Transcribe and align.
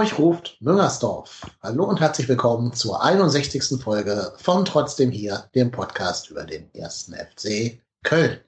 Hamburg 0.00 0.18
ruft 0.18 0.56
Müngersdorf. 0.60 1.42
Hallo 1.62 1.84
und 1.84 2.00
herzlich 2.00 2.26
willkommen 2.26 2.72
zur 2.72 3.02
61. 3.04 3.82
Folge 3.82 4.32
von 4.38 4.64
Trotzdem 4.64 5.10
hier, 5.10 5.44
dem 5.54 5.70
Podcast 5.70 6.30
über 6.30 6.44
den 6.44 6.74
ersten 6.74 7.12
FC 7.12 7.78
Köln. 8.02 8.38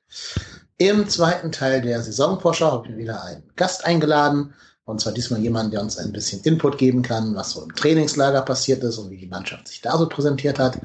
Im 0.79 1.07
zweiten 1.11 1.53
Teil 1.53 1.83
der 1.83 2.03
Saisonvorschau 2.03 2.71
habe 2.71 2.89
ich 2.89 2.97
wieder 2.97 3.23
einen 3.23 3.43
Gast 3.55 3.85
eingeladen. 3.85 4.55
Und 4.87 5.03
zwar 5.03 5.13
diesmal 5.13 5.41
jemand, 5.41 5.75
der 5.75 5.83
uns 5.83 5.99
ein 5.99 6.13
bisschen 6.13 6.41
Input 6.45 6.79
geben 6.79 7.03
kann, 7.03 7.35
was 7.35 7.51
so 7.51 7.63
im 7.63 7.75
Trainingslager 7.75 8.41
passiert 8.41 8.83
ist 8.83 8.97
und 8.97 9.11
wie 9.11 9.19
die 9.19 9.27
Mannschaft 9.27 9.69
sich 9.69 9.83
da 9.83 9.99
so 9.99 10.09
präsentiert 10.09 10.59
hat. 10.59 10.81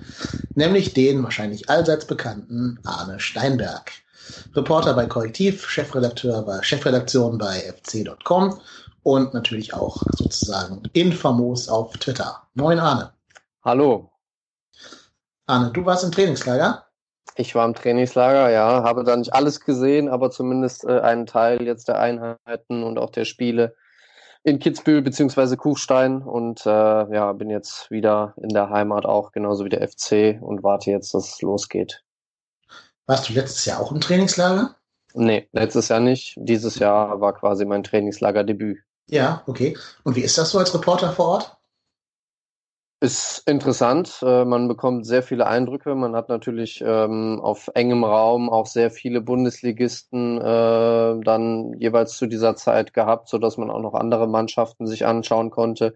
Nämlich 0.55 0.93
den 0.93 1.23
wahrscheinlich 1.23 1.69
allseits 1.69 2.03
bekannten 2.03 2.77
Arne 2.83 3.21
Steinberg. 3.21 3.93
Reporter 4.53 4.93
bei 4.95 5.05
Korrektiv, 5.05 5.69
Chefredakteur 5.69 6.41
bei 6.41 6.61
Chefredaktion 6.61 7.37
bei 7.37 7.73
fc.com 7.85 8.59
und 9.07 9.33
natürlich 9.33 9.73
auch 9.73 10.03
sozusagen 10.17 10.83
infamos 10.91 11.69
auf 11.69 11.93
Twitter. 11.93 12.43
Moin 12.55 12.77
Arne. 12.77 13.13
Hallo. 13.63 14.11
Arne, 15.45 15.71
du 15.71 15.85
warst 15.85 16.03
im 16.03 16.11
Trainingslager? 16.11 16.87
Ich 17.37 17.55
war 17.55 17.65
im 17.65 17.73
Trainingslager, 17.73 18.49
ja, 18.49 18.83
habe 18.83 19.05
da 19.05 19.15
nicht 19.15 19.33
alles 19.33 19.61
gesehen, 19.61 20.09
aber 20.09 20.29
zumindest 20.29 20.83
äh, 20.83 20.99
einen 20.99 21.25
Teil 21.25 21.61
jetzt 21.63 21.87
der 21.87 21.99
Einheiten 21.99 22.83
und 22.83 22.97
auch 22.97 23.09
der 23.09 23.23
Spiele 23.23 23.77
in 24.43 24.59
Kitzbühel 24.59 25.01
bzw. 25.01 25.55
Kuchstein 25.55 26.21
und 26.21 26.65
äh, 26.65 26.69
ja, 26.69 27.31
bin 27.31 27.49
jetzt 27.49 27.89
wieder 27.89 28.33
in 28.35 28.49
der 28.49 28.69
Heimat 28.71 29.05
auch, 29.05 29.31
genauso 29.31 29.63
wie 29.63 29.69
der 29.69 29.87
FC 29.87 30.37
und 30.41 30.63
warte 30.63 30.91
jetzt, 30.91 31.13
dass 31.13 31.35
es 31.35 31.41
losgeht. 31.41 32.03
Warst 33.05 33.29
du 33.29 33.33
letztes 33.33 33.63
Jahr 33.63 33.79
auch 33.79 33.93
im 33.93 34.01
Trainingslager? 34.01 34.75
Nee, 35.13 35.47
letztes 35.53 35.87
Jahr 35.87 36.01
nicht. 36.01 36.35
Dieses 36.35 36.77
Jahr 36.77 37.21
war 37.21 37.33
quasi 37.33 37.63
mein 37.63 37.83
Trainingslagerdebüt. 37.83 38.79
Ja, 39.09 39.43
okay. 39.47 39.77
Und 40.03 40.15
wie 40.15 40.21
ist 40.21 40.37
das 40.37 40.51
so 40.51 40.59
als 40.59 40.73
Reporter 40.73 41.11
vor 41.13 41.27
Ort? 41.27 41.57
Ist 42.99 43.43
interessant. 43.47 44.23
Äh, 44.23 44.43
man 44.43 44.67
bekommt 44.67 45.05
sehr 45.05 45.21
viele 45.21 45.45
Eindrücke. 45.45 45.93
Man 45.93 46.15
hat 46.15 46.29
natürlich 46.29 46.81
ähm, 46.83 47.39
auf 47.39 47.69
engem 47.75 48.03
Raum 48.03 48.49
auch 48.49 48.65
sehr 48.65 48.89
viele 48.89 49.21
Bundesligisten 49.21 50.41
äh, 50.41 51.21
dann 51.23 51.73
jeweils 51.79 52.17
zu 52.17 52.25
dieser 52.25 52.55
Zeit 52.55 52.95
gehabt, 52.95 53.29
so 53.29 53.37
dass 53.37 53.57
man 53.57 53.69
auch 53.69 53.81
noch 53.81 53.93
andere 53.93 54.27
Mannschaften 54.27 54.87
sich 54.87 55.05
anschauen 55.05 55.51
konnte. 55.51 55.93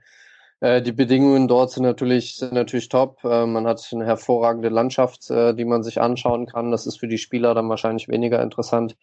Äh, 0.59 0.83
die 0.83 0.91
Bedingungen 0.91 1.47
dort 1.47 1.71
sind 1.71 1.83
natürlich, 1.83 2.35
sind 2.35 2.53
natürlich 2.53 2.87
top. 2.87 3.23
Man 3.23 3.65
hat 3.65 3.83
eine 3.91 4.05
hervorragende 4.05 4.69
Landschaft, 4.69 5.27
die 5.29 5.65
man 5.65 5.81
sich 5.81 5.99
anschauen 5.99 6.45
kann. 6.45 6.69
Das 6.69 6.85
ist 6.85 6.99
für 6.99 7.07
die 7.07 7.17
Spieler 7.17 7.55
dann 7.55 7.67
wahrscheinlich 7.67 8.09
weniger 8.09 8.43
interessant. 8.43 8.95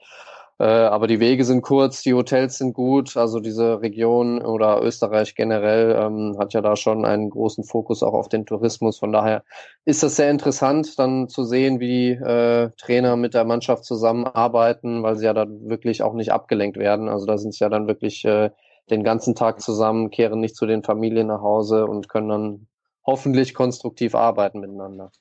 Äh, 0.61 0.65
aber 0.65 1.07
die 1.07 1.21
Wege 1.21 1.45
sind 1.45 1.63
kurz, 1.63 2.03
die 2.03 2.15
Hotels 2.15 2.59
sind 2.59 2.73
gut. 2.73 3.17
Also 3.17 3.39
diese 3.39 3.81
Region 3.81 4.43
oder 4.43 4.83
Österreich 4.83 5.37
generell 5.37 5.97
ähm, 5.97 6.37
hat 6.39 6.53
ja 6.53 6.61
da 6.61 6.75
schon 6.75 7.05
einen 7.05 7.31
großen 7.31 7.63
Fokus 7.63 8.03
auch 8.03 8.15
auf 8.15 8.29
den 8.29 8.45
Tourismus. 8.45 8.99
Von 8.99 9.13
daher 9.13 9.45
ist 9.85 10.03
das 10.03 10.17
sehr 10.17 10.31
interessant, 10.31 10.99
dann 10.99 11.29
zu 11.29 11.45
sehen, 11.45 11.79
wie 11.79 12.11
äh, 12.11 12.71
Trainer 12.77 13.17
mit 13.17 13.35
der 13.35 13.45
Mannschaft 13.45 13.85
zusammenarbeiten, 13.85 15.05
weil 15.05 15.17
sie 15.17 15.27
ja 15.27 15.33
dann 15.33 15.69
wirklich 15.69 16.03
auch 16.03 16.15
nicht 16.15 16.33
abgelenkt 16.33 16.77
werden. 16.77 17.09
Also 17.09 17.25
da 17.27 17.39
sind 17.39 17.55
sie 17.55 17.63
ja 17.63 17.69
dann 17.69 17.87
wirklich 17.87 18.25
äh, 18.25 18.51
den 18.91 19.05
ganzen 19.05 19.37
Tag 19.37 19.61
zusammen, 19.61 20.11
kehren 20.11 20.41
nicht 20.41 20.57
zu 20.57 20.67
den 20.67 20.83
Familien 20.83 21.29
nach 21.29 21.43
Hause 21.43 21.87
und 21.87 22.09
können 22.09 22.29
dann 22.29 22.67
hoffentlich 23.07 23.55
konstruktiv 23.55 24.17
arbeiten 24.17 24.59
miteinander. 24.59 25.13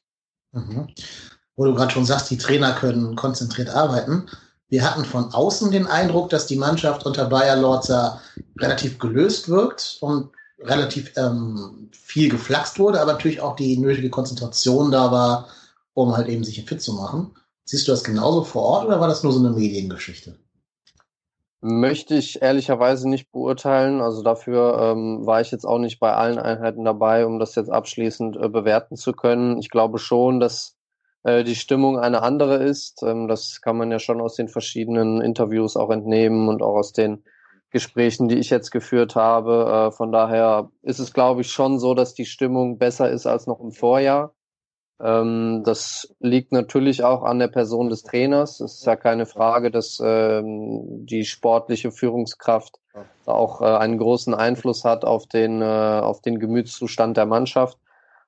Mhm. 0.51 0.87
Wo 1.55 1.65
du 1.65 1.75
gerade 1.75 1.91
schon 1.91 2.05
sagst, 2.05 2.31
die 2.31 2.37
Trainer 2.37 2.73
können 2.73 3.15
konzentriert 3.15 3.69
arbeiten. 3.69 4.27
Wir 4.69 4.83
hatten 4.83 5.05
von 5.05 5.33
außen 5.33 5.71
den 5.71 5.87
Eindruck, 5.87 6.29
dass 6.29 6.47
die 6.47 6.57
Mannschaft 6.57 7.05
unter 7.05 7.25
Bayer 7.25 7.55
Lorzer 7.55 8.21
relativ 8.59 8.99
gelöst 8.99 9.47
wirkt 9.47 9.97
und 10.01 10.29
relativ 10.59 11.13
ähm, 11.15 11.89
viel 11.91 12.29
geflaxt 12.29 12.79
wurde, 12.79 12.99
aber 12.99 13.13
natürlich 13.13 13.41
auch 13.41 13.55
die 13.55 13.77
nötige 13.77 14.09
Konzentration 14.09 14.91
da 14.91 15.11
war, 15.11 15.47
um 15.93 16.17
halt 16.17 16.27
eben 16.27 16.43
sich 16.43 16.63
fit 16.65 16.81
zu 16.81 16.93
machen. 16.93 17.31
Siehst 17.65 17.87
du 17.87 17.91
das 17.91 18.03
genauso 18.03 18.43
vor 18.43 18.63
Ort 18.63 18.87
oder 18.87 18.99
war 18.99 19.07
das 19.07 19.23
nur 19.23 19.33
so 19.33 19.39
eine 19.39 19.51
Mediengeschichte? 19.51 20.37
Möchte 21.59 22.15
ich 22.15 22.41
ehrlicherweise 22.41 23.09
nicht 23.09 23.31
beurteilen. 23.31 23.99
Also 23.99 24.21
dafür 24.21 24.79
ähm, 24.79 25.25
war 25.25 25.41
ich 25.41 25.51
jetzt 25.51 25.65
auch 25.65 25.79
nicht 25.79 25.99
bei 25.99 26.13
allen 26.13 26.37
Einheiten 26.37 26.85
dabei, 26.85 27.25
um 27.25 27.39
das 27.39 27.55
jetzt 27.55 27.69
abschließend 27.69 28.37
äh, 28.37 28.47
bewerten 28.47 28.95
zu 28.95 29.11
können. 29.11 29.57
Ich 29.59 29.69
glaube 29.69 29.97
schon, 29.97 30.39
dass 30.39 30.76
äh, 31.27 31.43
die 31.43 31.55
Stimmung 31.55 31.99
eine 31.99 32.23
andere 32.23 32.55
ist. 32.55 33.03
Ähm, 33.03 33.27
das 33.27 33.59
kann 33.61 33.77
man 33.77 33.91
ja 33.91 33.99
schon 33.99 34.21
aus 34.21 34.35
den 34.35 34.47
verschiedenen 34.47 35.19
Interviews 35.19 35.75
auch 35.75 35.89
entnehmen 35.89 36.47
und 36.47 36.61
auch 36.61 36.75
aus 36.75 36.93
den 36.93 37.25
Gesprächen, 37.69 38.29
die 38.29 38.37
ich 38.37 38.49
jetzt 38.49 38.71
geführt 38.71 39.15
habe. 39.15 39.89
Äh, 39.89 39.91
von 39.91 40.13
daher 40.13 40.69
ist 40.83 40.99
es, 40.99 41.13
glaube 41.13 41.41
ich, 41.41 41.51
schon 41.51 41.79
so, 41.79 41.93
dass 41.93 42.13
die 42.13 42.25
Stimmung 42.25 42.77
besser 42.77 43.11
ist 43.11 43.27
als 43.27 43.45
noch 43.45 43.59
im 43.59 43.73
Vorjahr. 43.73 44.35
Ähm, 45.01 45.63
das 45.65 46.15
liegt 46.21 46.53
natürlich 46.53 47.03
auch 47.03 47.23
an 47.23 47.39
der 47.39 47.49
Person 47.49 47.89
des 47.89 48.03
Trainers. 48.03 48.61
Es 48.61 48.75
ist 48.75 48.85
ja 48.85 48.95
keine 48.95 49.25
Frage, 49.25 49.69
dass 49.69 50.01
ähm, 50.01 51.05
die 51.05 51.25
sportliche 51.25 51.91
Führungskraft 51.91 52.79
auch 53.25 53.61
äh, 53.61 53.65
einen 53.65 53.97
großen 53.97 54.33
Einfluss 54.33 54.85
hat 54.85 55.03
auf 55.03 55.27
den, 55.27 55.61
auf 55.61 56.21
den 56.21 56.39
Gemütszustand 56.39 57.17
der 57.17 57.25
Mannschaft. 57.25 57.77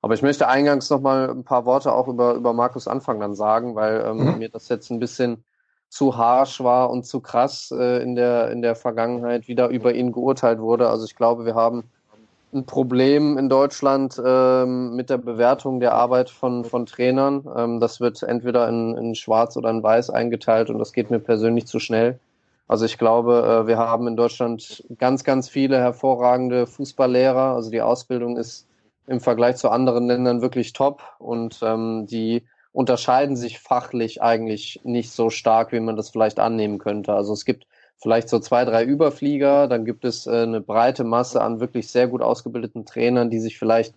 Aber 0.01 0.13
ich 0.13 0.21
möchte 0.21 0.47
eingangs 0.47 0.89
noch 0.89 1.01
mal 1.01 1.29
ein 1.29 1.43
paar 1.43 1.65
Worte 1.65 1.91
auch 1.93 2.07
über, 2.07 2.33
über 2.33 2.53
Markus 2.53 2.87
Anfang 2.87 3.19
dann 3.19 3.35
sagen, 3.35 3.75
weil 3.75 4.01
ähm, 4.05 4.17
mhm. 4.17 4.37
mir 4.37 4.49
das 4.49 4.69
jetzt 4.69 4.89
ein 4.91 4.99
bisschen 4.99 5.43
zu 5.89 6.17
harsh 6.17 6.63
war 6.63 6.89
und 6.89 7.05
zu 7.05 7.19
krass 7.19 7.73
äh, 7.77 8.01
in, 8.01 8.15
der, 8.15 8.51
in 8.51 8.61
der 8.61 8.75
Vergangenheit 8.75 9.47
wieder 9.47 9.69
über 9.69 9.93
ihn 9.93 10.11
geurteilt 10.11 10.59
wurde. 10.59 10.87
Also 10.89 11.05
ich 11.05 11.15
glaube, 11.15 11.45
wir 11.45 11.55
haben 11.55 11.83
ein 12.53 12.65
Problem 12.65 13.37
in 13.37 13.49
Deutschland 13.49 14.19
ähm, 14.23 14.95
mit 14.95 15.09
der 15.09 15.17
Bewertung 15.17 15.79
der 15.79 15.93
Arbeit 15.93 16.29
von, 16.29 16.63
von 16.63 16.85
Trainern. 16.85 17.47
Ähm, 17.55 17.79
das 17.79 17.99
wird 17.99 18.23
entweder 18.23 18.67
in, 18.69 18.95
in 18.95 19.15
Schwarz 19.15 19.57
oder 19.57 19.69
in 19.69 19.83
Weiß 19.83 20.09
eingeteilt 20.09 20.69
und 20.69 20.79
das 20.79 20.93
geht 20.93 21.11
mir 21.11 21.19
persönlich 21.19 21.67
zu 21.67 21.79
schnell. 21.79 22.19
Also 22.67 22.85
ich 22.85 22.97
glaube, 22.97 23.63
äh, 23.63 23.67
wir 23.67 23.77
haben 23.77 24.07
in 24.07 24.15
Deutschland 24.15 24.83
ganz, 24.97 25.23
ganz 25.23 25.49
viele 25.49 25.79
hervorragende 25.79 26.67
Fußballlehrer. 26.67 27.55
Also 27.55 27.71
die 27.71 27.81
Ausbildung 27.81 28.37
ist 28.37 28.67
im 29.09 29.19
Vergleich 29.19 29.55
zu 29.57 29.69
anderen 29.69 30.07
Ländern 30.07 30.41
wirklich 30.41 30.73
top 30.73 31.03
und 31.17 31.59
ähm, 31.63 32.05
die 32.07 32.43
unterscheiden 32.71 33.35
sich 33.35 33.59
fachlich 33.59 34.21
eigentlich 34.21 34.79
nicht 34.83 35.11
so 35.11 35.29
stark, 35.29 35.71
wie 35.71 35.79
man 35.79 35.95
das 35.95 36.11
vielleicht 36.11 36.39
annehmen 36.39 36.77
könnte. 36.77 37.13
Also 37.13 37.33
es 37.33 37.43
gibt 37.43 37.65
vielleicht 37.97 38.29
so 38.29 38.39
zwei, 38.39 38.65
drei 38.65 38.83
Überflieger, 38.83 39.67
dann 39.67 39.83
gibt 39.83 40.05
es 40.05 40.27
äh, 40.27 40.43
eine 40.43 40.61
breite 40.61 41.03
Masse 41.03 41.41
an 41.41 41.59
wirklich 41.59 41.89
sehr 41.89 42.07
gut 42.07 42.21
ausgebildeten 42.21 42.85
Trainern, 42.85 43.29
die 43.29 43.39
sich 43.39 43.57
vielleicht 43.57 43.95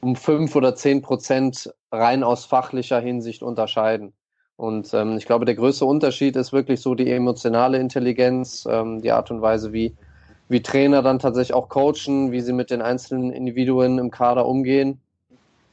um 0.00 0.16
fünf 0.16 0.54
oder 0.54 0.76
zehn 0.76 1.02
Prozent 1.02 1.74
rein 1.90 2.22
aus 2.22 2.44
fachlicher 2.44 3.00
Hinsicht 3.00 3.42
unterscheiden. 3.42 4.12
Und 4.56 4.94
ähm, 4.94 5.16
ich 5.16 5.26
glaube, 5.26 5.44
der 5.44 5.56
größte 5.56 5.84
Unterschied 5.84 6.36
ist 6.36 6.52
wirklich 6.52 6.80
so 6.80 6.94
die 6.94 7.10
emotionale 7.10 7.78
Intelligenz, 7.78 8.66
ähm, 8.70 9.02
die 9.02 9.10
Art 9.10 9.30
und 9.30 9.42
Weise, 9.42 9.72
wie 9.72 9.96
wie 10.52 10.62
Trainer 10.62 11.02
dann 11.02 11.18
tatsächlich 11.18 11.54
auch 11.54 11.68
coachen, 11.68 12.30
wie 12.30 12.40
sie 12.40 12.52
mit 12.52 12.70
den 12.70 12.82
einzelnen 12.82 13.32
Individuen 13.32 13.98
im 13.98 14.10
Kader 14.10 14.46
umgehen. 14.46 15.00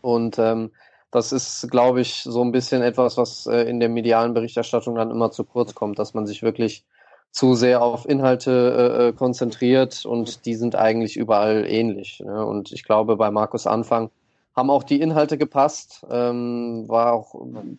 Und 0.02 0.40
ähm, 0.40 0.72
das 1.12 1.32
ist, 1.32 1.70
glaube 1.70 2.02
ich, 2.02 2.24
so 2.24 2.44
ein 2.44 2.52
bisschen 2.52 2.82
etwas, 2.82 3.18
was 3.18 3.46
äh, 3.46 3.62
in 3.64 3.80
der 3.80 3.90
medialen 3.90 4.34
Berichterstattung 4.34 4.96
dann 4.96 5.12
immer 5.12 5.32
zu 5.32 5.44
kurz 5.44 5.76
kommt, 5.76 6.00
dass 6.00 6.14
man 6.14 6.26
sich 6.26 6.42
wirklich 6.42 6.86
zu 7.32 7.54
sehr 7.54 7.84
auf 7.84 8.08
Inhalte 8.08 8.52
äh, 8.52 9.08
äh 9.10 9.14
konzentriert 9.14 10.06
und 10.06 10.46
die 10.46 10.56
sind 10.56 10.76
eigentlich 10.76 11.18
überall 11.18 11.66
ähnlich. 11.68 12.22
Ne? 12.26 12.46
Und 12.46 12.72
ich 12.72 12.84
glaube, 12.84 13.18
bei 13.18 13.30
Markus 13.30 13.68
Anfang 13.68 14.10
haben 14.56 14.70
auch 14.70 14.84
die 14.84 15.00
Inhalte 15.02 15.38
gepasst, 15.38 16.06
ähm, 16.10 16.86
war 16.88 17.14
auch 17.14 17.36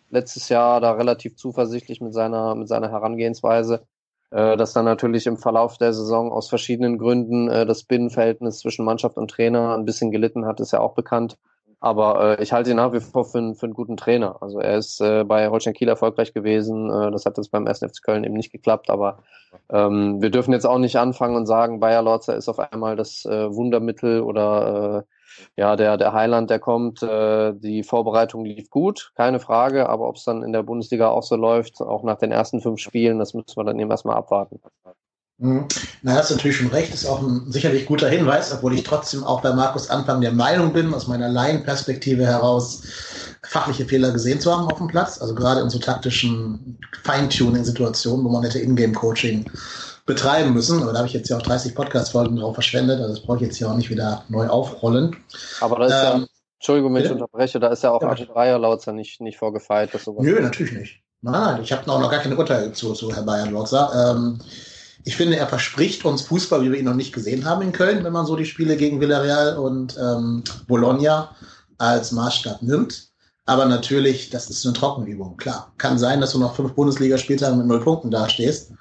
letztes 0.09 0.49
Jahr 0.49 0.79
da 0.81 0.93
relativ 0.93 1.35
zuversichtlich 1.35 2.01
mit 2.01 2.13
seiner, 2.13 2.55
mit 2.55 2.67
seiner 2.67 2.91
Herangehensweise. 2.91 3.85
Äh, 4.31 4.55
dass 4.55 4.73
dann 4.73 4.85
natürlich 4.85 5.27
im 5.27 5.37
Verlauf 5.37 5.77
der 5.77 5.93
Saison 5.93 6.31
aus 6.31 6.47
verschiedenen 6.49 6.97
Gründen 6.97 7.49
äh, 7.49 7.65
das 7.65 7.83
Binnenverhältnis 7.83 8.59
zwischen 8.59 8.85
Mannschaft 8.85 9.17
und 9.17 9.29
Trainer 9.29 9.75
ein 9.75 9.85
bisschen 9.85 10.11
gelitten 10.11 10.45
hat, 10.45 10.59
ist 10.59 10.71
ja 10.71 10.79
auch 10.79 10.95
bekannt. 10.95 11.37
Aber 11.81 12.39
äh, 12.39 12.43
ich 12.43 12.53
halte 12.53 12.69
ihn 12.69 12.77
nach 12.77 12.93
wie 12.93 12.99
vor 12.99 13.25
für, 13.25 13.55
für 13.55 13.65
einen 13.65 13.73
guten 13.73 13.97
Trainer. 13.97 14.37
Also 14.41 14.59
er 14.59 14.77
ist 14.77 15.01
äh, 15.01 15.23
bei 15.25 15.49
Holstein 15.49 15.73
Kiel 15.73 15.89
erfolgreich 15.89 16.33
gewesen. 16.33 16.89
Äh, 16.89 17.11
das 17.11 17.25
hat 17.25 17.37
jetzt 17.37 17.51
beim 17.51 17.67
1. 17.67 17.79
FC 17.79 18.03
Köln 18.03 18.23
eben 18.23 18.35
nicht 18.35 18.51
geklappt. 18.51 18.89
Aber 18.89 19.17
ähm, 19.69 20.21
wir 20.21 20.29
dürfen 20.29 20.53
jetzt 20.53 20.65
auch 20.65 20.77
nicht 20.77 20.97
anfangen 20.97 21.35
und 21.35 21.47
sagen, 21.47 21.79
Bayer 21.79 22.03
Lorzer 22.03 22.35
ist 22.35 22.47
auf 22.47 22.59
einmal 22.59 22.95
das 22.95 23.25
äh, 23.25 23.53
Wundermittel 23.53 24.21
oder 24.21 24.99
äh, 24.99 25.20
ja, 25.57 25.75
der, 25.75 25.97
der 25.97 26.13
Heiland, 26.13 26.49
der 26.49 26.59
kommt, 26.59 27.03
äh, 27.03 27.53
die 27.53 27.83
Vorbereitung 27.83 28.45
lief 28.45 28.69
gut, 28.69 29.11
keine 29.15 29.39
Frage, 29.39 29.89
aber 29.89 30.07
ob 30.07 30.15
es 30.15 30.23
dann 30.23 30.43
in 30.43 30.53
der 30.53 30.63
Bundesliga 30.63 31.09
auch 31.09 31.23
so 31.23 31.35
läuft, 31.35 31.81
auch 31.81 32.03
nach 32.03 32.17
den 32.17 32.31
ersten 32.31 32.61
fünf 32.61 32.79
Spielen, 32.79 33.19
das 33.19 33.33
müssen 33.33 33.55
wir 33.55 33.63
dann 33.63 33.79
eben 33.79 33.91
erstmal 33.91 34.17
abwarten. 34.17 34.59
Mhm. 35.41 35.67
Na, 36.03 36.13
hast 36.13 36.29
natürlich 36.29 36.57
schon 36.57 36.67
recht, 36.67 36.93
ist 36.93 37.07
auch 37.07 37.19
ein 37.19 37.51
sicherlich 37.51 37.87
guter 37.87 38.07
Hinweis, 38.07 38.53
obwohl 38.53 38.75
ich 38.75 38.83
trotzdem 38.83 39.23
auch 39.23 39.41
bei 39.41 39.51
Markus 39.51 39.89
Anfang 39.89 40.21
der 40.21 40.31
Meinung 40.31 40.71
bin, 40.71 40.93
aus 40.93 41.07
meiner 41.07 41.29
Laienperspektive 41.29 42.25
heraus, 42.27 42.83
fachliche 43.43 43.85
Fehler 43.85 44.11
gesehen 44.11 44.39
zu 44.39 44.55
haben 44.55 44.67
auf 44.67 44.77
dem 44.77 44.87
Platz. 44.87 45.19
Also 45.19 45.33
gerade 45.33 45.61
in 45.61 45.69
so 45.71 45.79
taktischen 45.79 46.77
Feintuning-Situationen, 47.03 48.23
wo 48.23 48.29
man 48.29 48.43
hätte 48.43 48.59
Ingame-Coaching 48.59 49.49
betreiben 50.05 50.53
müssen. 50.53 50.81
Aber 50.81 50.91
da 50.91 50.99
habe 50.99 51.07
ich 51.07 51.13
jetzt 51.13 51.29
ja 51.29 51.37
auch 51.37 51.41
30 51.41 51.75
Podcast-Folgen 51.75 52.35
drauf 52.35 52.53
verschwendet. 52.53 52.99
Also 52.99 53.13
das 53.15 53.23
brauche 53.23 53.37
ich 53.37 53.43
jetzt 53.43 53.57
hier 53.57 53.69
auch 53.69 53.75
nicht 53.75 53.89
wieder 53.89 54.23
neu 54.29 54.47
aufrollen. 54.47 55.15
Aber 55.59 55.79
da 55.79 55.85
ist 55.85 55.91
ähm, 55.91 56.21
ja, 56.21 56.27
Entschuldigung, 56.59 56.93
wenn 56.93 57.05
ich 57.05 57.11
unterbreche, 57.11 57.59
da 57.59 57.69
ist 57.69 57.83
ja 57.83 57.91
auch 57.91 58.01
ja, 58.01 58.09
Arthur 58.09 58.27
Dreierlautzer 58.27 58.91
nicht, 58.91 59.21
nicht 59.21 59.37
vorgefeilt. 59.37 59.93
Dass 59.93 60.03
sowas 60.03 60.23
Nö, 60.23 60.39
natürlich 60.39 60.73
nicht. 60.73 61.01
Nein, 61.21 61.33
nein, 61.33 61.63
ich 61.63 61.71
habe 61.71 61.91
auch 61.91 61.99
noch 61.99 62.09
gar 62.09 62.19
keine 62.19 62.35
Urteile 62.35 62.71
zu, 62.73 62.93
zu 62.93 63.13
Herr 63.13 63.23
Bayern 63.23 63.53
Lautzer. 63.53 64.13
Ähm, 64.15 64.39
ich 65.03 65.15
finde, 65.15 65.37
er 65.37 65.47
verspricht 65.47 66.05
uns 66.05 66.21
Fußball, 66.23 66.63
wie 66.63 66.71
wir 66.71 66.79
ihn 66.79 66.85
noch 66.85 66.95
nicht 66.95 67.13
gesehen 67.13 67.45
haben 67.45 67.61
in 67.61 67.71
Köln, 67.71 68.03
wenn 68.03 68.13
man 68.13 68.25
so 68.25 68.35
die 68.35 68.45
Spiele 68.45 68.77
gegen 68.77 68.99
Villarreal 68.99 69.57
und 69.57 69.97
ähm, 69.97 70.43
Bologna 70.67 71.35
als 71.77 72.11
Maßstab 72.11 72.61
nimmt. 72.61 73.09
Aber 73.45 73.65
natürlich, 73.65 74.29
das 74.29 74.49
ist 74.49 74.65
eine 74.65 74.73
Trockenübung, 74.73 75.37
klar. 75.37 75.73
Kann 75.77 75.97
sein, 75.97 76.21
dass 76.21 76.33
du 76.33 76.39
noch 76.39 76.55
fünf 76.55 76.73
Bundesligaspieltage 76.73 77.55
mit 77.55 77.65
null 77.65 77.81
Punkten 77.81 78.11
dastehst. 78.11 78.71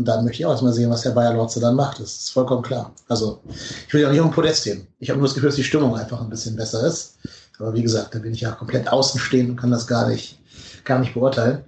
Und 0.00 0.06
dann 0.06 0.24
möchte 0.24 0.40
ich 0.40 0.46
auch 0.46 0.52
erstmal 0.52 0.72
sehen, 0.72 0.88
was 0.88 1.02
der 1.02 1.10
Bayer 1.10 1.34
Lotze 1.34 1.60
dann 1.60 1.74
macht. 1.74 2.00
Das 2.00 2.08
ist 2.08 2.30
vollkommen 2.30 2.62
klar. 2.62 2.90
Also, 3.08 3.42
ich 3.86 3.92
will 3.92 4.00
ja 4.00 4.10
nicht 4.10 4.22
um 4.22 4.30
Podest 4.30 4.64
hin. 4.64 4.86
Ich 4.98 5.10
habe 5.10 5.18
nur 5.18 5.28
das 5.28 5.34
Gefühl, 5.34 5.50
dass 5.50 5.56
die 5.56 5.62
Stimmung 5.62 5.94
einfach 5.94 6.22
ein 6.22 6.30
bisschen 6.30 6.56
besser 6.56 6.86
ist. 6.86 7.18
Aber 7.58 7.74
wie 7.74 7.82
gesagt, 7.82 8.14
da 8.14 8.18
bin 8.18 8.32
ich 8.32 8.40
ja 8.40 8.52
komplett 8.52 8.90
außen 8.90 9.20
stehen 9.20 9.50
und 9.50 9.56
kann 9.56 9.70
das 9.70 9.86
gar 9.86 10.08
nicht, 10.08 10.40
gar 10.86 11.00
nicht 11.00 11.12
beurteilen. 11.12 11.64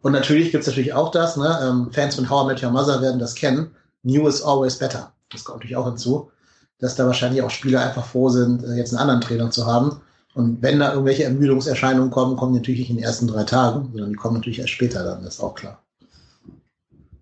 Und 0.00 0.12
natürlich 0.12 0.52
gibt 0.52 0.62
es 0.62 0.68
natürlich 0.68 0.94
auch 0.94 1.10
das, 1.10 1.36
ne? 1.36 1.58
Ähm, 1.60 1.90
Fans 1.90 2.14
von 2.14 2.30
How 2.30 2.44
I 2.44 2.46
Met 2.52 2.62
Your 2.62 2.70
Mother 2.70 3.02
werden 3.02 3.18
das 3.18 3.34
kennen. 3.34 3.72
New 4.04 4.28
is 4.28 4.40
always 4.40 4.78
better. 4.78 5.12
Das 5.32 5.42
kommt 5.42 5.58
natürlich 5.58 5.76
auch 5.76 5.86
hinzu, 5.86 6.30
dass 6.78 6.94
da 6.94 7.04
wahrscheinlich 7.06 7.42
auch 7.42 7.50
Spieler 7.50 7.80
einfach 7.80 8.06
froh 8.06 8.28
sind, 8.28 8.62
äh, 8.62 8.74
jetzt 8.74 8.92
einen 8.92 9.00
anderen 9.00 9.22
Trainer 9.22 9.50
zu 9.50 9.66
haben. 9.66 10.00
Und 10.34 10.62
wenn 10.62 10.78
da 10.78 10.92
irgendwelche 10.92 11.24
Ermüdungserscheinungen 11.24 12.12
kommen, 12.12 12.36
kommen 12.36 12.52
die 12.52 12.60
natürlich 12.60 12.82
nicht 12.82 12.90
in 12.90 12.96
den 12.98 13.04
ersten 13.04 13.26
drei 13.26 13.42
Tagen, 13.42 13.88
sondern 13.90 14.10
die 14.10 14.16
kommen 14.16 14.36
natürlich 14.36 14.60
erst 14.60 14.70
später 14.70 15.02
dann, 15.02 15.24
ist 15.24 15.40
auch 15.40 15.56
klar. 15.56 15.82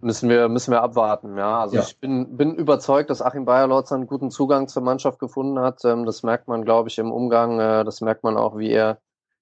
Müssen 0.03 0.31
wir, 0.31 0.49
müssen 0.49 0.73
wir 0.73 0.83
abwarten, 0.83 1.37
ja. 1.37 1.61
Also 1.61 1.77
ja. 1.77 1.83
ich 1.83 1.99
bin, 2.01 2.37
bin 2.37 2.55
überzeugt, 2.55 3.11
dass 3.11 3.21
Achim 3.21 3.45
Bayerlotz 3.45 3.93
einen 3.93 4.07
guten 4.07 4.31
Zugang 4.31 4.67
zur 4.67 4.83
Mannschaft 4.83 5.19
gefunden 5.19 5.59
hat. 5.59 5.85
Ähm, 5.85 6.07
das 6.07 6.23
merkt 6.23 6.49
man, 6.49 6.65
glaube 6.65 6.89
ich, 6.89 6.99
im 6.99 7.13
Umgang. 7.13 7.61
Äh, 7.61 7.85
das 7.85 8.01
merkt 8.01 8.25
man 8.25 8.37
auch, 8.37 8.57
wie 8.57 8.71
er 8.71 8.99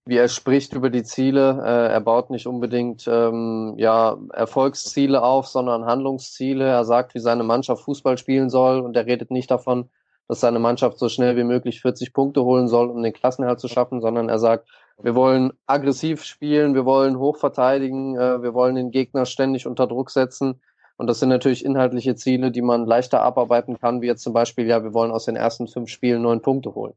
wie 0.08 0.16
er 0.16 0.28
spricht 0.28 0.72
über 0.72 0.88
die 0.88 1.02
Ziele. 1.02 1.62
Äh, 1.62 1.93
er 1.93 2.00
baut 2.00 2.31
nicht 2.31 2.46
unbedingt 2.46 3.06
ähm, 3.06 3.75
ja, 3.76 4.16
Erfolgsziele 4.32 5.22
auf, 5.22 5.46
sondern 5.46 5.84
Handlungsziele. 5.84 6.64
Er 6.66 6.87
sagt, 6.87 7.14
wie 7.14 7.19
seine 7.19 7.43
Mannschaft 7.43 7.84
Fußball 7.84 8.16
spielen 8.16 8.49
soll 8.49 8.81
und 8.81 8.96
er 8.96 9.05
redet 9.05 9.31
nicht 9.31 9.50
davon, 9.50 9.90
dass 10.26 10.40
seine 10.40 10.60
Mannschaft 10.60 10.99
so 10.99 11.10
schnell 11.10 11.37
wie 11.37 11.44
möglich 11.44 11.82
40 11.82 12.14
Punkte 12.14 12.43
holen 12.43 12.69
soll, 12.69 12.88
um 12.88 13.02
den 13.02 13.12
Klassenerhalt 13.12 13.60
zu 13.60 13.69
schaffen, 13.69 14.00
sondern 14.00 14.31
er 14.31 14.38
sagt, 14.38 14.66
wir 15.00 15.15
wollen 15.15 15.53
aggressiv 15.67 16.25
spielen, 16.25 16.75
wir 16.75 16.85
wollen 16.85 17.19
hoch 17.19 17.37
verteidigen, 17.37 18.17
äh, 18.17 18.43
wir 18.43 18.55
wollen 18.55 18.75
den 18.75 18.91
Gegner 18.91 19.27
ständig 19.27 19.67
unter 19.67 19.87
Druck 19.87 20.11
setzen. 20.11 20.61
Und 20.97 21.06
das 21.06 21.21
sind 21.21 21.29
natürlich 21.29 21.65
inhaltliche 21.65 22.17
Ziele, 22.17 22.50
die 22.50 22.62
man 22.62 22.85
leichter 22.85 23.23
abarbeiten 23.23 23.79
kann, 23.79 24.03
wie 24.03 24.06
jetzt 24.06 24.25
zum 24.25 24.33
Beispiel, 24.33 24.67
ja, 24.67 24.83
wir 24.83 24.93
wollen 24.95 25.12
aus 25.12 25.27
den 25.27 25.37
ersten 25.37 25.69
fünf 25.69 25.89
Spielen 25.91 26.23
neun 26.23 26.43
Punkte 26.43 26.75
holen. 26.75 26.95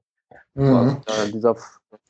Mhm. 0.55 0.97
Also, 1.07 1.27
äh, 1.27 1.31
dieser, 1.31 1.55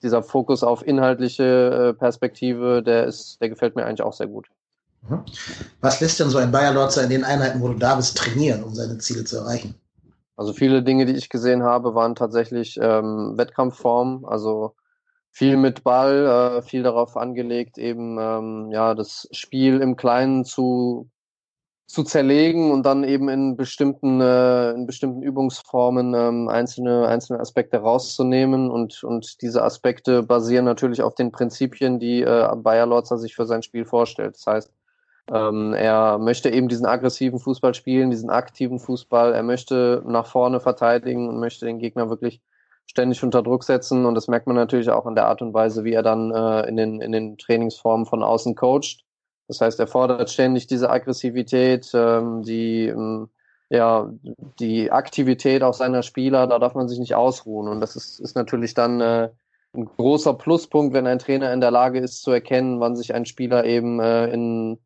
dieser 0.02 0.24
Fokus 0.24 0.64
auf 0.64 0.86
inhaltliche 0.88 1.90
äh, 1.90 1.94
Perspektive, 1.94 2.82
der 2.82 3.06
ist, 3.06 3.42
der 3.42 3.50
gefällt 3.50 3.76
mir 3.76 3.86
eigentlich 3.86 4.04
auch 4.04 4.14
sehr 4.14 4.28
gut. 4.28 4.48
Mhm. 5.08 5.24
Was 5.82 6.00
lässt 6.00 6.20
denn 6.22 6.30
so 6.30 6.38
ein 6.38 6.52
Bayer 6.52 6.74
Lorzer 6.74 7.04
in 7.04 7.10
den 7.10 7.24
Einheiten, 7.26 7.62
wo 7.62 7.68
du 7.68 7.78
da 7.78 7.96
bist, 7.96 8.18
trainieren, 8.18 8.64
um 8.64 8.74
seine 8.74 8.98
Ziele 9.00 9.26
zu 9.26 9.38
erreichen? 9.38 9.76
Also 10.38 10.54
viele 10.54 10.82
Dinge, 10.82 11.06
die 11.06 11.14
ich 11.14 11.30
gesehen 11.30 11.64
habe, 11.64 11.94
waren 11.94 12.16
tatsächlich 12.16 12.80
ähm, 12.82 13.38
Wettkampfform, 13.38 14.26
also 14.26 14.76
viel 15.32 15.58
mit 15.58 15.84
Ball, 15.84 16.60
äh, 16.60 16.62
viel 16.62 16.84
darauf 16.84 17.18
angelegt, 17.18 17.78
eben 17.78 18.18
ähm, 18.20 18.70
ja 18.72 18.94
das 18.96 19.28
Spiel 19.32 19.82
im 19.82 19.96
Kleinen 19.96 20.46
zu 20.46 21.10
zu 21.92 22.04
zerlegen 22.04 22.72
und 22.72 22.86
dann 22.86 23.04
eben 23.04 23.28
in 23.28 23.58
bestimmten, 23.58 24.22
äh, 24.22 24.72
in 24.72 24.86
bestimmten 24.88 25.22
Übungsformen 25.22 26.14
ähm, 26.14 26.48
einzelne, 26.48 27.06
einzelne 27.06 27.42
Aspekte 27.42 27.80
rauszunehmen 27.80 28.72
und, 28.72 29.04
und 29.04 29.42
diese 29.42 29.62
Aspekte 29.62 30.24
basieren 30.24 30.64
natürlich 30.64 31.02
auf 31.02 31.16
den 31.16 31.34
Prinzipien, 31.34 32.00
die 32.00 32.22
äh, 32.22 32.48
Bayer 32.56 32.86
Lorzer 32.86 33.18
sich 33.18 33.36
für 33.36 33.46
sein 33.46 33.62
Spiel 33.62 33.84
vorstellt. 33.84 34.36
Das 34.36 34.48
heißt, 34.48 34.72
ähm, 35.34 35.74
er 35.74 36.18
möchte 36.18 36.50
eben 36.50 36.70
diesen 36.70 36.86
aggressiven 36.86 37.40
Fußball 37.40 37.74
spielen, 37.74 38.10
diesen 38.10 38.30
aktiven 38.30 38.80
Fußball. 38.80 39.34
Er 39.34 39.44
möchte 39.44 40.02
nach 40.06 40.28
vorne 40.28 40.62
verteidigen 40.62 41.28
und 41.28 41.42
möchte 41.42 41.66
den 41.66 41.80
Gegner 41.80 42.10
wirklich 42.10 42.42
ständig 42.86 43.24
unter 43.24 43.42
Druck 43.42 43.64
setzen. 43.64 44.06
Und 44.06 44.16
das 44.16 44.28
merkt 44.28 44.48
man 44.48 44.56
natürlich 44.56 44.90
auch 44.90 45.06
an 45.06 45.16
der 45.16 45.28
Art 45.28 45.42
und 45.42 45.54
Weise, 45.54 45.84
wie 45.84 45.94
er 45.94 46.04
dann 46.04 46.32
äh, 46.32 46.68
in, 46.68 46.78
den, 46.78 47.02
in 47.02 47.12
den 47.12 47.38
Trainingsformen 47.38 48.06
von 48.06 48.24
außen 48.24 48.56
coacht. 48.56 49.04
Das 49.48 49.62
heißt, 49.62 49.80
er 49.80 49.88
fordert 49.88 50.30
ständig 50.30 50.68
diese 50.68 50.90
Aggressivität, 50.90 51.92
ähm, 51.94 52.44
die, 52.44 52.88
ähm, 52.88 53.30
ja, 53.70 54.10
die 54.60 54.92
Aktivität 54.92 55.64
auch 55.64 55.74
seiner 55.74 56.04
Spieler, 56.04 56.48
da 56.48 56.60
darf 56.60 56.74
man 56.74 56.88
sich 56.88 57.00
nicht 57.00 57.16
ausruhen. 57.16 57.68
Und 57.68 57.82
das 57.82 57.96
ist, 57.96 58.20
ist 58.20 58.36
natürlich 58.36 58.74
dann 58.74 59.02
äh, 59.02 59.30
ein 59.74 59.86
großer 59.86 60.34
Pluspunkt, 60.34 60.94
wenn 60.94 61.08
ein 61.08 61.20
Trainer 61.20 61.54
in 61.54 61.62
der 61.62 61.72
Lage 61.72 62.00
ist 62.00 62.22
zu 62.22 62.32
erkennen, 62.32 62.80
wann 62.80 62.96
sich 62.96 63.14
ein 63.14 63.26
Spieler 63.26 63.66
eben 63.66 64.00
äh, 64.00 64.28
in, 64.28 64.80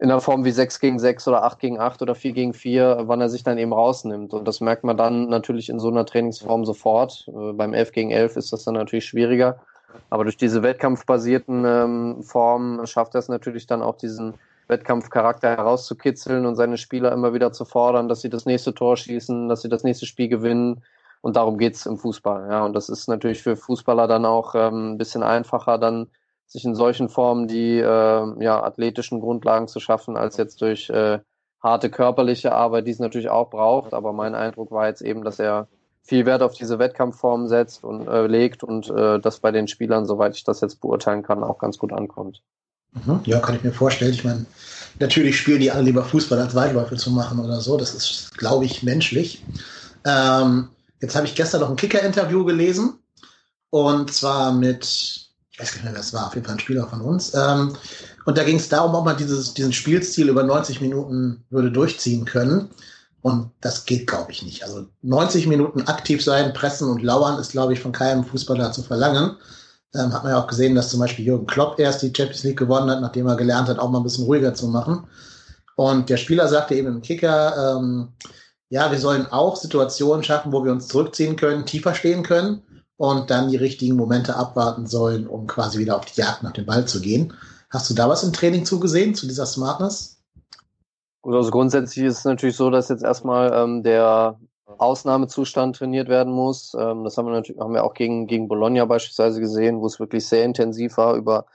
in 0.00 0.10
einer 0.10 0.22
Form 0.22 0.46
wie 0.46 0.50
6 0.50 0.80
gegen 0.80 0.98
6 0.98 1.28
oder 1.28 1.44
8 1.44 1.58
gegen 1.58 1.78
8 1.78 2.00
oder 2.00 2.14
4 2.14 2.32
gegen 2.32 2.54
4, 2.54 3.02
wann 3.04 3.20
er 3.20 3.28
sich 3.28 3.42
dann 3.42 3.58
eben 3.58 3.74
rausnimmt. 3.74 4.32
Und 4.32 4.48
das 4.48 4.62
merkt 4.62 4.82
man 4.82 4.96
dann 4.96 5.28
natürlich 5.28 5.68
in 5.68 5.78
so 5.78 5.88
einer 5.88 6.06
Trainingsform 6.06 6.64
sofort. 6.64 7.28
Äh, 7.28 7.52
beim 7.52 7.74
11 7.74 7.92
gegen 7.92 8.10
11 8.10 8.36
ist 8.36 8.52
das 8.52 8.64
dann 8.64 8.74
natürlich 8.74 9.04
schwieriger. 9.04 9.60
Aber 10.08 10.24
durch 10.24 10.38
diese 10.38 10.62
wettkampfbasierten 10.62 11.64
ähm, 11.66 12.22
Formen 12.22 12.86
schafft 12.86 13.14
er 13.14 13.18
es 13.18 13.28
natürlich 13.28 13.66
dann 13.66 13.82
auch 13.82 13.96
diesen 13.96 14.34
Wettkampfcharakter 14.68 15.50
herauszukitzeln 15.50 16.46
und 16.46 16.56
seine 16.56 16.78
Spieler 16.78 17.12
immer 17.12 17.34
wieder 17.34 17.52
zu 17.52 17.66
fordern, 17.66 18.08
dass 18.08 18.22
sie 18.22 18.30
das 18.30 18.46
nächste 18.46 18.72
Tor 18.72 18.96
schießen, 18.96 19.50
dass 19.50 19.60
sie 19.60 19.68
das 19.68 19.84
nächste 19.84 20.06
Spiel 20.06 20.28
gewinnen. 20.28 20.82
Und 21.20 21.36
darum 21.36 21.58
geht's 21.58 21.84
im 21.84 21.98
Fußball. 21.98 22.48
Ja, 22.50 22.64
und 22.64 22.72
das 22.72 22.88
ist 22.88 23.06
natürlich 23.06 23.42
für 23.42 23.54
Fußballer 23.54 24.06
dann 24.06 24.24
auch 24.24 24.54
ähm, 24.54 24.92
ein 24.92 24.98
bisschen 24.98 25.22
einfacher, 25.22 25.76
dann 25.76 26.06
sich 26.50 26.64
in 26.64 26.74
solchen 26.74 27.08
Formen 27.08 27.46
die 27.46 27.78
äh, 27.78 28.42
ja, 28.42 28.62
athletischen 28.62 29.20
Grundlagen 29.20 29.68
zu 29.68 29.78
schaffen, 29.78 30.16
als 30.16 30.36
jetzt 30.36 30.60
durch 30.60 30.90
äh, 30.90 31.20
harte 31.62 31.90
körperliche 31.90 32.52
Arbeit, 32.52 32.88
die 32.88 32.90
es 32.90 32.98
natürlich 32.98 33.28
auch 33.28 33.50
braucht. 33.50 33.94
Aber 33.94 34.12
mein 34.12 34.34
Eindruck 34.34 34.72
war 34.72 34.88
jetzt 34.88 35.00
eben, 35.00 35.22
dass 35.22 35.38
er 35.38 35.68
viel 36.02 36.26
Wert 36.26 36.42
auf 36.42 36.54
diese 36.54 36.80
Wettkampfform 36.80 37.46
setzt 37.46 37.84
und 37.84 38.08
äh, 38.08 38.26
legt 38.26 38.64
und 38.64 38.90
äh, 38.90 39.20
das 39.20 39.38
bei 39.38 39.52
den 39.52 39.68
Spielern, 39.68 40.06
soweit 40.06 40.34
ich 40.34 40.42
das 40.42 40.60
jetzt 40.60 40.80
beurteilen 40.80 41.22
kann, 41.22 41.44
auch 41.44 41.58
ganz 41.58 41.78
gut 41.78 41.92
ankommt. 41.92 42.42
Mhm, 42.92 43.20
ja, 43.26 43.38
kann 43.38 43.54
ich 43.54 43.62
mir 43.62 43.72
vorstellen. 43.72 44.12
Ich 44.12 44.24
meine, 44.24 44.44
natürlich 44.98 45.38
spielen 45.38 45.60
die 45.60 45.70
alle 45.70 45.84
lieber 45.84 46.02
Fußball, 46.02 46.40
als 46.40 46.56
Weitläufe 46.56 46.96
zu 46.96 47.12
machen 47.12 47.38
oder 47.38 47.60
so. 47.60 47.76
Das 47.76 47.94
ist, 47.94 48.36
glaube 48.36 48.64
ich, 48.64 48.82
menschlich. 48.82 49.44
Ähm, 50.04 50.70
jetzt 51.00 51.14
habe 51.14 51.26
ich 51.26 51.36
gestern 51.36 51.60
noch 51.60 51.70
ein 51.70 51.76
Kicker-Interview 51.76 52.44
gelesen 52.44 52.98
und 53.68 54.12
zwar 54.12 54.52
mit, 54.52 55.19
ich 55.60 55.68
weiß 55.68 55.74
nicht 55.74 55.84
mehr, 55.84 55.92
wer 55.92 56.00
es 56.00 56.12
war, 56.12 56.26
auf 56.26 56.34
jeden 56.34 56.46
Fall 56.46 56.56
ein 56.56 56.60
Spieler 56.60 56.86
von 56.86 57.00
uns. 57.00 57.34
Ähm, 57.34 57.76
und 58.24 58.38
da 58.38 58.44
ging 58.44 58.56
es 58.56 58.68
darum, 58.68 58.94
ob 58.94 59.04
man 59.04 59.16
dieses, 59.16 59.54
diesen 59.54 59.72
Spielstil 59.72 60.28
über 60.28 60.42
90 60.42 60.80
Minuten 60.80 61.44
würde 61.50 61.70
durchziehen 61.70 62.24
können. 62.24 62.70
Und 63.22 63.50
das 63.60 63.84
geht, 63.84 64.06
glaube 64.06 64.32
ich, 64.32 64.42
nicht. 64.42 64.64
Also 64.64 64.86
90 65.02 65.46
Minuten 65.46 65.82
aktiv 65.82 66.24
sein, 66.24 66.54
pressen 66.54 66.88
und 66.88 67.02
lauern 67.02 67.38
ist, 67.38 67.52
glaube 67.52 67.74
ich, 67.74 67.80
von 67.80 67.92
keinem 67.92 68.24
Fußballer 68.24 68.72
zu 68.72 68.82
verlangen. 68.82 69.36
Ähm, 69.94 70.12
hat 70.12 70.22
man 70.22 70.32
ja 70.32 70.42
auch 70.42 70.46
gesehen, 70.46 70.74
dass 70.74 70.88
zum 70.88 71.00
Beispiel 71.00 71.26
Jürgen 71.26 71.46
Klopp 71.46 71.78
erst 71.78 72.02
die 72.02 72.12
Champions 72.16 72.44
League 72.44 72.58
gewonnen 72.58 72.90
hat, 72.90 73.00
nachdem 73.00 73.26
er 73.26 73.36
gelernt 73.36 73.68
hat, 73.68 73.78
auch 73.78 73.90
mal 73.90 73.98
ein 73.98 74.04
bisschen 74.04 74.24
ruhiger 74.24 74.54
zu 74.54 74.68
machen. 74.68 75.06
Und 75.76 76.08
der 76.08 76.16
Spieler 76.16 76.48
sagte 76.48 76.74
eben 76.74 76.88
im 76.88 77.02
Kicker, 77.02 77.76
ähm, 77.76 78.08
ja, 78.70 78.90
wir 78.90 78.98
sollen 78.98 79.26
auch 79.26 79.56
Situationen 79.56 80.22
schaffen, 80.22 80.52
wo 80.52 80.64
wir 80.64 80.72
uns 80.72 80.88
zurückziehen 80.88 81.36
können, 81.36 81.66
tiefer 81.66 81.94
stehen 81.94 82.22
können 82.22 82.62
und 83.00 83.30
dann 83.30 83.48
die 83.48 83.56
richtigen 83.56 83.96
Momente 83.96 84.36
abwarten 84.36 84.86
sollen, 84.86 85.26
um 85.26 85.46
quasi 85.46 85.78
wieder 85.78 85.96
auf 85.96 86.04
die 86.04 86.20
Jagd 86.20 86.42
nach 86.42 86.52
dem 86.52 86.66
Ball 86.66 86.84
zu 86.84 87.00
gehen. 87.00 87.32
Hast 87.70 87.88
du 87.88 87.94
da 87.94 88.10
was 88.10 88.22
im 88.24 88.34
Training 88.34 88.66
zugesehen, 88.66 89.14
zu 89.14 89.26
dieser 89.26 89.46
Smartness? 89.46 90.20
Also 91.22 91.50
grundsätzlich 91.50 92.04
ist 92.04 92.18
es 92.18 92.24
natürlich 92.26 92.56
so, 92.56 92.68
dass 92.68 92.90
jetzt 92.90 93.02
erstmal 93.02 93.54
ähm, 93.54 93.82
der 93.82 94.38
Ausnahmezustand 94.66 95.76
trainiert 95.76 96.10
werden 96.10 96.30
muss. 96.30 96.74
Ähm, 96.78 97.04
das 97.04 97.16
haben 97.16 97.24
wir 97.24 97.32
natürlich 97.32 97.58
haben 97.58 97.72
wir 97.72 97.84
auch 97.84 97.94
gegen, 97.94 98.26
gegen 98.26 98.48
Bologna 98.48 98.84
beispielsweise 98.84 99.40
gesehen, 99.40 99.80
wo 99.80 99.86
es 99.86 99.98
wirklich 99.98 100.28
sehr 100.28 100.44
intensiv 100.44 100.98
war 100.98 101.14
über, 101.14 101.46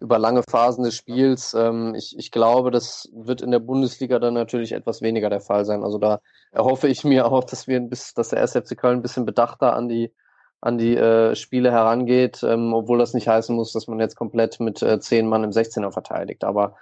über 0.00 0.18
lange 0.18 0.42
Phasen 0.50 0.82
des 0.82 0.96
Spiels. 0.96 1.54
Ähm, 1.54 1.94
ich, 1.94 2.18
ich 2.18 2.32
glaube, 2.32 2.72
das 2.72 3.08
wird 3.14 3.40
in 3.40 3.52
der 3.52 3.60
Bundesliga 3.60 4.18
dann 4.18 4.34
natürlich 4.34 4.72
etwas 4.72 5.00
weniger 5.00 5.30
der 5.30 5.42
Fall 5.42 5.64
sein. 5.64 5.84
Also 5.84 5.98
da 5.98 6.18
erhoffe 6.50 6.88
ich 6.88 7.04
mir 7.04 7.30
auch, 7.30 7.44
dass 7.44 7.68
wir 7.68 7.76
ein 7.76 7.88
bisschen, 7.88 8.14
dass 8.16 8.30
der 8.30 8.42
SFC 8.42 8.76
Köln 8.76 8.98
ein 8.98 9.02
bisschen 9.02 9.26
bedachter 9.26 9.76
an 9.76 9.88
die 9.88 10.12
an 10.60 10.78
die 10.78 10.96
äh, 10.96 11.36
Spiele 11.36 11.70
herangeht, 11.70 12.42
ähm, 12.42 12.74
obwohl 12.74 12.98
das 12.98 13.14
nicht 13.14 13.28
heißen 13.28 13.54
muss, 13.54 13.72
dass 13.72 13.86
man 13.86 14.00
jetzt 14.00 14.16
komplett 14.16 14.58
mit 14.58 14.82
äh, 14.82 14.98
zehn 14.98 15.28
Mann 15.28 15.44
im 15.44 15.50
16er 15.50 15.92
verteidigt. 15.92 16.42
Aber 16.42 16.74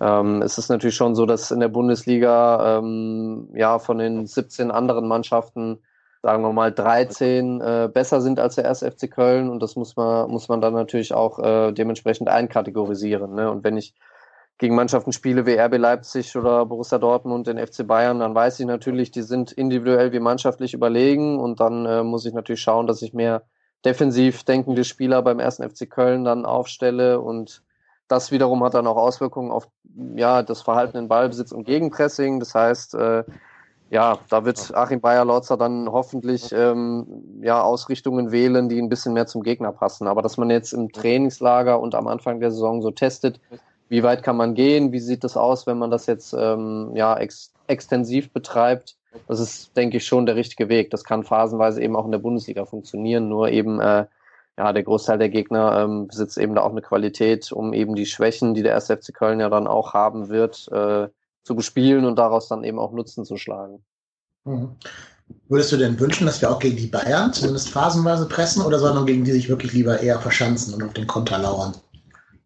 ähm, 0.00 0.40
es 0.42 0.56
ist 0.56 0.68
natürlich 0.68 0.94
schon 0.94 1.16
so, 1.16 1.26
dass 1.26 1.50
in 1.50 1.60
der 1.60 1.68
Bundesliga 1.68 2.78
ähm, 2.78 3.48
ja 3.54 3.78
von 3.78 3.98
den 3.98 4.26
17 4.26 4.70
anderen 4.70 5.08
Mannschaften 5.08 5.80
sagen 6.22 6.42
wir 6.42 6.52
mal 6.54 6.72
13 6.72 7.60
äh, 7.60 7.90
besser 7.92 8.22
sind 8.22 8.40
als 8.40 8.54
der 8.54 8.64
SFC 8.64 9.10
Köln 9.10 9.50
und 9.50 9.62
das 9.62 9.76
muss 9.76 9.94
man 9.94 10.30
muss 10.30 10.48
man 10.48 10.62
dann 10.62 10.72
natürlich 10.72 11.12
auch 11.12 11.38
äh, 11.38 11.72
dementsprechend 11.72 12.28
einkategorisieren. 12.28 13.34
Ne? 13.34 13.50
Und 13.50 13.62
wenn 13.62 13.76
ich 13.76 13.94
gegen 14.58 14.74
Mannschaften 14.74 15.12
spiele 15.12 15.46
wie 15.46 15.58
RB 15.58 15.78
Leipzig 15.78 16.36
oder 16.36 16.64
Borussia 16.66 16.98
Dortmund, 16.98 17.46
den 17.46 17.58
FC 17.58 17.86
Bayern, 17.86 18.20
dann 18.20 18.34
weiß 18.34 18.60
ich 18.60 18.66
natürlich, 18.66 19.10
die 19.10 19.22
sind 19.22 19.52
individuell 19.52 20.12
wie 20.12 20.20
mannschaftlich 20.20 20.74
überlegen 20.74 21.40
und 21.40 21.60
dann 21.60 21.86
äh, 21.86 22.02
muss 22.02 22.24
ich 22.24 22.34
natürlich 22.34 22.62
schauen, 22.62 22.86
dass 22.86 23.02
ich 23.02 23.12
mehr 23.12 23.42
defensiv 23.84 24.44
denkende 24.44 24.84
Spieler 24.84 25.22
beim 25.22 25.40
ersten 25.40 25.68
FC 25.68 25.90
Köln 25.90 26.24
dann 26.24 26.46
aufstelle 26.46 27.20
und 27.20 27.62
das 28.08 28.30
wiederum 28.30 28.62
hat 28.62 28.74
dann 28.74 28.86
auch 28.86 28.96
Auswirkungen 28.96 29.50
auf 29.50 29.68
ja, 30.14 30.42
das 30.42 30.62
Verhalten 30.62 30.96
in 30.98 31.08
Ballbesitz 31.08 31.52
und 31.52 31.64
Gegenpressing. 31.64 32.38
Das 32.38 32.54
heißt, 32.54 32.94
äh, 32.94 33.24
ja, 33.90 34.18
da 34.28 34.44
wird 34.44 34.74
Achim 34.74 35.00
Bayer-Lorzer 35.00 35.56
dann 35.56 35.88
hoffentlich 35.90 36.52
ähm, 36.52 37.40
ja, 37.40 37.62
Ausrichtungen 37.62 38.30
wählen, 38.32 38.68
die 38.68 38.80
ein 38.80 38.88
bisschen 38.88 39.14
mehr 39.14 39.26
zum 39.26 39.42
Gegner 39.42 39.72
passen. 39.72 40.06
Aber 40.06 40.20
dass 40.20 40.36
man 40.36 40.50
jetzt 40.50 40.72
im 40.72 40.92
Trainingslager 40.92 41.80
und 41.80 41.94
am 41.94 42.06
Anfang 42.06 42.40
der 42.40 42.50
Saison 42.50 42.82
so 42.82 42.90
testet, 42.90 43.40
wie 43.88 44.02
weit 44.02 44.22
kann 44.22 44.36
man 44.36 44.54
gehen, 44.54 44.92
wie 44.92 45.00
sieht 45.00 45.24
das 45.24 45.36
aus, 45.36 45.66
wenn 45.66 45.78
man 45.78 45.90
das 45.90 46.06
jetzt 46.06 46.34
ähm, 46.36 46.92
ja, 46.94 47.16
ex 47.16 47.52
extensiv 47.66 48.30
betreibt, 48.30 48.96
das 49.26 49.40
ist, 49.40 49.76
denke 49.76 49.96
ich, 49.96 50.06
schon 50.06 50.26
der 50.26 50.36
richtige 50.36 50.68
Weg. 50.68 50.90
Das 50.90 51.04
kann 51.04 51.24
phasenweise 51.24 51.82
eben 51.82 51.96
auch 51.96 52.04
in 52.04 52.12
der 52.12 52.18
Bundesliga 52.18 52.66
funktionieren, 52.66 53.28
nur 53.28 53.48
eben 53.48 53.80
äh, 53.80 54.06
ja, 54.58 54.72
der 54.72 54.82
Großteil 54.82 55.18
der 55.18 55.30
Gegner 55.30 55.80
ähm, 55.80 56.06
besitzt 56.08 56.38
eben 56.38 56.54
da 56.54 56.62
auch 56.62 56.70
eine 56.70 56.82
Qualität, 56.82 57.50
um 57.50 57.72
eben 57.72 57.94
die 57.94 58.06
Schwächen, 58.06 58.54
die 58.54 58.62
der 58.62 58.74
1. 58.74 58.86
FC 58.86 59.12
Köln 59.12 59.40
ja 59.40 59.48
dann 59.48 59.66
auch 59.66 59.94
haben 59.94 60.28
wird, 60.28 60.68
äh, 60.70 61.08
zu 61.42 61.54
bespielen 61.54 62.04
und 62.04 62.16
daraus 62.16 62.48
dann 62.48 62.64
eben 62.64 62.78
auch 62.78 62.92
Nutzen 62.92 63.24
zu 63.24 63.36
schlagen. 63.36 63.84
Mhm. 64.44 64.76
Würdest 65.48 65.72
du 65.72 65.76
denn 65.76 65.98
wünschen, 65.98 66.26
dass 66.26 66.40
wir 66.40 66.50
auch 66.50 66.58
gegen 66.58 66.76
die 66.76 66.86
Bayern 66.86 67.32
zumindest 67.32 67.70
phasenweise 67.70 68.28
pressen 68.28 68.62
oder 68.62 68.78
soll 68.78 68.94
man 68.94 69.06
gegen 69.06 69.24
die 69.24 69.32
sich 69.32 69.48
wirklich 69.48 69.72
lieber 69.72 70.00
eher 70.00 70.20
verschanzen 70.20 70.74
und 70.74 70.82
auf 70.82 70.92
den 70.92 71.06
Konter 71.06 71.38
lauern? 71.38 71.74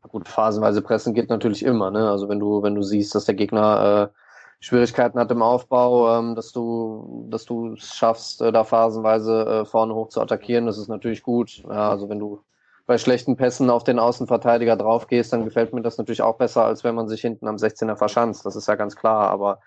Gut, 0.09 0.29
phasenweise 0.29 0.83
pressen 0.83 1.15
geht 1.15 1.29
natürlich 1.29 1.65
immer, 1.65 1.91
ne? 1.91 2.11
Also 2.11 2.29
wenn 2.29 2.41
du, 2.41 2.62
wenn 2.62 2.75
du 2.75 2.83
siehst, 2.83 3.15
dass 3.15 3.25
der 3.27 3.35
Gegner 3.35 4.11
äh, 4.11 4.19
Schwierigkeiten 4.61 5.19
hat 5.19 5.31
im 5.31 5.43
Aufbau, 5.43 6.19
ähm, 6.19 6.35
dass 6.35 6.53
du, 6.53 7.27
dass 7.31 7.45
du 7.45 7.75
es 7.75 7.95
schaffst, 7.95 8.41
äh, 8.41 8.50
da 8.50 8.65
phasenweise 8.65 9.47
äh, 9.47 9.65
vorne 9.65 9.95
hoch 9.95 10.09
zu 10.09 10.21
attackieren, 10.21 10.67
das 10.67 10.79
ist 10.79 10.88
natürlich 10.88 11.23
gut. 11.23 11.62
Ja, 11.65 11.91
also 11.91 12.09
wenn 12.09 12.19
du 12.19 12.41
bei 12.87 12.99
schlechten 12.99 13.37
Pässen 13.37 13.69
auf 13.71 13.85
den 13.85 13.99
Außenverteidiger 13.99 14.75
draufgehst, 14.75 15.33
dann 15.33 15.45
gefällt 15.45 15.75
mir 15.75 15.83
das 15.83 15.99
natürlich 15.99 16.23
auch 16.23 16.38
besser, 16.38 16.65
als 16.65 16.85
wenn 16.85 16.95
man 16.95 17.07
sich 17.07 17.21
hinten 17.21 17.47
am 17.47 17.57
16er 17.57 17.97
verschanzt. 17.97 18.47
Das 18.47 18.57
ist 18.57 18.67
ja 18.67 18.77
ganz 18.77 18.97
klar. 18.97 19.29
Aber 19.29 19.61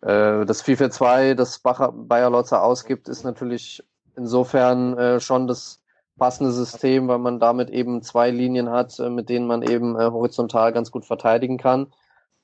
äh, 0.00 0.44
das 0.44 0.64
4-4-2, 0.64 1.34
das 1.34 1.60
Bayer 1.60 2.30
Lotzer 2.30 2.64
ausgibt, 2.64 3.08
ist 3.08 3.24
natürlich 3.24 3.82
insofern 4.16 4.98
äh, 4.98 5.20
schon 5.20 5.46
das 5.46 5.83
passende 6.18 6.52
System, 6.52 7.08
weil 7.08 7.18
man 7.18 7.40
damit 7.40 7.70
eben 7.70 8.02
zwei 8.02 8.30
Linien 8.30 8.70
hat, 8.70 8.98
äh, 8.98 9.10
mit 9.10 9.28
denen 9.28 9.46
man 9.46 9.62
eben 9.62 9.98
äh, 9.98 10.04
horizontal 10.10 10.72
ganz 10.72 10.90
gut 10.90 11.04
verteidigen 11.04 11.58
kann. 11.58 11.88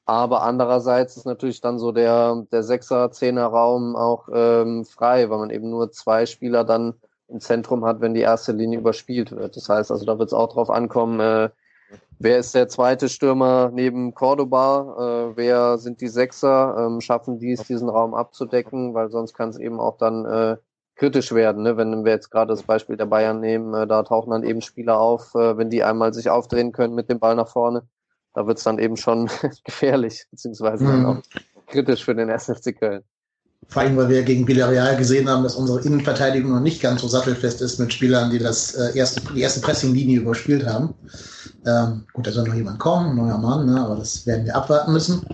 Aber 0.06 0.42
andererseits 0.42 1.16
ist 1.16 1.26
natürlich 1.26 1.60
dann 1.60 1.78
so 1.78 1.92
der, 1.92 2.44
der 2.50 2.62
Sechser, 2.62 3.12
Zehner 3.12 3.46
Raum 3.46 3.94
auch 3.94 4.28
ähm, 4.32 4.84
frei, 4.84 5.30
weil 5.30 5.38
man 5.38 5.50
eben 5.50 5.70
nur 5.70 5.92
zwei 5.92 6.26
Spieler 6.26 6.64
dann 6.64 6.94
im 7.28 7.40
Zentrum 7.40 7.84
hat, 7.84 8.00
wenn 8.00 8.14
die 8.14 8.20
erste 8.20 8.52
Linie 8.52 8.80
überspielt 8.80 9.30
wird. 9.30 9.56
Das 9.56 9.68
heißt 9.68 9.92
also, 9.92 10.04
da 10.04 10.18
wird 10.18 10.28
es 10.28 10.34
auch 10.34 10.52
drauf 10.52 10.68
ankommen, 10.68 11.20
äh, 11.20 11.50
wer 12.18 12.38
ist 12.38 12.54
der 12.56 12.68
zweite 12.68 13.08
Stürmer 13.08 13.70
neben 13.72 14.14
Cordoba, 14.14 15.30
äh, 15.30 15.36
wer 15.36 15.78
sind 15.78 16.00
die 16.00 16.08
Sechser, 16.08 16.76
ähm, 16.76 17.00
schaffen 17.00 17.38
die 17.38 17.52
es, 17.52 17.62
diesen 17.62 17.88
Raum 17.88 18.14
abzudecken, 18.14 18.94
weil 18.94 19.10
sonst 19.10 19.34
kann 19.34 19.50
es 19.50 19.58
eben 19.58 19.78
auch 19.78 19.96
dann 19.96 20.24
äh, 20.24 20.56
kritisch 21.00 21.33
werden. 21.33 21.64
Ne? 21.64 21.76
Wenn 21.76 22.04
wir 22.04 22.12
jetzt 22.12 22.30
gerade 22.30 22.52
das 22.52 22.62
Beispiel 22.62 22.97
der 22.97 23.07
Bayern 23.07 23.40
nehmen, 23.40 23.75
äh, 23.75 23.87
da 23.87 24.04
tauchen 24.04 24.30
dann 24.30 24.45
eben 24.45 24.61
Spieler 24.61 25.00
auf, 25.00 25.35
äh, 25.35 25.59
wenn 25.59 25.71
die 25.71 25.83
einmal 25.83 26.14
sich 26.14 26.30
aufdrehen 26.30 26.71
können 26.71 26.95
mit 26.95 27.11
dem 27.11 27.19
Ball 27.19 27.35
nach 27.35 27.49
vorne 27.49 27.83
da 28.35 28.47
wird 28.47 28.59
es 28.59 28.64
dann 28.64 28.78
eben 28.78 28.97
schon 28.97 29.28
gefährlich, 29.64 30.26
beziehungsweise 30.30 30.85
mhm. 30.85 31.07
auch 31.07 31.19
kritisch 31.66 32.04
für 32.04 32.14
den 32.14 32.30
1. 32.30 32.45
FC 32.47 32.78
Köln. 32.78 33.02
Vor 33.69 33.83
allem, 33.83 33.97
weil 33.97 34.09
wir 34.09 34.23
gegen 34.23 34.49
Villarreal 34.49 34.97
gesehen 34.97 35.28
haben, 35.28 35.42
dass 35.42 35.54
unsere 35.54 35.80
Innenverteidigung 35.83 36.50
noch 36.50 36.61
nicht 36.61 36.80
ganz 36.80 37.02
so 37.02 37.09
sattelfest 37.09 37.61
ist 37.61 37.78
mit 37.78 37.92
Spielern, 37.92 38.30
die 38.30 38.38
das 38.38 38.75
äh, 38.75 38.97
erste, 38.97 39.21
die 39.35 39.42
erste 39.42 39.61
Pressinglinie 39.61 40.21
überspielt 40.21 40.66
haben. 40.66 40.95
Ähm, 41.66 42.07
gut, 42.14 42.26
da 42.26 42.33
soll 42.33 42.49
noch 42.49 42.54
jemand 42.54 42.78
kommen, 42.78 43.11
ein 43.11 43.16
neuer 43.16 43.38
Mann, 43.38 43.66
ne, 43.66 43.78
aber 43.78 43.97
das 43.97 44.26
werden 44.26 44.47
wir 44.47 44.57
abwarten 44.57 44.92
müssen. 44.92 45.26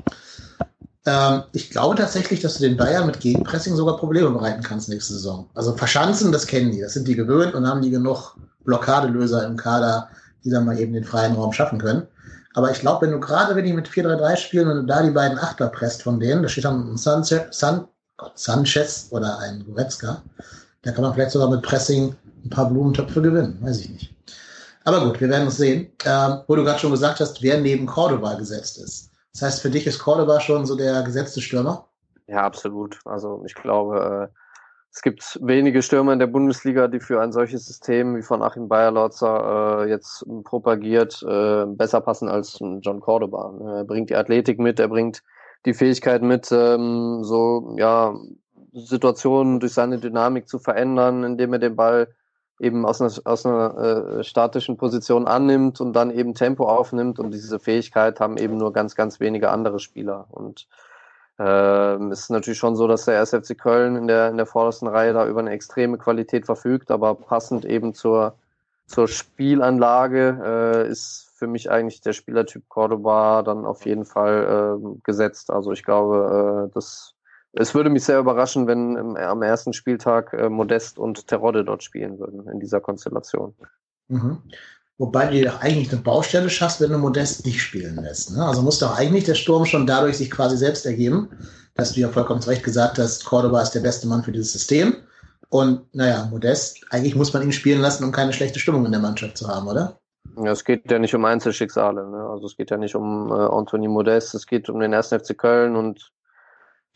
Ähm, 1.07 1.45
ich 1.53 1.71
glaube 1.71 1.95
tatsächlich, 1.95 2.41
dass 2.41 2.59
du 2.59 2.69
den 2.69 2.77
Bayern 2.77 3.07
mit 3.07 3.21
Gegenpressing 3.21 3.77
sogar 3.77 3.97
Probleme 3.97 4.31
bereiten 4.31 4.63
kannst 4.63 4.89
nächste 4.89 5.15
Saison. 5.15 5.49
Also 5.55 5.75
verschanzen, 5.75 6.33
das 6.33 6.47
kennen 6.47 6.73
die, 6.73 6.81
das 6.81 6.95
sind 6.95 7.09
die 7.09 7.15
gewöhnt 7.15 7.55
und 7.55 7.67
haben 7.67 7.81
die 7.81 7.91
genug 7.91 8.37
Blockadelöser 8.65 9.47
im 9.47 9.57
Kader, 9.57 10.09
die 10.45 10.51
dann 10.51 10.65
mal 10.65 10.79
eben 10.79 10.93
den 10.93 11.05
freien 11.05 11.35
Raum 11.35 11.53
schaffen 11.53 11.79
können. 11.79 12.07
Aber 12.55 12.71
ich 12.71 12.81
glaube, 12.81 13.07
wenn 13.07 13.13
du 13.13 13.21
gerade, 13.21 13.55
wenn 13.55 13.65
die 13.65 13.73
mit 13.73 13.89
4-3-3 13.89 14.37
spielen 14.37 14.69
und 14.69 14.77
du 14.79 14.83
da 14.87 15.03
die 15.03 15.11
beiden 15.11 15.39
Achter 15.39 15.69
presst 15.69 16.03
von 16.03 16.19
denen, 16.19 16.43
da 16.43 16.49
steht 16.49 16.65
dann 16.65 16.93
ein 16.93 16.97
Sanchez, 16.97 17.47
San, 17.51 17.87
Gott, 18.17 18.39
Sanchez 18.39 19.09
oder 19.11 19.39
ein 19.39 19.65
Goretzka, 19.65 20.23
da 20.83 20.93
kann 20.93 21.03
man 21.03 21.15
vielleicht 21.15 21.33
sogar 21.33 21.51
mit 21.51 21.63
Pressing 21.63 22.17
ein 22.45 22.51
paar 22.51 22.69
Blumentöpfe 22.69 23.21
gewinnen, 23.21 23.59
weiß 23.61 23.81
ich 23.81 23.91
nicht. 23.91 24.15
Aber 24.85 25.05
gut, 25.05 25.21
wir 25.21 25.29
werden 25.29 25.49
es 25.49 25.57
sehen. 25.57 25.89
Ähm, 26.05 26.39
wo 26.47 26.55
du 26.55 26.65
gerade 26.65 26.79
schon 26.79 26.93
gesagt 26.93 27.21
hast, 27.21 27.43
wer 27.43 27.61
neben 27.61 27.87
Cordoba 27.87 28.35
gesetzt 28.35 28.79
ist. 28.79 29.11
Das 29.37 29.43
heißt, 29.43 29.61
für 29.61 29.69
dich 29.69 29.87
ist 29.87 29.99
Cordoba 29.99 30.41
schon 30.41 30.65
so 30.65 30.77
der 30.77 31.03
gesetzte 31.03 31.43
Stürmer? 31.43 31.87
Ja, 32.27 32.45
absolut. 32.45 32.99
Also 33.05 33.43
ich 33.45 33.55
glaube, 33.55 34.31
äh, 34.33 34.37
es 34.91 35.03
gibt 35.03 35.39
wenige 35.43 35.83
Stürmer 35.83 36.15
in 36.15 36.19
der 36.19 36.27
Bundesliga, 36.27 36.89
die 36.89 37.01
für 37.01 37.21
ein 37.21 37.33
solches 37.33 37.67
System 37.67 38.17
wie 38.17 38.23
von 38.23 38.43
Achim 38.43 38.67
Bayerlotzer 38.67 39.83
äh, 39.85 39.91
jetzt 39.91 40.25
propagiert, 40.45 41.23
äh, 41.23 41.67
besser 41.67 42.01
passen 42.01 42.31
als 42.31 42.59
John 42.81 43.01
Cordoba. 43.01 43.53
Er 43.77 43.85
bringt 43.85 44.09
die 44.09 44.17
Athletik 44.17 44.59
mit, 44.59 44.81
er 44.81 44.89
bringt 44.89 45.23
die 45.67 45.75
Fähigkeit 45.75 46.23
mit, 46.23 46.51
ähm, 46.51 47.23
so 47.23 47.77
ja 47.77 48.19
Situationen 48.73 49.61
durch 49.61 49.75
seine 49.75 49.99
Dynamik 49.99 50.49
zu 50.49 50.59
verändern, 50.59 51.25
indem 51.25 51.53
er 51.53 51.59
den 51.59 51.77
Ball 51.77 52.09
eben 52.59 52.87
aus 52.87 53.01
einer, 53.01 53.13
aus 53.25 53.45
einer 53.45 54.19
äh, 54.19 54.25
statischen 54.25 54.77
Position 54.77 55.27
annimmt 55.27 55.81
und 55.81 55.93
dann 55.93 56.11
eben 56.11 56.35
Tempo 56.35 56.69
aufnimmt. 56.69 57.19
Und 57.19 57.33
diese 57.33 57.59
Fähigkeit 57.59 58.21
haben 58.21 58.37
eben 58.37 58.57
nur 58.57 58.73
ganz, 58.73 58.95
ganz 58.95 59.21
wenige 59.21 59.51
andere 59.51 59.79
Spieler. 59.79 60.27
Und 60.31 60.67
ähm, 61.39 62.13
ist 62.13 62.31
natürlich 62.31 62.59
schon 62.59 62.77
so, 62.77 62.89
dass 62.89 63.05
der 63.05 63.21
SFC 63.21 63.59
Köln 63.59 63.97
in 63.97 64.07
der, 64.07 64.31
in 64.31 64.39
der 64.39 64.47
vordersten 64.47 64.89
Reihe 64.89 65.13
da 65.13 65.27
über 65.27 65.41
eine 65.41 65.51
extreme 65.51 65.99
Qualität 65.99 66.47
verfügt, 66.47 66.91
aber 66.91 67.15
passend 67.15 67.67
eben 67.67 67.93
zur, 67.93 68.35
zur 68.87 69.07
Spielanlage 69.07 70.41
äh, 70.43 70.91
ist 70.91 71.31
für 71.35 71.47
mich 71.47 71.71
eigentlich 71.71 72.01
der 72.01 72.15
Spielertyp 72.15 72.67
Cordoba 72.71 73.43
dann 73.43 73.67
auf 73.67 73.85
jeden 73.85 74.07
Fall 74.07 74.79
äh, 74.81 74.99
gesetzt. 75.05 75.51
Also 75.51 75.73
ich 75.73 75.85
glaube, 75.85 76.69
äh, 76.71 76.75
das, 76.75 77.15
es 77.59 77.75
würde 77.75 77.91
mich 77.91 78.05
sehr 78.05 78.19
überraschen, 78.19 78.67
wenn 78.67 78.97
im, 78.97 79.17
am 79.17 79.43
ersten 79.43 79.73
Spieltag 79.73 80.33
äh, 80.33 80.49
Modest 80.49 80.99
und 80.99 81.27
Terodde 81.27 81.65
dort 81.65 81.83
spielen 81.83 82.19
würden 82.19 82.47
in 82.49 82.61
dieser 82.61 82.81
Konstellation. 82.81 83.55
Mhm. 84.09 84.43
Wobei 84.99 85.27
du 85.27 85.33
dir 85.33 85.47
doch 85.47 85.61
eigentlich 85.61 85.93
eine 85.93 86.01
Baustelle 86.01 86.49
schaffst, 86.49 86.81
wenn 86.81 86.91
du 86.91 86.99
Modest 86.99 87.45
nicht 87.45 87.61
spielen 87.61 87.97
lässt. 87.97 88.35
Ne? 88.35 88.45
Also 88.45 88.63
muss 88.63 88.79
doch 88.79 88.97
eigentlich 88.97 89.25
der 89.25 89.35
Sturm 89.35 89.67
schon 89.67 89.87
dadurch 89.87 90.17
sich 90.17 90.31
quasi 90.31 90.57
selbst 90.57 90.87
ergeben, 90.87 91.29
dass 91.75 91.93
du 91.93 92.01
ja 92.01 92.09
vollkommen 92.09 92.41
zu 92.41 92.49
Recht 92.49 92.63
gesagt 92.63 92.99
hast, 92.99 93.25
Cordoba 93.25 93.61
ist 93.61 93.73
der 93.73 93.81
beste 93.81 94.07
Mann 94.07 94.23
für 94.23 94.33
dieses 94.33 94.53
System. 94.53 94.97
Und 95.49 95.83
naja, 95.95 96.27
Modest, 96.31 96.85
eigentlich 96.91 97.15
muss 97.15 97.33
man 97.33 97.43
ihn 97.43 97.53
spielen 97.53 97.81
lassen, 97.81 98.05
um 98.05 98.13
keine 98.13 98.33
schlechte 98.33 98.59
Stimmung 98.59 98.87
in 98.87 98.93
der 98.93 99.01
Mannschaft 99.01 99.37
zu 99.37 99.49
haben, 99.49 99.69
oder? 99.69 99.99
Ja, 100.37 100.51
es 100.51 100.65
geht 100.65 100.91
ja 100.91 100.99
nicht 100.99 101.15
um 101.15 101.25
Einzelschicksale. 101.25 102.09
Ne? 102.09 102.29
Also 102.29 102.47
es 102.47 102.57
geht 102.57 102.71
ja 102.71 102.77
nicht 102.77 102.95
um 102.95 103.31
äh, 103.31 103.35
Anthony 103.35 103.89
Modest, 103.89 104.35
es 104.35 104.47
geht 104.47 104.69
um 104.69 104.81
den 104.81 104.93
1. 104.93 105.09
FC 105.09 105.37
Köln 105.37 105.77
und 105.77 106.11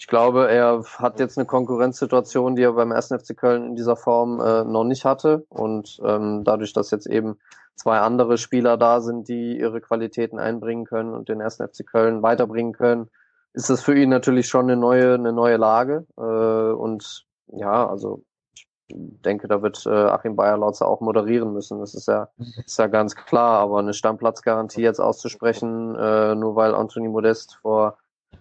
ich 0.00 0.06
glaube, 0.06 0.50
er 0.50 0.82
hat 0.96 1.20
jetzt 1.20 1.36
eine 1.36 1.44
Konkurrenzsituation, 1.44 2.56
die 2.56 2.62
er 2.62 2.72
beim 2.72 2.90
1. 2.90 3.08
FC 3.08 3.36
Köln 3.36 3.66
in 3.66 3.76
dieser 3.76 3.96
Form 3.96 4.40
äh, 4.40 4.64
noch 4.64 4.84
nicht 4.84 5.04
hatte. 5.04 5.44
Und 5.50 6.00
ähm, 6.02 6.42
dadurch, 6.42 6.72
dass 6.72 6.90
jetzt 6.90 7.06
eben 7.06 7.38
zwei 7.74 7.98
andere 7.98 8.38
Spieler 8.38 8.78
da 8.78 9.02
sind, 9.02 9.28
die 9.28 9.58
ihre 9.58 9.82
Qualitäten 9.82 10.38
einbringen 10.38 10.86
können 10.86 11.12
und 11.12 11.28
den 11.28 11.42
1. 11.42 11.56
FC 11.56 11.86
Köln 11.86 12.22
weiterbringen 12.22 12.72
können, 12.72 13.10
ist 13.52 13.68
das 13.68 13.82
für 13.82 13.94
ihn 13.94 14.08
natürlich 14.08 14.48
schon 14.48 14.70
eine 14.70 14.76
neue, 14.78 15.12
eine 15.12 15.34
neue 15.34 15.58
Lage. 15.58 16.06
Äh, 16.16 16.22
und 16.22 17.26
ja, 17.48 17.86
also 17.86 18.22
ich 18.54 18.66
denke, 18.88 19.48
da 19.48 19.60
wird 19.60 19.84
äh, 19.84 19.90
Achim 19.90 20.34
Bayerlautzer 20.34 20.88
auch 20.88 21.02
moderieren 21.02 21.52
müssen. 21.52 21.78
Das 21.78 21.94
ist 21.94 22.08
ja, 22.08 22.30
ist 22.64 22.78
ja 22.78 22.86
ganz 22.86 23.16
klar. 23.16 23.58
Aber 23.58 23.80
eine 23.80 23.92
Stammplatzgarantie 23.92 24.80
jetzt 24.80 24.98
auszusprechen, 24.98 25.94
äh, 25.94 26.34
nur 26.36 26.56
weil 26.56 26.74
Anthony 26.74 27.08
Modest 27.08 27.58
vor 27.60 27.98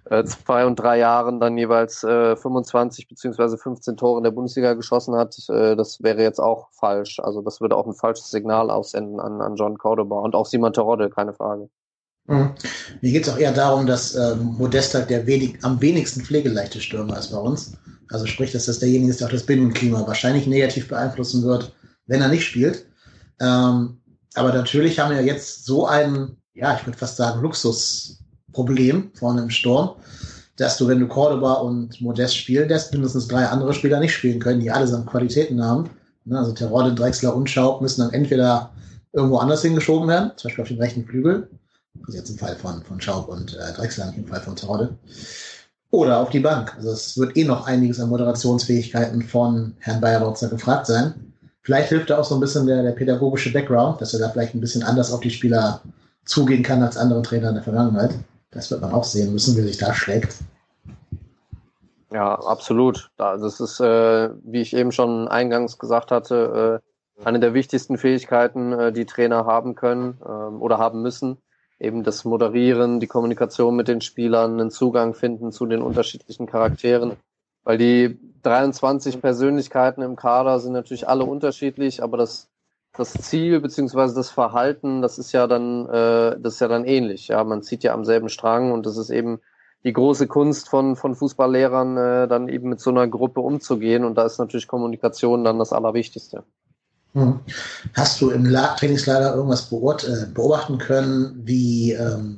äh, 0.09 0.23
zwei 0.23 0.65
und 0.65 0.75
drei 0.77 0.97
Jahren 0.97 1.39
dann 1.39 1.57
jeweils 1.57 2.03
äh, 2.03 2.35
25 2.35 3.07
beziehungsweise 3.07 3.57
15 3.57 3.95
Tore 3.97 4.19
in 4.19 4.23
der 4.23 4.31
Bundesliga 4.31 4.73
geschossen 4.73 5.15
hat, 5.15 5.35
äh, 5.49 5.75
das 5.75 6.01
wäre 6.01 6.21
jetzt 6.21 6.39
auch 6.39 6.69
falsch. 6.71 7.19
Also 7.19 7.41
das 7.41 7.61
würde 7.61 7.75
auch 7.75 7.85
ein 7.85 7.93
falsches 7.93 8.31
Signal 8.31 8.71
aussenden 8.71 9.19
an, 9.19 9.41
an 9.41 9.55
John 9.55 9.77
Cordoba 9.77 10.19
und 10.19 10.35
auch 10.35 10.45
Simon 10.45 10.73
Terodde, 10.73 11.09
keine 11.09 11.33
Frage. 11.33 11.69
Mhm. 12.25 12.55
Mir 13.01 13.11
geht 13.11 13.27
es 13.27 13.33
auch 13.33 13.37
eher 13.37 13.51
darum, 13.51 13.85
dass 13.85 14.15
ähm, 14.15 14.55
Modesta 14.57 15.01
der 15.01 15.25
wenig, 15.27 15.63
am 15.63 15.79
wenigsten 15.81 16.21
pflegeleichte 16.21 16.81
Stürmer 16.81 17.17
ist 17.17 17.31
bei 17.31 17.39
uns. 17.39 17.73
Also 18.11 18.25
sprich, 18.25 18.51
dass 18.51 18.65
das 18.65 18.79
derjenige 18.79 19.11
ist, 19.11 19.19
der 19.19 19.27
auch 19.27 19.31
das 19.31 19.45
Binnenklima 19.45 20.05
wahrscheinlich 20.07 20.47
negativ 20.47 20.87
beeinflussen 20.87 21.43
wird, 21.43 21.73
wenn 22.07 22.21
er 22.21 22.29
nicht 22.29 22.45
spielt. 22.45 22.85
Ähm, 23.39 24.01
aber 24.33 24.53
natürlich 24.53 24.99
haben 24.99 25.13
wir 25.13 25.23
jetzt 25.23 25.65
so 25.65 25.85
einen, 25.85 26.37
ja, 26.53 26.75
ich 26.75 26.85
würde 26.85 26.97
fast 26.97 27.17
sagen, 27.17 27.41
Luxus 27.41 28.18
Problem 28.51 29.11
vorne 29.13 29.41
im 29.41 29.49
Sturm, 29.49 29.91
dass 30.57 30.77
du, 30.77 30.87
wenn 30.87 30.99
du 30.99 31.07
Cordoba 31.07 31.53
und 31.53 32.01
Modest 32.01 32.35
spielen 32.35 32.69
lässt, 32.69 32.91
mindestens 32.91 33.27
drei 33.27 33.45
andere 33.45 33.73
Spieler 33.73 33.99
nicht 33.99 34.13
spielen 34.13 34.39
können, 34.39 34.59
die 34.59 34.71
allesamt 34.71 35.07
Qualitäten 35.07 35.63
haben. 35.63 35.89
Ne, 36.25 36.37
also 36.37 36.51
Terodde, 36.51 36.93
Drexler 36.93 37.35
und 37.35 37.49
Schaub 37.49 37.81
müssen 37.81 38.01
dann 38.01 38.13
entweder 38.13 38.71
irgendwo 39.13 39.37
anders 39.37 39.61
hingeschoben 39.61 40.07
werden, 40.07 40.31
zum 40.35 40.49
Beispiel 40.49 40.61
auf 40.61 40.67
den 40.67 40.81
rechten 40.81 41.05
Flügel. 41.05 41.49
Ist 42.07 42.15
jetzt 42.15 42.29
im 42.29 42.37
Fall 42.37 42.55
von, 42.55 42.83
von 42.83 42.99
Schaub 43.01 43.27
und 43.29 43.55
äh, 43.55 43.73
Drexler, 43.73 44.07
nicht 44.07 44.17
im 44.17 44.27
Fall 44.27 44.41
von 44.41 44.55
Terodde. 44.55 44.97
Oder 45.91 46.19
auf 46.19 46.29
die 46.29 46.39
Bank. 46.39 46.75
Also 46.75 46.91
es 46.91 47.17
wird 47.17 47.35
eh 47.35 47.45
noch 47.45 47.65
einiges 47.65 47.99
an 47.99 48.09
Moderationsfähigkeiten 48.09 49.23
von 49.23 49.75
Herrn 49.79 50.01
Bayerlotzer 50.01 50.49
gefragt 50.49 50.85
sein. 50.85 51.33
Vielleicht 51.61 51.89
hilft 51.89 52.09
da 52.09 52.19
auch 52.19 52.25
so 52.25 52.35
ein 52.35 52.41
bisschen 52.41 52.67
der, 52.67 52.83
der 52.83 52.91
pädagogische 52.91 53.51
Background, 53.51 54.01
dass 54.01 54.13
er 54.13 54.19
da 54.19 54.29
vielleicht 54.29 54.53
ein 54.53 54.61
bisschen 54.61 54.83
anders 54.83 55.11
auf 55.11 55.19
die 55.19 55.31
Spieler 55.31 55.81
zugehen 56.25 56.63
kann 56.63 56.83
als 56.83 56.97
andere 56.97 57.21
Trainer 57.21 57.49
in 57.49 57.55
der 57.55 57.63
Vergangenheit. 57.63 58.15
Das 58.51 58.71
wird 58.71 58.81
man 58.81 58.91
auch 58.93 59.03
sehen 59.03 59.31
müssen, 59.31 59.55
wie 59.55 59.61
sich 59.61 59.77
da 59.77 59.93
schlägt. 59.93 60.35
Ja, 62.11 62.35
absolut. 62.35 63.11
Das 63.17 63.59
ist, 63.59 63.79
äh, 63.79 64.29
wie 64.43 64.61
ich 64.61 64.75
eben 64.75 64.91
schon 64.91 65.27
eingangs 65.27 65.77
gesagt 65.77 66.09
hatte, 66.11 66.81
äh, 66.81 67.25
eine 67.25 67.39
der 67.39 67.53
wichtigsten 67.53 67.97
Fähigkeiten, 67.97 68.73
äh, 68.73 68.91
die 68.91 69.05
Trainer 69.05 69.45
haben 69.45 69.75
können 69.75 70.17
äh, 70.23 70.27
oder 70.27 70.79
haben 70.79 71.01
müssen. 71.01 71.37
Eben 71.79 72.03
das 72.03 72.25
Moderieren, 72.25 72.99
die 72.99 73.07
Kommunikation 73.07 73.75
mit 73.75 73.87
den 73.87 74.01
Spielern, 74.01 74.59
einen 74.59 74.71
Zugang 74.71 75.13
finden 75.13 75.51
zu 75.51 75.65
den 75.65 75.81
unterschiedlichen 75.81 76.45
Charakteren. 76.45 77.17
Weil 77.63 77.77
die 77.77 78.19
23 78.41 79.21
Persönlichkeiten 79.21 80.01
im 80.01 80.15
Kader 80.15 80.59
sind 80.59 80.73
natürlich 80.73 81.07
alle 81.07 81.25
unterschiedlich, 81.25 82.01
aber 82.01 82.17
das, 82.17 82.49
das 82.93 83.13
Ziel 83.13 83.59
beziehungsweise 83.59 84.15
das 84.15 84.29
Verhalten, 84.29 85.01
das 85.01 85.17
ist 85.17 85.31
ja 85.31 85.47
dann, 85.47 85.87
äh, 85.87 86.39
das 86.39 86.55
ist 86.55 86.59
ja 86.59 86.67
dann 86.67 86.85
ähnlich. 86.85 87.27
Ja, 87.27 87.43
man 87.43 87.61
zieht 87.61 87.83
ja 87.83 87.93
am 87.93 88.05
selben 88.05 88.29
Strang 88.29 88.71
und 88.71 88.85
das 88.85 88.97
ist 88.97 89.09
eben 89.09 89.39
die 89.83 89.93
große 89.93 90.27
Kunst 90.27 90.69
von, 90.69 90.95
von 90.95 91.15
Fußballlehrern, 91.15 91.97
äh, 91.97 92.27
dann 92.27 92.49
eben 92.49 92.69
mit 92.69 92.79
so 92.79 92.89
einer 92.89 93.07
Gruppe 93.07 93.39
umzugehen. 93.39 94.03
Und 94.03 94.15
da 94.15 94.25
ist 94.25 94.37
natürlich 94.37 94.67
Kommunikation 94.67 95.43
dann 95.43 95.59
das 95.59 95.71
Allerwichtigste. 95.71 96.43
Hm. 97.13 97.39
Hast 97.95 98.21
du 98.21 98.29
im 98.29 98.45
Trainingslager 98.45 99.33
irgendwas 99.33 99.71
äh, 99.71 100.25
beobachten 100.31 100.77
können, 100.77 101.41
wie 101.43 101.93
ähm, 101.93 102.37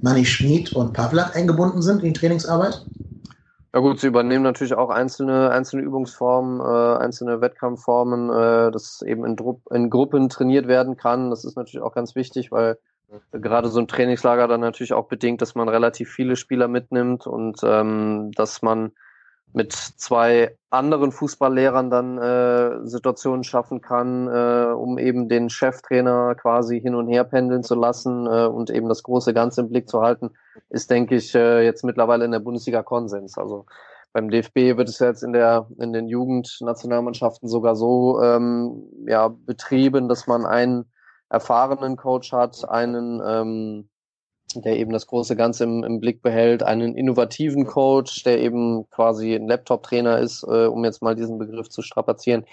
Manni 0.00 0.24
Schmid 0.24 0.72
und 0.74 0.92
Pavlak 0.92 1.34
eingebunden 1.34 1.82
sind 1.82 2.04
in 2.04 2.12
die 2.12 2.20
Trainingsarbeit? 2.20 2.84
Ja 3.74 3.80
gut, 3.80 4.00
sie 4.00 4.08
übernehmen 4.08 4.44
natürlich 4.44 4.74
auch 4.74 4.90
einzelne, 4.90 5.50
einzelne 5.50 5.82
Übungsformen, 5.82 6.60
äh, 6.60 6.98
einzelne 7.02 7.40
Wettkampfformen, 7.40 8.28
äh, 8.28 8.70
dass 8.70 9.00
eben 9.00 9.24
in, 9.24 9.36
in 9.70 9.88
Gruppen 9.88 10.28
trainiert 10.28 10.68
werden 10.68 10.98
kann. 10.98 11.30
Das 11.30 11.46
ist 11.46 11.56
natürlich 11.56 11.82
auch 11.82 11.94
ganz 11.94 12.14
wichtig, 12.14 12.52
weil 12.52 12.78
gerade 13.32 13.68
so 13.68 13.80
ein 13.80 13.88
Trainingslager 13.88 14.46
dann 14.48 14.60
natürlich 14.60 14.92
auch 14.92 15.08
bedingt, 15.08 15.42
dass 15.42 15.54
man 15.54 15.68
relativ 15.68 16.10
viele 16.10 16.36
Spieler 16.36 16.68
mitnimmt 16.68 17.26
und 17.26 17.60
ähm, 17.62 18.30
dass 18.34 18.62
man 18.62 18.92
mit 19.52 19.72
zwei 19.72 20.56
anderen 20.70 21.12
Fußballlehrern 21.12 21.90
dann 21.90 22.18
äh, 22.18 22.86
Situationen 22.86 23.44
schaffen 23.44 23.80
kann, 23.80 24.28
äh, 24.28 24.72
um 24.72 24.98
eben 24.98 25.28
den 25.28 25.50
Cheftrainer 25.50 26.34
quasi 26.34 26.80
hin 26.80 26.94
und 26.94 27.08
her 27.08 27.24
pendeln 27.24 27.62
zu 27.62 27.74
lassen 27.74 28.26
äh, 28.26 28.46
und 28.46 28.70
eben 28.70 28.88
das 28.88 29.02
große 29.02 29.34
Ganze 29.34 29.60
im 29.60 29.68
Blick 29.68 29.88
zu 29.88 30.00
halten, 30.00 30.30
ist, 30.70 30.90
denke 30.90 31.16
ich, 31.16 31.34
äh, 31.34 31.64
jetzt 31.64 31.84
mittlerweile 31.84 32.24
in 32.24 32.32
der 32.32 32.40
Bundesliga 32.40 32.82
Konsens. 32.82 33.36
Also 33.36 33.66
beim 34.12 34.30
DFB 34.30 34.76
wird 34.76 34.88
es 34.88 34.98
ja 34.98 35.08
jetzt 35.08 35.22
in 35.22 35.32
der 35.32 35.66
in 35.78 35.92
den 35.92 36.08
Jugendnationalmannschaften 36.08 37.48
sogar 37.48 37.76
so 37.76 38.22
ähm, 38.22 38.84
ja 39.06 39.28
betrieben, 39.28 40.08
dass 40.08 40.26
man 40.26 40.46
einen 40.46 40.86
erfahrenen 41.32 41.96
Coach 41.96 42.32
hat, 42.32 42.68
einen, 42.68 43.22
ähm, 43.24 43.88
der 44.60 44.76
eben 44.76 44.92
das 44.92 45.06
große 45.06 45.36
Ganze 45.36 45.64
im, 45.64 45.82
im 45.84 46.00
Blick 46.00 46.20
behält, 46.20 46.62
einen 46.62 46.94
innovativen 46.94 47.64
Coach, 47.64 48.22
der 48.24 48.40
eben 48.40 48.86
quasi 48.90 49.34
ein 49.34 49.48
Laptop-Trainer 49.48 50.18
ist, 50.18 50.42
äh, 50.42 50.66
um 50.66 50.84
jetzt 50.84 51.00
mal 51.00 51.14
diesen 51.14 51.38
Begriff 51.38 51.70
zu 51.70 51.80
strapazieren, 51.80 52.44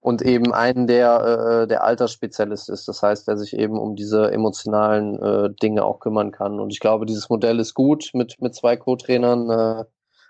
und 0.00 0.20
eben 0.22 0.52
einen, 0.52 0.86
der 0.86 1.62
äh, 1.62 1.66
der 1.66 1.82
Altersspezialist 1.82 2.68
ist. 2.68 2.86
Das 2.88 3.02
heißt, 3.02 3.26
der 3.26 3.38
sich 3.38 3.56
eben 3.56 3.78
um 3.78 3.96
diese 3.96 4.30
emotionalen 4.32 5.18
äh, 5.22 5.50
Dinge 5.62 5.84
auch 5.84 5.98
kümmern 5.98 6.30
kann. 6.30 6.60
Und 6.60 6.72
ich 6.72 6.80
glaube, 6.80 7.06
dieses 7.06 7.30
Modell 7.30 7.58
ist 7.58 7.74
gut 7.74 8.10
mit 8.12 8.36
mit 8.40 8.54
zwei 8.54 8.76
Co-Trainern. 8.76 9.50
Äh, 9.50 9.84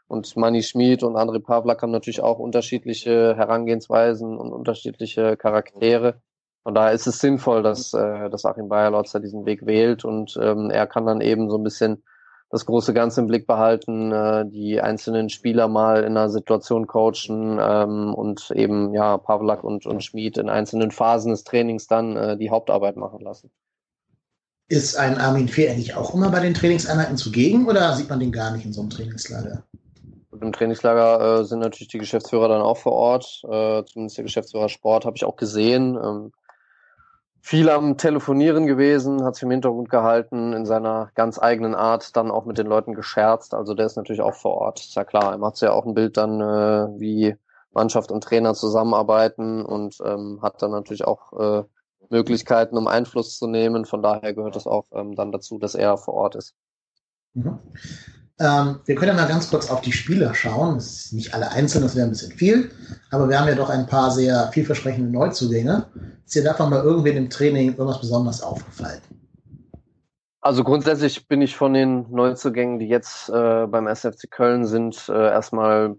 und 0.06 0.36
Manny 0.36 0.62
Schmid 0.62 1.02
und 1.02 1.16
André 1.16 1.40
Pavlak 1.40 1.82
haben 1.82 1.90
natürlich 1.90 2.20
auch 2.22 2.38
unterschiedliche 2.38 3.34
Herangehensweisen 3.36 4.36
und 4.36 4.52
unterschiedliche 4.52 5.36
Charaktere. 5.36 6.20
Von 6.64 6.74
daher 6.74 6.92
ist 6.92 7.06
es 7.06 7.18
sinnvoll, 7.18 7.62
dass, 7.62 7.92
äh, 7.92 8.30
dass 8.30 8.46
Achim 8.46 8.68
Bayerlotzer 8.68 9.20
diesen 9.20 9.44
Weg 9.44 9.66
wählt 9.66 10.04
und 10.04 10.36
ähm, 10.40 10.70
er 10.70 10.86
kann 10.86 11.04
dann 11.04 11.20
eben 11.20 11.50
so 11.50 11.58
ein 11.58 11.62
bisschen 11.62 12.02
das 12.48 12.64
große 12.64 12.94
Ganze 12.94 13.20
im 13.20 13.26
Blick 13.26 13.46
behalten, 13.46 14.12
äh, 14.12 14.46
die 14.46 14.80
einzelnen 14.80 15.28
Spieler 15.28 15.68
mal 15.68 16.04
in 16.04 16.16
einer 16.16 16.30
Situation 16.30 16.86
coachen 16.86 17.58
ähm, 17.60 18.14
und 18.14 18.50
eben 18.52 18.94
ja 18.94 19.18
Pavlak 19.18 19.62
und, 19.62 19.84
und 19.86 20.02
Schmid 20.02 20.38
in 20.38 20.48
einzelnen 20.48 20.90
Phasen 20.90 21.32
des 21.32 21.44
Trainings 21.44 21.86
dann 21.86 22.16
äh, 22.16 22.38
die 22.38 22.48
Hauptarbeit 22.48 22.96
machen 22.96 23.20
lassen. 23.20 23.50
Ist 24.68 24.96
ein 24.96 25.18
Armin 25.18 25.48
Fehr 25.48 25.70
eigentlich 25.70 25.94
auch 25.94 26.14
immer 26.14 26.30
bei 26.30 26.40
den 26.40 26.54
Trainingseinheiten 26.54 27.18
zugegen 27.18 27.66
oder 27.66 27.92
sieht 27.94 28.08
man 28.08 28.20
den 28.20 28.32
gar 28.32 28.52
nicht 28.52 28.64
in 28.64 28.72
so 28.72 28.80
einem 28.80 28.90
Trainingslager? 28.90 29.64
Im 30.40 30.52
Trainingslager 30.52 31.40
äh, 31.40 31.44
sind 31.44 31.58
natürlich 31.58 31.88
die 31.88 31.98
Geschäftsführer 31.98 32.48
dann 32.48 32.62
auch 32.62 32.78
vor 32.78 32.92
Ort, 32.92 33.42
äh, 33.44 33.84
zumindest 33.84 34.16
der 34.16 34.24
Geschäftsführer 34.24 34.70
Sport 34.70 35.04
habe 35.04 35.16
ich 35.16 35.24
auch 35.24 35.36
gesehen. 35.36 35.98
Ähm, 36.02 36.32
viel 37.44 37.68
am 37.68 37.98
Telefonieren 37.98 38.66
gewesen, 38.66 39.22
hat 39.22 39.34
sich 39.34 39.42
im 39.42 39.50
Hintergrund 39.50 39.90
gehalten, 39.90 40.54
in 40.54 40.64
seiner 40.64 41.10
ganz 41.14 41.38
eigenen 41.38 41.74
Art 41.74 42.16
dann 42.16 42.30
auch 42.30 42.46
mit 42.46 42.56
den 42.56 42.66
Leuten 42.66 42.94
gescherzt. 42.94 43.52
Also 43.52 43.74
der 43.74 43.84
ist 43.84 43.96
natürlich 43.96 44.22
auch 44.22 44.32
vor 44.32 44.54
Ort. 44.54 44.80
Ist 44.80 44.94
ja 44.94 45.04
klar, 45.04 45.32
er 45.32 45.36
macht 45.36 45.60
ja 45.60 45.70
auch 45.70 45.84
ein 45.84 45.92
Bild 45.92 46.16
dann, 46.16 46.40
äh, 46.40 46.88
wie 46.98 47.36
Mannschaft 47.70 48.10
und 48.10 48.24
Trainer 48.24 48.54
zusammenarbeiten 48.54 49.62
und 49.62 49.98
ähm, 50.02 50.38
hat 50.40 50.62
dann 50.62 50.70
natürlich 50.70 51.04
auch 51.04 51.34
äh, 51.38 51.64
Möglichkeiten, 52.08 52.78
um 52.78 52.86
Einfluss 52.86 53.36
zu 53.36 53.46
nehmen. 53.46 53.84
Von 53.84 54.02
daher 54.02 54.32
gehört 54.32 54.56
es 54.56 54.66
auch 54.66 54.86
ähm, 54.92 55.14
dann 55.14 55.30
dazu, 55.30 55.58
dass 55.58 55.74
er 55.74 55.98
vor 55.98 56.14
Ort 56.14 56.36
ist. 56.36 56.54
Mhm. 57.34 57.58
Ähm, 58.40 58.80
wir 58.84 58.96
können 58.96 59.16
ja 59.16 59.22
mal 59.22 59.28
ganz 59.28 59.48
kurz 59.48 59.70
auf 59.70 59.80
die 59.80 59.92
Spieler 59.92 60.34
schauen. 60.34 60.74
Das 60.74 60.86
ist 60.86 61.12
nicht 61.12 61.34
alle 61.34 61.50
einzeln, 61.52 61.82
das 61.82 61.94
wäre 61.94 62.06
ein 62.06 62.10
bisschen 62.10 62.32
viel, 62.32 62.70
aber 63.10 63.28
wir 63.28 63.38
haben 63.38 63.48
ja 63.48 63.54
doch 63.54 63.70
ein 63.70 63.86
paar 63.86 64.10
sehr 64.10 64.50
vielversprechende 64.52 65.10
Neuzugänge. 65.10 65.86
Ist 66.26 66.34
dir 66.34 66.42
davon 66.42 66.70
mal 66.70 66.82
irgendwen 66.82 67.16
im 67.16 67.30
Training 67.30 67.68
irgendwas 67.68 68.00
besonders 68.00 68.42
aufgefallen? 68.42 69.00
Also 70.40 70.64
grundsätzlich 70.64 71.26
bin 71.28 71.40
ich 71.42 71.56
von 71.56 71.72
den 71.72 72.10
Neuzugängen, 72.10 72.78
die 72.78 72.88
jetzt 72.88 73.30
äh, 73.30 73.66
beim 73.66 73.86
SFC 73.86 74.30
Köln 74.30 74.66
sind, 74.66 75.08
äh, 75.08 75.12
erstmal 75.12 75.96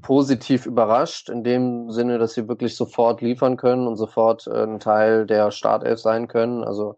positiv 0.00 0.64
überrascht, 0.64 1.28
in 1.28 1.44
dem 1.44 1.90
Sinne, 1.90 2.18
dass 2.18 2.34
sie 2.34 2.48
wirklich 2.48 2.76
sofort 2.76 3.20
liefern 3.20 3.56
können 3.56 3.86
und 3.86 3.96
sofort 3.96 4.46
äh, 4.46 4.62
ein 4.62 4.80
Teil 4.80 5.26
der 5.26 5.50
Startelf 5.50 6.00
sein 6.00 6.28
können. 6.28 6.64
Also 6.64 6.96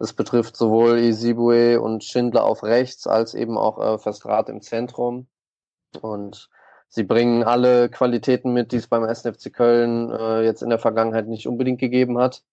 das 0.00 0.14
betrifft 0.14 0.56
sowohl 0.56 0.98
Isibue 0.98 1.78
und 1.78 2.02
Schindler 2.02 2.44
auf 2.44 2.62
rechts 2.62 3.06
als 3.06 3.34
eben 3.34 3.58
auch 3.58 3.78
äh, 3.78 3.98
Verstrat 3.98 4.48
im 4.48 4.62
Zentrum. 4.62 5.26
Und 6.00 6.48
sie 6.88 7.02
bringen 7.02 7.44
alle 7.44 7.90
Qualitäten 7.90 8.54
mit, 8.54 8.72
die 8.72 8.76
es 8.76 8.88
beim 8.88 9.04
SFC 9.04 9.52
Köln 9.52 10.10
äh, 10.10 10.40
jetzt 10.40 10.62
in 10.62 10.70
der 10.70 10.78
Vergangenheit 10.78 11.28
nicht 11.28 11.46
unbedingt 11.46 11.80
gegeben 11.80 12.16
hat. 12.16 12.44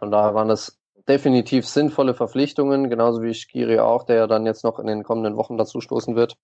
Von 0.00 0.10
daher 0.10 0.34
waren 0.34 0.48
das 0.48 0.80
definitiv 1.06 1.68
sinnvolle 1.68 2.12
Verpflichtungen, 2.12 2.90
genauso 2.90 3.22
wie 3.22 3.34
Skiri 3.34 3.78
auch, 3.78 4.02
der 4.02 4.16
ja 4.16 4.26
dann 4.26 4.44
jetzt 4.44 4.64
noch 4.64 4.80
in 4.80 4.88
den 4.88 5.04
kommenden 5.04 5.36
Wochen 5.36 5.56
dazu 5.56 5.80
stoßen 5.80 6.16
wird. 6.16 6.36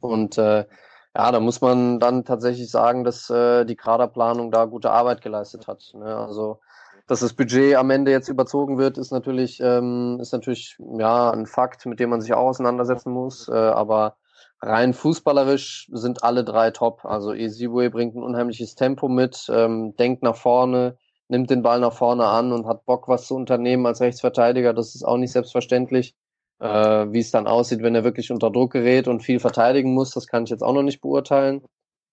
Und 0.00 0.36
äh, 0.36 0.66
ja, 1.14 1.30
da 1.30 1.38
muss 1.38 1.60
man 1.60 2.00
dann 2.00 2.24
tatsächlich 2.24 2.72
sagen, 2.72 3.04
dass 3.04 3.30
äh, 3.30 3.64
die 3.64 3.76
Kaderplanung 3.76 4.50
da 4.50 4.64
gute 4.64 4.90
Arbeit 4.90 5.20
geleistet 5.20 5.68
hat. 5.68 5.92
Ne? 5.94 6.16
Also 6.16 6.58
dass 7.06 7.20
das 7.20 7.34
Budget 7.34 7.76
am 7.76 7.90
Ende 7.90 8.10
jetzt 8.10 8.28
überzogen 8.28 8.78
wird, 8.78 8.98
ist 8.98 9.12
natürlich, 9.12 9.60
ähm, 9.60 10.18
ist 10.20 10.32
natürlich 10.32 10.76
ja 10.98 11.30
ein 11.30 11.46
Fakt, 11.46 11.86
mit 11.86 12.00
dem 12.00 12.10
man 12.10 12.20
sich 12.20 12.34
auch 12.34 12.48
auseinandersetzen 12.48 13.12
muss. 13.12 13.48
Äh, 13.48 13.52
aber 13.52 14.16
rein 14.60 14.92
fußballerisch 14.92 15.88
sind 15.92 16.24
alle 16.24 16.44
drei 16.44 16.72
top. 16.72 17.04
Also 17.04 17.32
Ezibue 17.32 17.90
bringt 17.90 18.16
ein 18.16 18.24
unheimliches 18.24 18.74
Tempo 18.74 19.08
mit, 19.08 19.46
ähm, 19.50 19.94
denkt 19.96 20.22
nach 20.22 20.36
vorne, 20.36 20.98
nimmt 21.28 21.50
den 21.50 21.62
Ball 21.62 21.80
nach 21.80 21.92
vorne 21.92 22.26
an 22.26 22.52
und 22.52 22.66
hat 22.66 22.84
Bock, 22.84 23.08
was 23.08 23.26
zu 23.28 23.36
unternehmen 23.36 23.86
als 23.86 24.00
Rechtsverteidiger. 24.00 24.74
Das 24.74 24.94
ist 24.94 25.04
auch 25.04 25.16
nicht 25.16 25.32
selbstverständlich. 25.32 26.16
Äh, 26.58 27.12
wie 27.12 27.20
es 27.20 27.30
dann 27.30 27.46
aussieht, 27.46 27.82
wenn 27.82 27.94
er 27.94 28.02
wirklich 28.04 28.32
unter 28.32 28.50
Druck 28.50 28.72
gerät 28.72 29.08
und 29.08 29.20
viel 29.22 29.40
verteidigen 29.40 29.92
muss, 29.92 30.12
das 30.12 30.26
kann 30.26 30.44
ich 30.44 30.50
jetzt 30.50 30.62
auch 30.62 30.72
noch 30.72 30.82
nicht 30.82 31.02
beurteilen. 31.02 31.62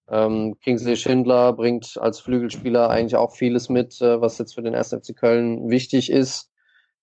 Ähm, 0.10 0.58
Kingsley 0.62 0.98
Schindler 0.98 1.54
bringt 1.54 1.98
als 2.00 2.20
Flügelspieler 2.20 2.90
eigentlich 2.90 3.16
auch 3.16 3.34
vieles 3.36 3.70
mit, 3.70 4.02
äh, 4.02 4.20
was 4.20 4.38
jetzt 4.38 4.56
für 4.56 4.62
den 4.62 4.76
1. 4.76 4.94
FC 4.94 5.16
Köln 5.16 5.70
wichtig 5.70 6.12
ist. 6.12 6.52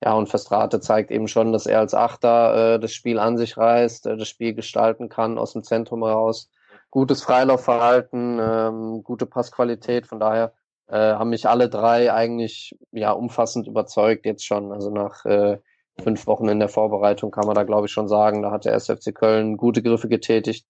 Ja, 0.03 0.15
und 0.15 0.29
Verstrate 0.29 0.81
zeigt 0.81 1.11
eben 1.11 1.29
schon, 1.29 1.53
dass 1.53 1.67
er 1.67 1.81
als 1.81 1.95
Achter 1.95 2.75
äh, 2.75 2.81
das 2.81 2.93
Spiel 2.93 3.19
an 3.19 3.37
sich 3.37 3.57
reißt, 3.57 4.07
äh, 4.07 4.17
das 4.17 4.29
Spiel 4.29 4.55
gestalten 4.55 5.09
kann 5.09 5.39
aus 5.39 5.53
dem 5.53 5.63
Zentrum 5.63 6.05
heraus. 6.05 6.51
Gutes 6.91 7.23
Freilaufverhalten, 7.23 8.39
ähm, 8.41 9.03
gute 9.05 9.27
Passqualität. 9.27 10.07
Von 10.07 10.19
daher 10.19 10.55
äh, 10.89 10.97
haben 10.97 11.31
mich 11.31 11.49
alle 11.49 11.69
drei 11.69 12.13
eigentlich 12.13 12.77
ja 12.93 13.13
umfassend 13.13 13.67
überzeugt 13.69 14.27
jetzt 14.27 14.45
schon. 14.45 14.73
Also 14.73 14.91
nach 14.91 15.25
äh, 15.25 15.59
fünf 16.03 16.27
Wochen 16.27 16.49
in 16.49 16.59
der 16.59 16.69
Vorbereitung 16.69 17.31
kann 17.31 17.47
man 17.47 17.55
da, 17.55 17.65
glaube 17.65 17.87
ich, 17.87 17.93
schon 17.93 18.09
sagen. 18.09 18.43
Da 18.43 18.51
hat 18.51 18.65
der 18.65 18.75
SFC 18.75 19.15
Köln 19.15 19.57
gute 19.57 19.83
Griffe 19.83 20.09
getätigt. 20.09 20.67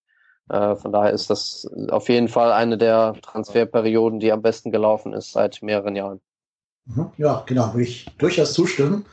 Äh, 0.51 0.75
von 0.77 0.93
daher 0.93 1.13
ist 1.13 1.31
das 1.31 1.69
auf 1.91 2.09
jeden 2.09 2.29
Fall 2.29 2.53
eine 2.53 2.77
der 2.77 3.15
Transferperioden, 3.23 4.19
die 4.19 4.33
am 4.33 4.43
besten 4.43 4.73
gelaufen 4.73 5.13
ist 5.13 5.33
seit 5.33 5.63
mehreren 5.63 5.95
Jahren. 5.95 6.21
Mhm. 6.87 7.07
Ja, 7.19 7.45
genau, 7.47 7.73
würde 7.73 7.85
ich 7.85 8.07
durchaus 8.19 8.53
zustimmen. 8.53 9.07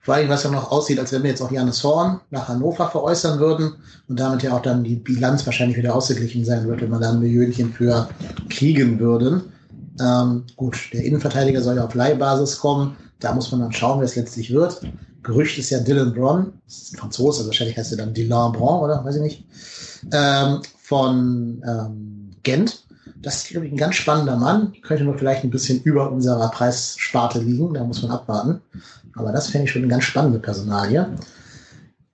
Vor 0.00 0.14
allem, 0.14 0.28
was 0.28 0.44
ja 0.44 0.50
noch 0.50 0.70
aussieht, 0.70 0.98
als 0.98 1.12
wenn 1.12 1.22
wir 1.22 1.30
jetzt 1.30 1.40
auch 1.40 1.50
Janis 1.50 1.82
Horn 1.82 2.20
nach 2.30 2.46
Hannover 2.46 2.88
veräußern 2.90 3.40
würden 3.40 3.76
und 4.06 4.20
damit 4.20 4.42
ja 4.42 4.54
auch 4.54 4.60
dann 4.60 4.84
die 4.84 4.96
Bilanz 4.96 5.46
wahrscheinlich 5.46 5.78
wieder 5.78 5.96
ausgeglichen 5.96 6.44
sein 6.44 6.68
wird, 6.68 6.82
wenn 6.82 6.90
man 6.90 7.00
da 7.00 7.10
ein 7.10 7.20
Millionchen 7.20 7.72
für 7.72 8.08
kriegen 8.50 9.00
würden. 9.00 9.52
Ähm, 10.00 10.44
gut, 10.56 10.90
der 10.92 11.04
Innenverteidiger 11.04 11.62
soll 11.62 11.76
ja 11.76 11.86
auf 11.86 11.94
Leihbasis 11.94 12.58
kommen. 12.58 12.96
Da 13.18 13.32
muss 13.32 13.50
man 13.50 13.62
dann 13.62 13.72
schauen, 13.72 13.98
wer 13.98 14.04
es 14.04 14.16
letztlich 14.16 14.52
wird. 14.52 14.82
Gerücht 15.22 15.58
ist 15.58 15.70
ja 15.70 15.80
Dylan 15.80 16.12
Bron, 16.12 16.52
das 16.66 16.82
ist 16.82 16.94
ein 16.94 16.98
Franzose, 16.98 17.46
wahrscheinlich 17.46 17.78
heißt 17.78 17.92
er 17.92 17.98
dann 17.98 18.12
Dylan 18.12 18.52
Bron, 18.52 18.82
oder? 18.82 19.02
Weiß 19.02 19.16
ich 19.16 19.22
nicht. 19.22 19.44
Ähm, 20.12 20.60
von 20.84 21.62
ähm, 21.66 22.36
Gent. 22.42 22.84
Das 23.16 23.36
ist, 23.36 23.48
glaube 23.48 23.66
ich, 23.66 23.72
ein 23.72 23.78
ganz 23.78 23.94
spannender 23.94 24.36
Mann. 24.36 24.74
Könnte 24.82 25.04
nur 25.04 25.16
vielleicht 25.16 25.42
ein 25.42 25.50
bisschen 25.50 25.82
über 25.82 26.12
unserer 26.12 26.50
Preissparte 26.50 27.38
liegen. 27.38 27.72
Da 27.72 27.82
muss 27.84 28.02
man 28.02 28.12
abwarten. 28.12 28.60
Aber 29.16 29.32
das 29.32 29.48
fände 29.48 29.64
ich 29.64 29.72
schon 29.72 29.82
eine 29.82 29.90
ganz 29.90 30.04
spannende 30.04 30.38
Personalie. 30.38 31.16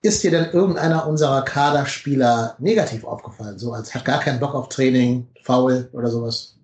Ist 0.02 0.22
dir 0.22 0.30
denn 0.30 0.50
irgendeiner 0.52 1.06
unserer 1.06 1.42
Kaderspieler 1.42 2.54
negativ 2.58 3.04
aufgefallen? 3.04 3.58
So 3.58 3.72
als 3.72 3.92
hat 3.92 4.04
gar 4.04 4.20
keinen 4.20 4.38
Bock 4.38 4.54
auf 4.54 4.68
Training, 4.68 5.26
faul 5.42 5.90
oder 5.92 6.08
sowas? 6.08 6.56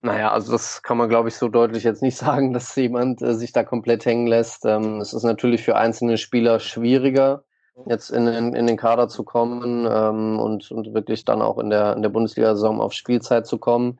Naja, 0.00 0.32
also 0.32 0.52
das 0.52 0.82
kann 0.82 0.96
man, 0.96 1.08
glaube 1.08 1.28
ich, 1.28 1.36
so 1.36 1.48
deutlich 1.48 1.84
jetzt 1.84 2.02
nicht 2.02 2.16
sagen, 2.16 2.54
dass 2.54 2.74
jemand 2.74 3.20
äh, 3.20 3.34
sich 3.34 3.52
da 3.52 3.64
komplett 3.64 4.06
hängen 4.06 4.26
lässt. 4.26 4.64
Ähm, 4.64 5.00
es 5.00 5.12
ist 5.12 5.24
natürlich 5.24 5.62
für 5.62 5.76
einzelne 5.76 6.16
Spieler 6.16 6.58
schwieriger, 6.58 7.44
jetzt 7.84 8.10
in, 8.10 8.26
in, 8.26 8.54
in 8.54 8.66
den 8.66 8.76
Kader 8.76 9.08
zu 9.08 9.24
kommen 9.24 9.86
ähm, 9.90 10.38
und, 10.38 10.70
und 10.70 10.94
wirklich 10.94 11.24
dann 11.24 11.42
auch 11.42 11.58
in 11.58 11.70
der, 11.70 11.94
in 11.94 12.02
der 12.02 12.08
Bundesliga-Saison 12.08 12.80
auf 12.80 12.92
Spielzeit 12.92 13.46
zu 13.46 13.58
kommen. 13.58 13.98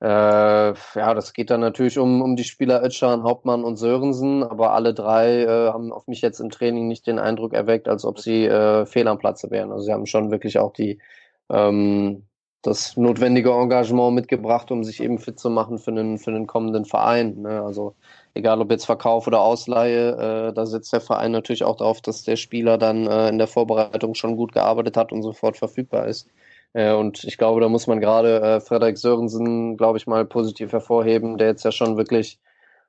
Äh, 0.00 0.06
ja, 0.06 1.14
das 1.14 1.32
geht 1.32 1.50
dann 1.50 1.60
natürlich 1.60 1.98
um, 1.98 2.20
um 2.20 2.36
die 2.36 2.44
Spieler 2.44 2.82
Ötschan, 2.84 3.22
Hauptmann 3.22 3.64
und 3.64 3.76
Sörensen, 3.76 4.44
aber 4.44 4.72
alle 4.72 4.92
drei 4.92 5.42
äh, 5.42 5.68
haben 5.72 5.92
auf 5.92 6.06
mich 6.06 6.20
jetzt 6.20 6.38
im 6.38 6.50
Training 6.50 6.86
nicht 6.86 7.06
den 7.06 7.18
Eindruck 7.18 7.54
erweckt, 7.54 7.88
als 7.88 8.04
ob 8.04 8.20
sie 8.20 8.44
äh, 8.44 8.84
fehl 8.84 9.08
am 9.08 9.18
Platze 9.18 9.50
wären. 9.50 9.72
Also 9.72 9.84
sie 9.86 9.92
haben 9.92 10.06
schon 10.06 10.30
wirklich 10.30 10.58
auch 10.58 10.72
die 10.72 11.00
ähm, 11.48 12.26
das 12.66 12.96
notwendige 12.96 13.52
Engagement 13.52 14.14
mitgebracht, 14.14 14.70
um 14.70 14.84
sich 14.84 15.02
eben 15.02 15.18
fit 15.18 15.38
zu 15.38 15.50
machen 15.50 15.78
für 15.78 15.90
einen, 15.90 16.18
für 16.18 16.30
einen 16.30 16.46
kommenden 16.46 16.84
Verein. 16.84 17.42
Ne? 17.42 17.62
Also 17.62 17.94
egal 18.34 18.60
ob 18.60 18.70
jetzt 18.70 18.86
Verkauf 18.86 19.26
oder 19.26 19.40
Ausleihe, 19.40 20.48
äh, 20.48 20.52
da 20.52 20.66
setzt 20.66 20.92
der 20.92 21.00
Verein 21.00 21.32
natürlich 21.32 21.64
auch 21.64 21.76
darauf, 21.76 22.00
dass 22.00 22.22
der 22.22 22.36
Spieler 22.36 22.78
dann 22.78 23.06
äh, 23.06 23.28
in 23.28 23.38
der 23.38 23.46
Vorbereitung 23.46 24.14
schon 24.14 24.36
gut 24.36 24.52
gearbeitet 24.52 24.96
hat 24.96 25.12
und 25.12 25.22
sofort 25.22 25.56
verfügbar 25.56 26.06
ist. 26.06 26.28
Äh, 26.72 26.92
und 26.92 27.24
ich 27.24 27.38
glaube, 27.38 27.60
da 27.60 27.68
muss 27.68 27.86
man 27.86 28.00
gerade 28.00 28.40
äh, 28.40 28.60
Frederik 28.60 28.98
Sörensen, 28.98 29.76
glaube 29.76 29.98
ich, 29.98 30.06
mal 30.06 30.24
positiv 30.24 30.72
hervorheben, 30.72 31.38
der 31.38 31.48
jetzt 31.48 31.64
ja 31.64 31.72
schon 31.72 31.96
wirklich 31.96 32.38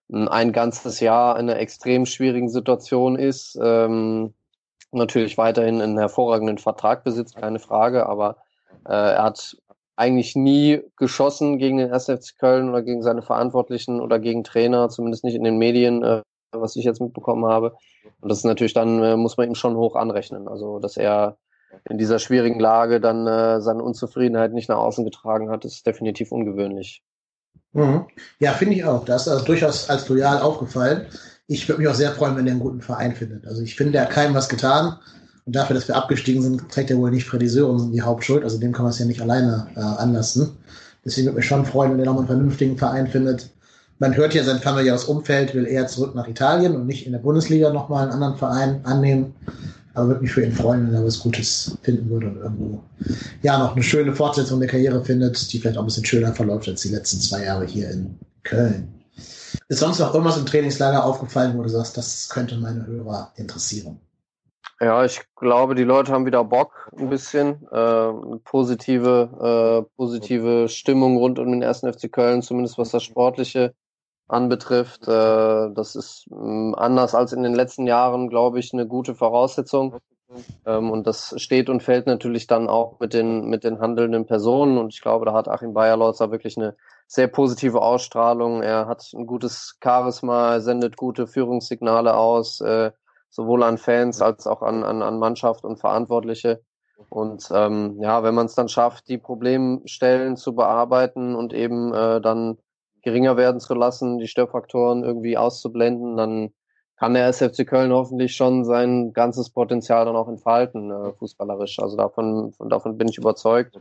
ein 0.09 0.53
ganzes 0.53 1.01
Jahr 1.01 1.37
in 1.37 1.49
einer 1.49 1.59
extrem 1.59 2.05
schwierigen 2.05 2.47
Situation 2.47 3.17
ist. 3.17 3.59
Ähm, 3.61 4.33
natürlich 4.91 5.37
weiterhin 5.37 5.81
einen 5.81 5.97
hervorragenden 5.97 6.57
Vertrag 6.57 7.03
besitzt, 7.03 7.35
keine 7.35 7.59
Frage, 7.59 8.05
aber 8.05 8.37
äh, 8.85 8.93
er 8.93 9.23
hat 9.23 9.57
eigentlich 9.97 10.36
nie 10.36 10.81
geschossen 10.95 11.57
gegen 11.57 11.77
den 11.77 11.91
SFC 11.91 12.38
Köln 12.38 12.69
oder 12.69 12.83
gegen 12.83 13.01
seine 13.01 13.23
Verantwortlichen 13.23 13.99
oder 13.99 14.19
gegen 14.19 14.43
Trainer, 14.43 14.89
zumindest 14.89 15.23
nicht 15.23 15.36
in 15.36 15.43
den 15.43 15.57
Medien, 15.57 16.03
äh, 16.03 16.21
was 16.51 16.75
ich 16.75 16.86
jetzt 16.86 17.01
mitbekommen 17.01 17.45
habe. 17.45 17.75
Und 18.21 18.29
das 18.29 18.39
ist 18.39 18.45
natürlich 18.45 18.73
dann, 18.73 19.03
äh, 19.03 19.17
muss 19.17 19.38
man 19.38 19.47
ihm 19.47 19.55
schon 19.55 19.75
hoch 19.75 19.95
anrechnen. 19.95 20.47
Also, 20.47 20.79
dass 20.79 20.97
er 20.97 21.38
in 21.89 21.97
dieser 21.97 22.19
schwierigen 22.19 22.60
Lage 22.60 23.01
dann 23.01 23.27
äh, 23.27 23.60
seine 23.60 23.83
Unzufriedenheit 23.83 24.53
nicht 24.53 24.69
nach 24.69 24.77
außen 24.77 25.03
getragen 25.03 25.49
hat, 25.49 25.65
ist 25.65 25.86
definitiv 25.86 26.31
ungewöhnlich. 26.31 27.03
Mhm. 27.73 28.05
Ja, 28.39 28.53
finde 28.53 28.75
ich 28.75 28.86
auch. 28.86 29.03
Das 29.03 29.27
ist 29.27 29.33
also 29.33 29.45
durchaus 29.45 29.89
als 29.89 30.07
loyal 30.07 30.41
aufgefallen. 30.41 31.07
Ich 31.47 31.67
würde 31.67 31.81
mich 31.81 31.89
auch 31.89 31.95
sehr 31.95 32.12
freuen, 32.12 32.36
wenn 32.36 32.45
er 32.45 32.51
einen 32.51 32.62
guten 32.62 32.81
Verein 32.81 33.15
findet. 33.15 33.47
Also 33.47 33.62
ich 33.62 33.75
finde, 33.75 33.97
er 33.97 34.05
hat 34.05 34.12
keinem 34.12 34.36
was 34.36 34.49
getan. 34.49 34.99
Und 35.47 35.55
dafür, 35.55 35.75
dass 35.75 35.88
wir 35.88 35.95
abgestiegen 35.95 36.41
sind, 36.41 36.69
trägt 36.69 36.91
er 36.91 36.97
wohl 36.97 37.10
nicht 37.10 37.25
Freddy 37.25 37.47
Sörensen 37.47 37.93
die 37.93 38.01
Hauptschuld. 38.01 38.43
Also 38.43 38.60
dem 38.60 38.73
kann 38.73 38.83
man 38.83 38.91
es 38.91 38.99
ja 38.99 39.05
nicht 39.05 39.21
alleine 39.21 39.67
äh, 39.75 39.79
anlassen. 39.79 40.49
Deswegen 41.05 41.27
würde 41.27 41.38
mich 41.38 41.45
schon 41.45 41.65
freuen, 41.65 41.93
wenn 41.93 41.99
er 41.99 42.05
nochmal 42.05 42.23
einen 42.23 42.27
vernünftigen 42.27 42.77
Verein 42.77 43.07
findet. 43.07 43.49
Man 43.97 44.15
hört 44.17 44.33
ja, 44.33 44.43
sein 44.43 44.60
familiäres 44.60 45.05
Umfeld 45.05 45.55
will 45.55 45.65
eher 45.65 45.88
zurück 45.88 46.15
nach 46.15 46.27
Italien 46.27 46.75
und 46.75 46.86
nicht 46.86 47.05
in 47.05 47.13
der 47.13 47.19
Bundesliga 47.19 47.71
nochmal 47.71 48.03
einen 48.03 48.12
anderen 48.12 48.36
Verein 48.36 48.81
annehmen. 48.83 49.33
Aber 49.93 50.10
würde 50.10 50.21
mich 50.21 50.33
für 50.33 50.43
ihn 50.43 50.51
freuen, 50.51 50.86
wenn 50.86 50.93
er 50.93 51.05
was 51.05 51.21
Gutes 51.21 51.77
finden 51.81 52.10
würde 52.10 52.27
und 52.27 52.38
irgendwo 52.38 52.83
ja 53.41 53.57
noch 53.57 53.73
eine 53.73 53.83
schöne 53.83 54.13
Fortsetzung 54.13 54.60
der 54.60 54.67
Karriere 54.67 55.03
findet, 55.03 55.51
die 55.53 55.60
vielleicht 55.60 55.77
auch 55.77 55.83
ein 55.83 55.88
bisschen 55.88 56.05
schöner 56.05 56.33
verläuft 56.33 56.67
als 56.67 56.81
die 56.81 56.89
letzten 56.89 57.21
zwei 57.21 57.45
Jahre 57.45 57.65
hier 57.65 57.89
in 57.89 58.19
Köln. 58.43 58.89
Ist 59.69 59.79
sonst 59.79 59.99
noch 59.99 60.13
irgendwas 60.13 60.38
im 60.38 60.45
Trainingslager 60.45 61.05
aufgefallen, 61.05 61.57
wo 61.57 61.63
du 61.63 61.69
sagst, 61.69 61.95
das 61.95 62.27
könnte 62.27 62.57
meine 62.57 62.86
Hörer 62.86 63.31
interessieren? 63.38 63.97
Ja, 64.80 65.03
ich 65.03 65.21
glaube, 65.36 65.73
die 65.73 65.84
Leute 65.84 66.12
haben 66.12 66.25
wieder 66.25 66.43
Bock, 66.43 66.89
ein 66.97 67.10
bisschen. 67.10 67.67
Äh, 67.71 68.13
positive, 68.43 69.86
äh, 69.88 69.95
positive 69.95 70.69
Stimmung 70.69 71.17
rund 71.17 71.39
um 71.39 71.51
den 71.51 71.62
ersten 71.62 71.91
FC 71.91 72.12
Köln, 72.12 72.41
zumindest 72.41 72.77
was 72.77 72.91
das 72.91 73.03
Sportliche 73.03 73.73
anbetrifft. 74.27 75.08
Äh, 75.08 75.71
das 75.73 75.95
ist 75.95 76.27
mh, 76.30 76.38
mm, 76.38 76.75
anders 76.75 77.15
als 77.15 77.34
in 77.34 77.43
den 77.43 77.56
letzten 77.56 77.88
Jahren, 77.88 78.30
glaube 78.30 78.60
ich, 78.60 78.73
eine 78.73 78.88
gute 78.88 79.15
Voraussetzung. 79.15 79.97
Ähm, 80.65 80.91
und 80.91 81.08
das 81.08 81.34
steht 81.38 81.69
und 81.69 81.82
fällt 81.82 82.06
natürlich 82.06 82.47
dann 82.47 82.67
auch 82.67 82.99
mit 82.99 83.13
den, 83.13 83.47
mit 83.49 83.63
den 83.63 83.80
handelnden 83.80 84.25
Personen. 84.25 84.77
Und 84.77 84.93
ich 84.93 85.01
glaube, 85.01 85.25
da 85.25 85.34
hat 85.34 85.47
Achim 85.47 85.73
Bayerlotzer 85.73 86.32
wirklich 86.32 86.58
eine 86.58 86.75
sehr 87.08 87.27
positive 87.27 87.82
Ausstrahlung. 87.82 88.62
Er 88.62 88.88
hat 88.88 89.10
ein 89.13 89.25
gutes 89.25 89.77
Charisma, 89.82 90.53
er 90.53 90.62
sendet 90.62 90.97
gute 90.97 91.27
Führungssignale 91.27 92.15
aus. 92.15 92.62
Äh, 92.62 92.91
sowohl 93.38 93.63
an 93.63 93.78
Fans 93.78 94.19
als 94.21 94.47
auch 94.47 94.63
an, 94.63 94.84
an, 94.84 95.04
an 95.04 95.19
Mannschaft 95.19 95.63
und 95.63 95.80
Verantwortliche. 95.80 96.62
Und 97.10 97.47
ähm, 97.54 98.02
ja, 98.02 98.23
wenn 98.23 98.34
man 98.34 98.47
es 98.47 98.56
dann 98.56 98.67
schafft, 98.67 99.08
die 99.08 99.19
Problemstellen 99.19 100.36
zu 100.36 100.56
bearbeiten 100.56 101.36
und 101.36 101.54
eben 101.54 101.93
äh, 101.93 102.19
dann 102.19 102.58
geringer 103.04 103.38
werden 103.38 103.60
zu 103.60 103.76
lassen, 103.76 104.17
die 104.17 104.28
Störfaktoren 104.28 105.04
irgendwie 105.04 105.38
auszublenden, 105.38 106.17
dann 106.17 106.50
kann 106.97 107.13
der 107.13 107.28
SFC 107.28 107.67
Köln 107.67 107.93
hoffentlich 107.93 108.36
schon 108.36 108.65
sein 108.65 109.13
ganzes 109.13 109.52
Potenzial 109.52 110.06
dann 110.06 110.15
auch 110.15 110.28
entfalten, 110.28 110.89
äh, 110.89 111.13
fußballerisch. 111.13 111.78
Also 111.78 111.95
davon, 111.95 112.56
davon 112.58 112.97
bin 112.97 113.08
ich 113.08 113.19
überzeugt. 113.19 113.80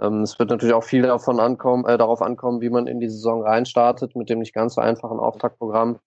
Ähm, 0.00 0.22
es 0.22 0.38
wird 0.38 0.50
natürlich 0.50 0.74
auch 0.74 0.84
viel 0.84 1.02
davon 1.02 1.40
ankommen, 1.40 1.84
äh, 1.86 1.98
darauf 1.98 2.22
ankommen, 2.22 2.60
wie 2.60 2.70
man 2.70 2.86
in 2.86 3.00
die 3.00 3.08
Saison 3.08 3.42
reinstartet 3.42 4.14
mit 4.14 4.30
dem 4.30 4.38
nicht 4.38 4.54
ganz 4.54 4.74
so 4.74 4.80
einfachen 4.80 5.18
Auftaktprogramm. 5.18 5.98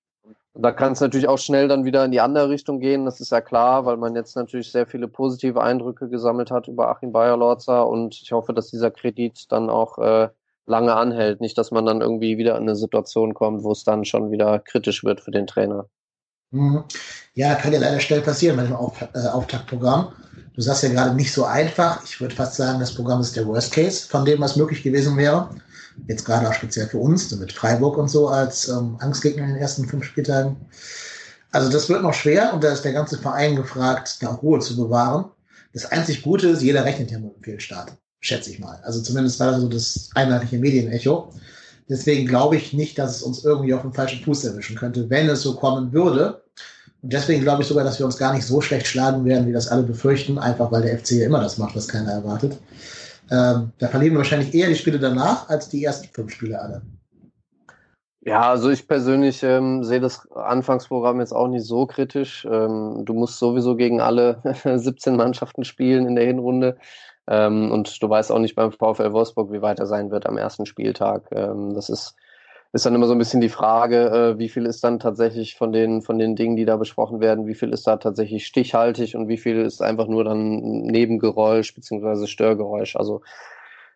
Und 0.56 0.62
da 0.62 0.72
kann 0.72 0.94
es 0.94 1.02
natürlich 1.02 1.28
auch 1.28 1.38
schnell 1.38 1.68
dann 1.68 1.84
wieder 1.84 2.06
in 2.06 2.12
die 2.12 2.22
andere 2.22 2.48
Richtung 2.48 2.80
gehen, 2.80 3.04
das 3.04 3.20
ist 3.20 3.34
ja 3.34 3.42
klar, 3.42 3.86
weil 3.86 3.98
man 3.98 4.16
jetzt 4.16 4.38
natürlich 4.38 4.72
sehr 4.72 4.88
viele 4.88 5.10
positive 5.10 5.62
Eindrücke 5.62 6.08
gesammelt 6.08 6.50
hat 6.50 6.70
über 6.70 6.88
Achim 6.88 7.12
Bayer-Lorzer 7.12 7.86
und 7.86 8.16
ich 8.22 8.32
hoffe, 8.32 8.54
dass 8.54 8.70
dieser 8.72 8.90
Kredit 8.90 9.52
dann 9.52 9.70
auch 9.70 9.98
äh, 9.98 10.30
lange 10.66 10.96
anhält. 10.96 11.42
Nicht, 11.42 11.58
dass 11.58 11.72
man 11.72 11.86
dann 11.86 12.00
irgendwie 12.00 12.38
wieder 12.38 12.56
in 12.56 12.64
eine 12.64 12.78
Situation 12.78 13.34
kommt, 13.34 13.64
wo 13.64 13.74
es 13.74 13.84
dann 13.84 14.06
schon 14.06 14.32
wieder 14.32 14.60
kritisch 14.60 15.04
wird 15.04 15.20
für 15.20 15.32
den 15.32 15.46
Trainer. 15.46 15.90
Mhm. 16.52 16.86
Ja, 17.34 17.56
kann 17.56 17.74
ja 17.74 17.80
leider 17.80 18.00
schnell 18.00 18.22
passieren 18.22 18.56
bei 18.56 18.64
dem 18.64 18.78
Auf, 18.78 19.02
äh, 19.02 19.28
Auftaktprogramm. 19.28 20.14
Du 20.54 20.62
sagst 20.62 20.84
ja 20.84 20.90
gerade 20.90 21.16
nicht 21.16 21.34
so 21.34 21.44
einfach. 21.44 22.02
Ich 22.06 22.22
würde 22.22 22.34
fast 22.34 22.56
sagen, 22.56 22.80
das 22.80 22.96
Programm 22.96 23.20
ist 23.20 23.36
der 23.36 23.46
Worst 23.46 23.74
Case 23.74 24.08
von 24.08 24.24
dem, 24.24 24.40
was 24.40 24.56
möglich 24.56 24.84
gewesen 24.84 25.18
wäre. 25.18 25.50
Jetzt 26.08 26.26
gerade 26.26 26.48
auch 26.48 26.54
speziell 26.54 26.88
für 26.88 26.98
uns, 26.98 27.32
mit 27.36 27.52
Freiburg 27.52 27.98
und 27.98 28.10
so 28.10 28.28
als 28.28 28.68
ähm, 28.68 28.98
Angstgegner 29.00 29.44
in 29.44 29.50
den 29.50 29.58
ersten 29.58 29.88
fünf 29.88 30.06
Spieltagen. 30.06 30.58
Also 31.52 31.72
das 31.72 31.88
wird 31.88 32.02
noch 32.02 32.14
schwer 32.14 32.54
und 32.54 32.64
da 32.64 32.72
ist 32.72 32.84
der 32.84 32.94
ganze 32.94 33.18
Verein 33.18 33.56
gefragt, 33.56 34.18
da 34.22 34.30
Ruhe 34.30 34.60
zu 34.60 34.76
bewahren. 34.76 35.26
Das 35.74 35.86
einzig 35.86 36.22
Gute 36.22 36.50
ist, 36.50 36.62
jeder 36.62 36.86
rechnet 36.86 37.12
ja 37.12 37.20
mit 37.20 37.34
einem 37.34 37.44
Fehlstart, 37.44 37.94
schätze 38.20 38.52
ich 38.52 38.60
mal. 38.60 38.80
Also 38.84 39.02
zumindest 39.02 39.40
war 39.40 39.52
das 39.52 39.62
so 39.62 39.70
das 39.70 40.10
einheitliche 40.16 40.58
Medienecho. 40.58 41.34
Deswegen 41.88 42.28
glaube 42.28 42.56
ich 42.58 42.74
nicht, 42.74 42.98
dass 42.98 43.18
es 43.18 43.22
uns 43.22 43.44
irgendwie 43.44 43.74
auf 43.74 43.82
dem 43.82 43.94
falschen 43.94 44.24
Fuß 44.24 44.46
erwischen 44.46 44.76
könnte, 44.76 45.10
wenn 45.10 45.30
es 45.30 45.42
so 45.42 45.56
kommen 45.56 45.94
würde. 45.94 46.42
Und 47.02 47.14
deswegen 47.14 47.44
glaube 47.44 47.62
ich 47.62 47.68
sogar, 47.68 47.84
dass 47.84 48.00
wir 48.00 48.06
uns 48.06 48.18
gar 48.18 48.34
nicht 48.34 48.46
so 48.46 48.62
schlecht 48.62 48.88
schlagen 48.88 49.24
werden, 49.26 49.48
wie 49.48 49.54
das 49.54 49.68
alle 49.68 49.84
befürchten, 49.84 50.40
einfach 50.40 50.72
weil 50.72 50.82
der 50.82 50.98
FC 50.98 51.12
ja 51.12 51.26
immer 51.28 51.42
das 51.42 51.58
macht, 51.58 51.76
was 51.76 51.88
keiner 51.88 52.12
erwartet. 52.12 52.58
Ähm, 53.32 53.72
da 53.80 53.88
verlieren 53.88 54.14
wir 54.14 54.20
wahrscheinlich 54.20 54.54
eher 54.54 54.68
die 54.68 54.76
Spiele 54.76 55.00
danach 55.00 55.50
als 55.50 55.70
die 55.70 55.84
ersten 55.84 56.08
fünf 56.14 56.32
Spiele 56.32 56.60
alle. 56.60 56.82
Ja, 58.22 58.50
also 58.50 58.72
ich 58.72 58.88
persönlich 58.88 59.44
ähm, 59.44 59.84
sehe 59.84 60.00
das 60.00 60.30
Anfangsprogramm 60.32 61.20
jetzt 61.20 61.32
auch 61.32 61.48
nicht 61.48 61.66
so 61.66 61.86
kritisch. 61.86 62.46
Ähm, 62.50 63.04
du 63.06 63.14
musst 63.14 63.38
sowieso 63.38 63.76
gegen 63.76 64.02
alle 64.02 64.42
17 64.64 65.16
Mannschaften 65.16 65.64
spielen 65.64 66.08
in 66.08 66.16
der 66.16 66.26
Hinrunde. 66.26 66.78
Ähm, 67.28 67.72
und 67.72 68.02
du 68.02 68.10
weißt 68.10 68.32
auch 68.32 68.40
nicht 68.40 68.56
beim 68.56 68.72
VfL 68.72 69.14
Wolfsburg, 69.14 69.52
wie 69.52 69.62
weiter 69.62 69.86
sein 69.86 70.10
wird 70.10 70.26
am 70.26 70.38
ersten 70.38 70.66
Spieltag. 70.66 71.28
Ähm, 71.32 71.76
das 71.76 71.90
ist 71.90 72.16
ist 72.76 72.86
dann 72.86 72.94
immer 72.94 73.08
so 73.08 73.14
ein 73.14 73.18
bisschen 73.18 73.40
die 73.40 73.48
Frage, 73.48 74.10
äh, 74.10 74.38
wie 74.38 74.50
viel 74.50 74.66
ist 74.66 74.84
dann 74.84 75.00
tatsächlich 75.00 75.56
von 75.56 75.72
den, 75.72 76.02
von 76.02 76.20
den 76.20 76.36
Dingen, 76.36 76.58
die 76.58 76.66
da 76.66 76.76
besprochen 76.76 77.22
werden, 77.22 77.48
wie 77.48 77.56
viel 77.56 77.70
ist 77.70 77.88
da 77.88 77.96
tatsächlich 77.96 78.46
stichhaltig 78.46 79.16
und 79.16 79.30
wie 79.30 79.38
viel 79.38 79.62
ist 79.62 79.82
einfach 79.82 80.08
nur 80.08 80.26
dann 80.26 80.82
Nebengeräusch 80.82 81.74
beziehungsweise 81.74 82.28
Störgeräusch. 82.28 82.98
Also 82.98 83.22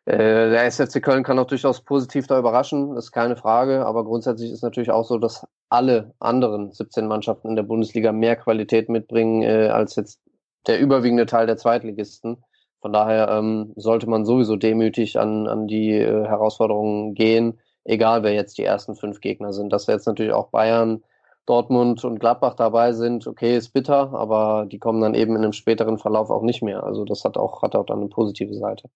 äh, 0.06 0.16
der 0.16 0.64
SFC 0.64 1.02
Köln 1.02 1.26
kann 1.26 1.38
auch 1.40 1.48
durchaus 1.48 1.82
positiv 1.82 2.28
da 2.28 2.40
überraschen, 2.40 2.96
ist 2.96 3.12
keine 3.12 3.36
Frage, 3.36 3.86
aber 3.86 4.06
grundsätzlich 4.06 4.50
ist 4.50 4.64
natürlich 4.64 4.92
auch 4.92 5.04
so, 5.04 5.18
dass 5.18 5.46
alle 5.68 6.14
anderen 6.20 6.72
17 6.72 7.06
Mannschaften 7.06 7.50
in 7.50 7.58
der 7.58 7.64
Bundesliga 7.64 8.14
mehr 8.14 8.38
Qualität 8.38 8.88
mitbringen 8.88 9.42
äh, 9.42 9.68
als 9.68 9.98
jetzt 9.98 10.22
der 10.68 10.80
überwiegende 10.80 11.26
Teil 11.26 11.48
der 11.48 11.58
Zweitligisten. 11.58 12.46
Von 12.80 12.94
daher 12.94 13.28
ähm, 13.28 13.74
sollte 13.76 14.10
man 14.10 14.24
sowieso 14.24 14.56
demütig 14.56 15.20
an, 15.20 15.50
an 15.50 15.68
die 15.68 15.92
äh, 15.96 16.26
Herausforderungen 16.26 17.14
gehen 17.14 17.60
egal 17.84 18.24
wer 18.24 18.34
jetzt 18.34 18.58
die 18.58 18.64
ersten 18.64 18.96
fünf 18.96 19.22
Gegner 19.22 19.54
sind. 19.54 19.72
Dass 19.72 19.88
jetzt 19.88 20.08
natürlich 20.08 20.34
auch 20.34 20.50
Bayern, 20.50 21.04
Dortmund 21.46 22.04
und 22.06 22.20
Gladbach 22.20 22.54
dabei 22.54 22.94
sind, 22.94 23.26
okay, 23.26 23.58
ist 23.58 23.74
bitter, 23.74 24.14
aber 24.14 24.68
die 24.72 24.78
kommen 24.78 25.02
dann 25.02 25.16
eben 25.16 25.36
in 25.36 25.44
einem 25.44 25.54
späteren 25.54 25.98
Verlauf 25.98 26.30
auch 26.30 26.44
nicht 26.44 26.62
mehr. 26.62 26.84
Also 26.84 27.06
das 27.06 27.24
hat 27.24 27.38
auch, 27.38 27.64
hat 27.64 27.76
auch 27.76 27.86
dann 27.86 28.00
eine 28.00 28.10
positive 28.10 28.54
Seite. 28.54 28.90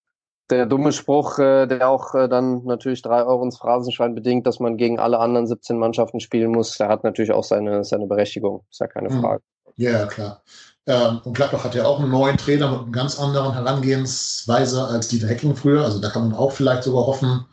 Der 0.49 0.65
dumme 0.67 0.91
Spruch, 0.91 1.39
äh, 1.39 1.65
der 1.65 1.89
auch 1.89 2.13
äh, 2.13 2.27
dann 2.27 2.63
natürlich 2.65 3.01
drei 3.01 3.23
Euro 3.23 3.43
ins 3.43 3.57
Phrasenschwein 3.57 4.13
bedingt, 4.13 4.45
dass 4.45 4.59
man 4.59 4.77
gegen 4.77 4.99
alle 4.99 5.17
anderen 5.19 5.47
17 5.47 5.79
Mannschaften 5.79 6.19
spielen 6.19 6.51
muss, 6.51 6.77
der 6.77 6.89
hat 6.89 7.03
natürlich 7.03 7.31
auch 7.31 7.43
seine, 7.43 7.83
seine 7.85 8.05
Berechtigung. 8.05 8.63
Ist 8.69 8.81
ja 8.81 8.87
keine 8.87 9.09
hm. 9.09 9.21
Frage. 9.21 9.43
Ja, 9.77 10.05
klar. 10.05 10.43
Ähm, 10.85 11.21
und 11.23 11.33
Gladbach 11.33 11.63
hat 11.63 11.75
ja 11.75 11.85
auch 11.85 11.99
einen 11.99 12.11
neuen 12.11 12.37
Trainer 12.37 12.69
mit 12.69 12.81
einer 12.81 12.91
ganz 12.91 13.19
anderen 13.19 13.53
Herangehensweise 13.53 14.83
als 14.85 15.07
Dieter 15.07 15.27
Hecking 15.27 15.55
früher. 15.55 15.83
Also 15.83 15.99
da 15.99 16.09
kann 16.09 16.29
man 16.29 16.37
auch 16.37 16.51
vielleicht 16.51 16.83
sogar 16.83 17.07
hoffen, 17.07 17.45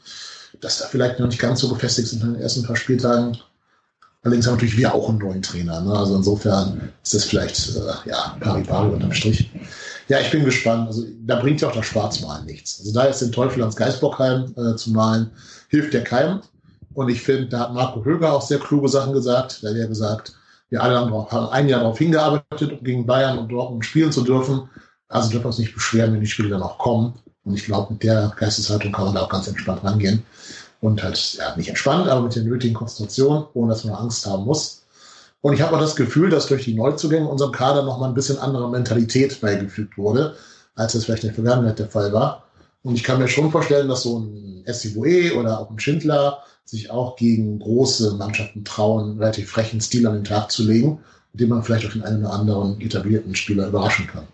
dass 0.60 0.78
da 0.78 0.86
vielleicht 0.86 1.18
noch 1.18 1.26
nicht 1.26 1.40
ganz 1.40 1.60
so 1.60 1.68
gefestigt 1.68 2.08
sind 2.08 2.22
in 2.22 2.34
den 2.34 2.42
ersten 2.42 2.62
paar 2.62 2.76
Spieltagen. 2.76 3.36
Allerdings 4.22 4.46
haben 4.46 4.54
natürlich 4.54 4.76
wir 4.76 4.94
auch 4.94 5.08
einen 5.08 5.18
neuen 5.18 5.40
Trainer. 5.40 5.80
Ne? 5.80 5.92
Also 5.92 6.16
insofern 6.16 6.92
ist 7.02 7.14
das 7.14 7.24
vielleicht 7.24 7.76
äh, 7.76 8.10
ja, 8.10 8.36
pari 8.40 8.62
pari 8.62 8.92
unterm 8.92 9.12
Strich. 9.12 9.50
Ja, 10.08 10.20
ich 10.20 10.30
bin 10.30 10.44
gespannt. 10.44 10.88
Also 10.88 11.04
da 11.24 11.40
bringt 11.40 11.62
ja 11.62 11.68
auch 11.68 11.74
das 11.74 11.86
Schwarzmalen 11.86 12.44
nichts. 12.44 12.80
Also 12.80 12.92
da 12.92 13.06
jetzt 13.06 13.22
den 13.22 13.32
Teufel 13.32 13.62
ans 13.62 13.76
Geisbockheim 13.76 14.54
äh, 14.56 14.76
zu 14.76 14.90
malen, 14.90 15.30
hilft 15.68 15.94
der 15.94 16.04
keinem. 16.04 16.40
Und 16.92 17.08
ich 17.08 17.22
finde, 17.22 17.48
da 17.48 17.60
hat 17.60 17.74
Marco 17.74 18.04
Höger 18.04 18.32
auch 18.32 18.42
sehr 18.42 18.58
kluge 18.58 18.88
Sachen 18.88 19.14
gesagt. 19.14 19.62
Da 19.62 19.70
hat 19.70 19.76
er 19.76 19.88
gesagt, 19.88 20.34
wir 20.68 20.82
alle 20.82 20.98
haben 20.98 21.48
ein 21.50 21.68
Jahr 21.68 21.80
darauf 21.80 21.98
hingearbeitet, 21.98 22.72
um 22.72 22.84
gegen 22.84 23.06
Bayern 23.06 23.38
und 23.38 23.48
Dortmund 23.48 23.84
spielen 23.84 24.12
zu 24.12 24.22
dürfen. 24.22 24.68
Also 25.08 25.30
dürfen 25.30 25.44
wir 25.44 25.48
uns 25.48 25.58
nicht 25.58 25.74
beschweren, 25.74 26.12
wenn 26.12 26.20
die 26.20 26.26
Spiele 26.26 26.50
dann 26.50 26.62
auch 26.62 26.78
kommen. 26.78 27.14
Und 27.44 27.54
ich 27.54 27.64
glaube, 27.64 27.92
mit 27.92 28.02
der 28.02 28.32
Geisteshaltung 28.36 28.92
kann 28.92 29.06
man 29.06 29.14
da 29.14 29.22
auch 29.22 29.28
ganz 29.28 29.48
entspannt 29.48 29.84
rangehen. 29.84 30.24
Und 30.80 31.02
halt, 31.02 31.34
ja, 31.34 31.54
nicht 31.56 31.68
entspannt, 31.68 32.08
aber 32.08 32.22
mit 32.22 32.34
der 32.34 32.42
nötigen 32.42 32.74
Konzentration, 32.74 33.46
ohne 33.54 33.72
dass 33.72 33.84
man 33.84 33.94
Angst 33.94 34.24
haben 34.26 34.44
muss. 34.44 34.82
Und 35.42 35.54
ich 35.54 35.62
habe 35.62 35.76
auch 35.76 35.80
das 35.80 35.96
Gefühl, 35.96 36.30
dass 36.30 36.46
durch 36.46 36.64
die 36.64 36.74
Neuzugänge 36.74 37.28
unserem 37.28 37.52
Kader 37.52 37.82
nochmal 37.82 38.08
ein 38.08 38.14
bisschen 38.14 38.38
andere 38.38 38.70
Mentalität 38.70 39.40
beigefügt 39.40 39.96
wurde, 39.96 40.36
als 40.74 40.94
es 40.94 41.04
vielleicht 41.04 41.24
in 41.24 41.28
der 41.28 41.34
Vergangenheit 41.34 41.78
der 41.78 41.88
Fall 41.88 42.12
war. 42.12 42.44
Und 42.82 42.94
ich 42.94 43.04
kann 43.04 43.18
mir 43.18 43.28
schon 43.28 43.50
vorstellen, 43.50 43.88
dass 43.88 44.02
so 44.02 44.20
ein 44.20 44.64
SCVE 44.66 45.36
oder 45.36 45.60
auch 45.60 45.70
ein 45.70 45.78
Schindler 45.78 46.42
sich 46.64 46.90
auch 46.90 47.16
gegen 47.16 47.58
große 47.58 48.14
Mannschaften 48.14 48.64
trauen, 48.64 49.18
relativ 49.18 49.50
frechen 49.50 49.80
Stil 49.80 50.06
an 50.06 50.14
den 50.14 50.24
Tag 50.24 50.50
zu 50.50 50.62
legen, 50.62 51.00
mit 51.32 51.40
dem 51.40 51.48
man 51.50 51.62
vielleicht 51.62 51.86
auch 51.86 51.92
den 51.92 52.04
einen 52.04 52.24
oder 52.24 52.32
anderen 52.32 52.80
etablierten 52.80 53.34
Spieler 53.34 53.66
überraschen 53.66 54.06
kann. 54.06 54.26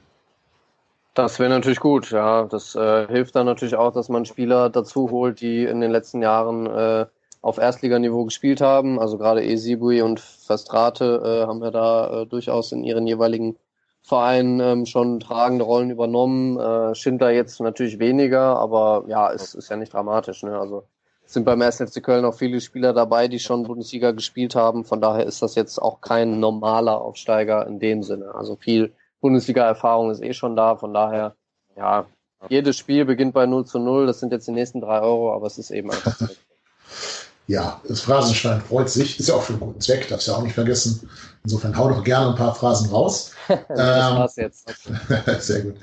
Das 1.17 1.39
wäre 1.39 1.49
natürlich 1.49 1.81
gut, 1.81 2.11
ja. 2.11 2.45
Das 2.45 2.75
äh, 2.75 3.07
hilft 3.09 3.37
dann 3.37 3.47
natürlich 3.47 3.75
auch, 3.75 3.91
dass 3.91 4.11
man 4.11 4.27
Spieler 4.27 4.69
dazu 4.69 5.11
holt, 5.11 5.41
die 5.41 5.65
in 5.65 5.81
den 5.81 5.91
letzten 5.91 6.21
Jahren 6.21 6.67
äh, 6.67 7.07
auf 7.41 7.57
Erstliganiveau 7.57 8.27
gespielt 8.27 8.61
haben. 8.61 9.01
Also 9.01 9.17
gerade 9.17 9.43
Esibui 9.43 10.03
und 10.03 10.21
Verstrate 10.21 11.23
äh, 11.25 11.47
haben 11.47 11.63
ja 11.63 11.71
da 11.71 12.23
äh, 12.23 12.27
durchaus 12.27 12.71
in 12.73 12.85
ihren 12.85 13.07
jeweiligen 13.07 13.57
Vereinen 14.03 14.61
ähm, 14.61 14.85
schon 14.85 15.19
tragende 15.19 15.65
Rollen 15.65 15.89
übernommen. 15.89 16.59
Äh, 16.59 16.95
Schindler 16.95 17.31
jetzt 17.31 17.61
natürlich 17.63 17.99
weniger, 17.99 18.59
aber 18.59 19.05
ja, 19.09 19.33
es 19.33 19.55
ist 19.55 19.71
ja 19.71 19.79
nicht 19.79 19.95
dramatisch. 19.95 20.43
Ne? 20.43 20.59
Also 20.59 20.85
sind 21.25 21.45
beim 21.45 21.63
1. 21.63 21.79
FC 21.79 22.03
Köln 22.03 22.27
auch 22.27 22.35
viele 22.35 22.61
Spieler 22.61 22.93
dabei, 22.93 23.27
die 23.29 23.39
schon 23.39 23.63
Bundesliga 23.63 24.11
gespielt 24.11 24.55
haben. 24.55 24.85
Von 24.85 25.01
daher 25.01 25.25
ist 25.25 25.41
das 25.41 25.55
jetzt 25.55 25.79
auch 25.79 26.03
kein 26.03 26.41
normaler 26.41 27.01
Aufsteiger 27.01 27.67
in 27.67 27.79
dem 27.79 28.03
Sinne. 28.03 28.35
Also 28.35 28.57
viel 28.57 28.93
Bundesliga-Erfahrung 29.21 30.11
ist 30.11 30.23
eh 30.23 30.33
schon 30.33 30.57
da, 30.57 30.77
von 30.77 30.93
daher, 30.93 31.37
ja, 31.77 32.07
jedes 32.49 32.77
Spiel 32.77 33.05
beginnt 33.05 33.35
bei 33.35 33.47
0 33.47 33.65
zu 33.65 33.79
0, 33.79 34.07
das 34.07 34.21
sind 34.21 34.33
jetzt 34.33 34.47
die 34.47 34.53
nächsten 34.53 34.81
drei 34.81 35.01
Euro, 35.01 35.35
aber 35.35 35.47
es 35.47 35.59
ist 35.59 35.71
eben 35.71 35.91
einfach. 35.91 36.21
Ja, 37.49 37.81
das 37.87 38.01
Phrasenschwein 38.01 38.61
freut 38.61 38.91
sich, 38.91 39.21
ist 39.21 39.29
ja 39.29 39.37
auch 39.37 39.43
für 39.43 39.53
einen 39.53 39.61
guten 39.61 39.81
Zweck, 39.81 40.09
darfst 40.09 40.27
ja 40.27 40.35
auch 40.35 40.43
nicht 40.43 40.55
vergessen. 40.55 41.09
Insofern 41.45 41.77
hau 41.77 41.89
doch 41.89 42.03
gerne 42.03 42.31
ein 42.31 42.35
paar 42.35 42.55
Phrasen 42.55 42.91
raus. 42.91 43.31
das 43.49 43.61
ähm, 43.71 44.17
war's 44.17 44.35
jetzt. 44.35 44.69
sehr 45.39 45.63
gut. 45.63 45.77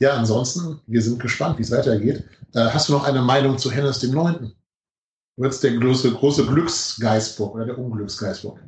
Ja, 0.00 0.14
ansonsten, 0.14 0.80
wir 0.86 1.00
sind 1.00 1.20
gespannt, 1.20 1.58
wie 1.58 1.62
es 1.62 1.70
weitergeht. 1.70 2.24
Äh, 2.54 2.70
hast 2.70 2.88
du 2.88 2.92
noch 2.92 3.04
eine 3.04 3.22
Meinung 3.22 3.56
zu 3.56 3.70
Hennes 3.70 4.00
dem 4.00 4.10
Neunten? 4.10 4.52
Wird 5.36 5.52
es 5.52 5.60
der 5.60 5.76
große, 5.76 6.12
große 6.12 6.46
Glücksgeistbock 6.46 7.54
oder 7.54 7.66
der 7.66 7.78
Unglücksgeistbock? 7.78 8.58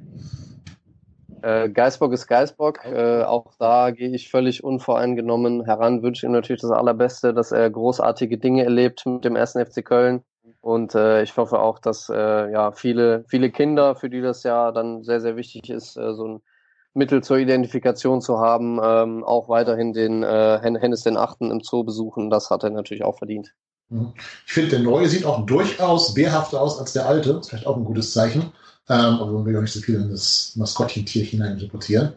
Äh, 1.43 1.69
Geisbock 1.71 2.13
ist 2.13 2.27
Geisbock. 2.27 2.85
Äh, 2.85 3.23
auch 3.25 3.53
da 3.59 3.91
gehe 3.91 4.15
ich 4.15 4.31
völlig 4.31 4.63
unvoreingenommen 4.65 5.65
heran. 5.65 6.03
Wünsche 6.03 6.27
ihm 6.27 6.33
natürlich 6.33 6.63
das 6.63 6.71
Allerbeste, 6.71 7.35
dass 7.35 7.53
er 7.53 7.71
großartige 7.71 8.39
Dinge 8.39 8.65
erlebt 8.65 9.05
mit 9.07 9.25
dem 9.25 9.37
ersten 9.37 9.65
FC 9.65 9.85
Köln. 9.85 10.23
Und 10.61 10.95
äh, 10.95 11.23
ich 11.23 11.37
hoffe 11.37 11.61
auch, 11.61 11.79
dass 11.79 12.09
äh, 12.09 12.51
ja 12.53 12.73
viele, 12.73 13.25
viele 13.27 13.51
Kinder, 13.51 13.97
für 13.97 14.09
die 14.09 14.21
das 14.21 14.45
ja 14.45 14.71
dann 14.71 15.03
sehr, 15.03 15.21
sehr 15.21 15.37
wichtig 15.37 15.71
ist, 15.71 15.97
äh, 15.97 16.15
so 16.15 16.27
ein 16.27 16.41
Mittel 16.95 17.23
zur 17.23 17.39
Identifikation 17.39 18.21
zu 18.21 18.39
haben, 18.39 18.79
ähm, 18.83 19.25
auch 19.25 19.49
weiterhin 19.49 19.93
den 19.93 20.23
äh, 20.23 20.61
Hennes 20.63 21.03
den 21.03 21.17
Achten 21.17 21.51
im 21.51 21.61
Zoo 21.61 21.85
besuchen. 21.85 22.31
Das 22.31 22.51
hat 22.51 22.65
er 22.65 22.71
natürlich 22.71 23.03
auch 23.03 23.19
verdient. 23.19 23.55
Mhm. 23.89 24.13
Ich 24.47 24.53
finde, 24.53 24.71
der 24.71 24.81
neue 24.81 25.09
sieht 25.09 25.25
auch 25.25 25.47
durchaus 25.47 26.15
wehrhafter 26.17 26.61
aus 26.61 26.79
als 26.79 26.93
der 26.93 27.07
alte. 27.07 27.35
Das 27.35 27.43
ist 27.43 27.49
vielleicht 27.51 27.67
auch 27.67 27.77
ein 27.77 27.85
gutes 27.85 28.13
Zeichen. 28.13 28.53
Ähm, 28.93 29.21
aber 29.21 29.33
wir 29.33 29.47
will 29.47 29.57
auch 29.57 29.63
nicht 29.63 29.73
so 29.73 29.81
viel 29.81 29.95
in 29.95 30.11
das 30.11 30.53
Maskottchentier 30.57 31.25
hineininterpretieren. 31.25 32.13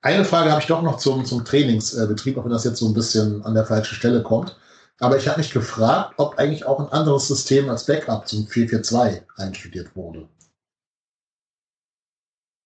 Eine 0.00 0.24
Frage 0.24 0.50
habe 0.50 0.60
ich 0.60 0.68
doch 0.68 0.80
noch 0.80 0.98
zum, 0.98 1.24
zum 1.24 1.44
Trainingsbetrieb, 1.44 2.38
auch 2.38 2.44
wenn 2.44 2.52
das 2.52 2.62
jetzt 2.62 2.78
so 2.78 2.86
ein 2.86 2.94
bisschen 2.94 3.44
an 3.44 3.54
der 3.54 3.66
falschen 3.66 3.96
Stelle 3.96 4.22
kommt. 4.22 4.56
Aber 5.00 5.16
ich 5.16 5.26
habe 5.26 5.38
mich 5.38 5.50
gefragt, 5.50 6.14
ob 6.18 6.38
eigentlich 6.38 6.66
auch 6.66 6.78
ein 6.78 6.88
anderes 6.92 7.26
System 7.26 7.68
als 7.68 7.86
Backup 7.86 8.28
zum 8.28 8.46
442 8.46 9.22
einstudiert 9.36 9.96
wurde. 9.96 10.28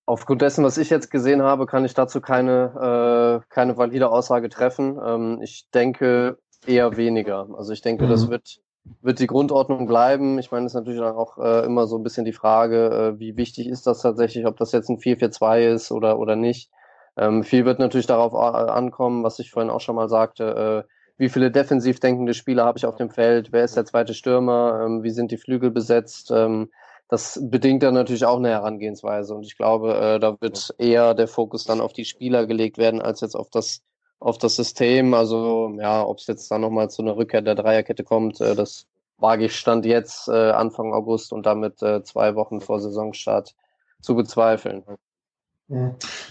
Aufgrund 0.04 0.42
dessen, 0.42 0.62
was 0.62 0.76
ich 0.76 0.90
jetzt 0.90 1.10
gesehen 1.10 1.40
habe, 1.40 1.64
kann 1.64 1.86
ich 1.86 1.94
dazu 1.94 2.20
keine, 2.20 3.40
äh, 3.42 3.46
keine 3.48 3.78
valide 3.78 4.10
Aussage 4.10 4.50
treffen. 4.50 4.98
Ähm, 5.02 5.40
ich 5.42 5.70
denke 5.72 6.38
eher 6.66 6.98
weniger. 6.98 7.48
Also 7.56 7.72
ich 7.72 7.80
denke, 7.80 8.04
mhm. 8.04 8.10
das 8.10 8.28
wird 8.28 8.60
wird 9.02 9.18
die 9.18 9.26
Grundordnung 9.26 9.86
bleiben. 9.86 10.38
Ich 10.38 10.50
meine, 10.50 10.66
es 10.66 10.72
ist 10.72 10.76
natürlich 10.76 11.00
auch 11.00 11.38
äh, 11.38 11.64
immer 11.64 11.86
so 11.86 11.96
ein 11.96 12.02
bisschen 12.02 12.24
die 12.24 12.32
Frage, 12.32 13.14
äh, 13.16 13.18
wie 13.20 13.36
wichtig 13.36 13.68
ist 13.68 13.86
das 13.86 14.02
tatsächlich, 14.02 14.46
ob 14.46 14.56
das 14.56 14.72
jetzt 14.72 14.88
ein 14.88 14.98
4-4-2 14.98 15.72
ist 15.72 15.92
oder, 15.92 16.18
oder 16.18 16.36
nicht. 16.36 16.70
Ähm, 17.16 17.42
viel 17.42 17.64
wird 17.64 17.78
natürlich 17.78 18.06
darauf 18.06 18.32
äh, 18.32 18.70
ankommen, 18.70 19.24
was 19.24 19.38
ich 19.38 19.50
vorhin 19.50 19.70
auch 19.70 19.80
schon 19.80 19.96
mal 19.96 20.08
sagte, 20.08 20.84
äh, 20.86 20.92
wie 21.18 21.28
viele 21.28 21.50
defensiv 21.50 21.98
denkende 21.98 22.32
Spieler 22.32 22.64
habe 22.64 22.78
ich 22.78 22.86
auf 22.86 22.94
dem 22.96 23.10
Feld, 23.10 23.52
wer 23.52 23.64
ist 23.64 23.76
der 23.76 23.84
zweite 23.84 24.14
Stürmer, 24.14 24.82
ähm, 24.84 25.02
wie 25.02 25.10
sind 25.10 25.32
die 25.32 25.36
Flügel 25.36 25.70
besetzt. 25.70 26.30
Ähm, 26.30 26.70
das 27.08 27.40
bedingt 27.42 27.82
dann 27.82 27.94
natürlich 27.94 28.24
auch 28.24 28.36
eine 28.36 28.50
Herangehensweise 28.50 29.34
und 29.34 29.44
ich 29.44 29.56
glaube, 29.56 29.94
äh, 29.96 30.20
da 30.20 30.36
wird 30.40 30.74
eher 30.78 31.14
der 31.14 31.26
Fokus 31.26 31.64
dann 31.64 31.80
auf 31.80 31.92
die 31.92 32.04
Spieler 32.04 32.46
gelegt 32.46 32.78
werden, 32.78 33.02
als 33.02 33.20
jetzt 33.20 33.34
auf 33.34 33.48
das 33.50 33.80
auf 34.20 34.38
das 34.38 34.56
System. 34.56 35.14
Also 35.14 35.74
ja, 35.78 36.04
ob 36.04 36.18
es 36.18 36.26
jetzt 36.26 36.50
dann 36.50 36.60
nochmal 36.60 36.90
zu 36.90 37.02
einer 37.02 37.16
Rückkehr 37.16 37.42
der 37.42 37.54
Dreierkette 37.54 38.04
kommt, 38.04 38.40
äh, 38.40 38.54
das 38.54 38.86
wage 39.18 39.46
ich 39.46 39.56
Stand 39.56 39.84
jetzt 39.84 40.28
äh, 40.28 40.50
Anfang 40.50 40.92
August 40.92 41.32
und 41.32 41.44
damit 41.46 41.82
äh, 41.82 42.02
zwei 42.04 42.34
Wochen 42.34 42.60
vor 42.60 42.80
Saisonstart 42.80 43.54
zu 44.00 44.14
bezweifeln. 44.14 44.84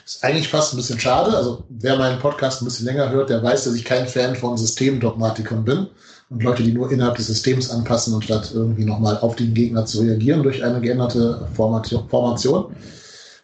Ist 0.04 0.23
eigentlich 0.23 0.47
fast 0.47 0.73
ein 0.73 0.78
bisschen 0.78 1.00
schade. 1.00 1.36
Also 1.36 1.63
wer 1.69 1.97
meinen 1.97 2.19
Podcast 2.19 2.62
ein 2.62 2.65
bisschen 2.65 2.88
länger 2.88 3.10
hört, 3.10 3.30
der 3.30 3.43
weiß, 3.43 3.65
dass 3.65 3.76
ich 3.76 3.86
kein 3.86 4.08
Fan 4.08 4.36
von 4.36 4.58
Systemdogmatikern 4.58 5.63
bin 5.63 5.88
und 6.30 6.43
Leute, 6.43 6.63
die 6.63 6.71
nur 6.71 6.91
innerhalb 6.91 7.17
des 7.17 7.28
Systems 7.28 7.69
anpassen, 7.69 8.15
anstatt 8.15 8.52
irgendwie 8.54 8.84
nochmal 8.84 9.19
auf 9.19 9.36
den 9.36 9.54
Gegner 9.54 9.86
zu 9.86 10.02
reagieren 10.02 10.41
durch 10.41 10.63
eine 10.63 10.82
geänderte 10.82 11.47
Formation 11.54 12.76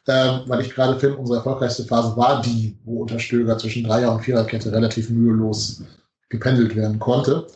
ähm, 0.07 0.41
weil 0.47 0.61
ich 0.61 0.73
gerade 0.73 0.99
finde, 0.99 1.17
unsere 1.17 1.37
erfolgreichste 1.37 1.85
Phase 1.85 2.15
war 2.17 2.41
die, 2.41 2.77
wo 2.83 3.01
unter 3.01 3.19
Stöger 3.19 3.57
zwischen 3.57 3.83
Dreier- 3.83 4.13
und 4.13 4.21
Viererkette 4.21 4.71
relativ 4.71 5.09
mühelos 5.09 5.81
gependelt 6.29 6.75
werden 6.75 6.99
konnte. 6.99 7.47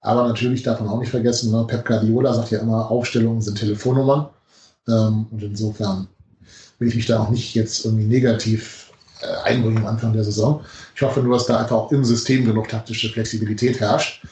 Aber 0.00 0.26
natürlich 0.26 0.62
darf 0.62 0.80
man 0.80 0.88
auch 0.88 1.00
nicht 1.00 1.10
vergessen, 1.10 1.50
ne? 1.50 1.64
Pep 1.66 1.84
Guardiola 1.84 2.32
sagt 2.32 2.50
ja 2.50 2.60
immer, 2.60 2.90
Aufstellungen 2.90 3.40
sind 3.40 3.58
Telefonnummern. 3.58 4.28
Ähm, 4.88 5.26
und 5.30 5.42
insofern 5.42 6.06
will 6.78 6.88
ich 6.88 6.94
mich 6.94 7.06
da 7.06 7.20
auch 7.20 7.30
nicht 7.30 7.54
jetzt 7.54 7.84
irgendwie 7.84 8.04
negativ 8.04 8.92
äh, 9.22 9.48
einbringen 9.48 9.78
am 9.78 9.86
Anfang 9.86 10.12
der 10.12 10.24
Saison. 10.24 10.64
Ich 10.94 11.02
hoffe 11.02 11.20
nur, 11.20 11.36
dass 11.36 11.46
da 11.46 11.58
einfach 11.58 11.76
auch 11.76 11.92
im 11.92 12.04
System 12.04 12.44
genug 12.44 12.68
taktische 12.68 13.08
Flexibilität 13.08 13.80
herrscht. 13.80 14.24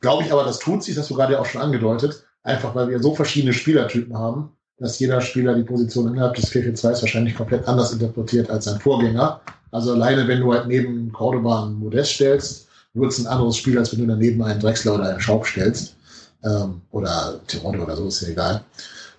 Glaube 0.00 0.24
ich 0.24 0.32
aber, 0.32 0.44
das 0.44 0.58
tut 0.60 0.84
sich, 0.84 0.94
das 0.94 1.02
hast 1.04 1.10
du 1.10 1.14
gerade 1.14 1.32
ja 1.34 1.40
auch 1.40 1.46
schon 1.46 1.60
angedeutet, 1.60 2.24
Einfach 2.42 2.74
weil 2.74 2.88
wir 2.88 3.02
so 3.02 3.14
verschiedene 3.14 3.52
Spielertypen 3.52 4.16
haben, 4.16 4.56
dass 4.80 4.98
jeder 4.98 5.20
Spieler 5.20 5.54
die 5.54 5.62
Position 5.62 6.08
innerhalb 6.08 6.34
des 6.34 6.50
4-4-2 6.50 7.02
wahrscheinlich 7.02 7.34
komplett 7.36 7.68
anders 7.68 7.92
interpretiert 7.92 8.50
als 8.50 8.64
sein 8.64 8.80
Vorgänger. 8.80 9.40
Also 9.70 9.92
alleine, 9.92 10.26
wenn 10.26 10.40
du 10.40 10.52
halt 10.52 10.66
neben 10.66 11.12
Cordoba 11.12 11.64
einen 11.64 11.78
Modest 11.78 12.12
stellst, 12.12 12.66
wird 12.94 13.12
es 13.12 13.20
ein 13.20 13.26
anderes 13.26 13.58
Spiel, 13.58 13.78
als 13.78 13.92
wenn 13.92 14.00
du 14.00 14.06
daneben 14.06 14.42
einen 14.42 14.58
Drechsler 14.58 14.94
oder 14.94 15.10
einen 15.10 15.20
Schaub 15.20 15.46
stellst. 15.46 15.94
Ähm, 16.42 16.80
oder 16.90 17.38
Toronto 17.46 17.84
oder 17.84 17.94
so, 17.94 18.08
ist 18.08 18.22
ja 18.22 18.28
egal. 18.28 18.64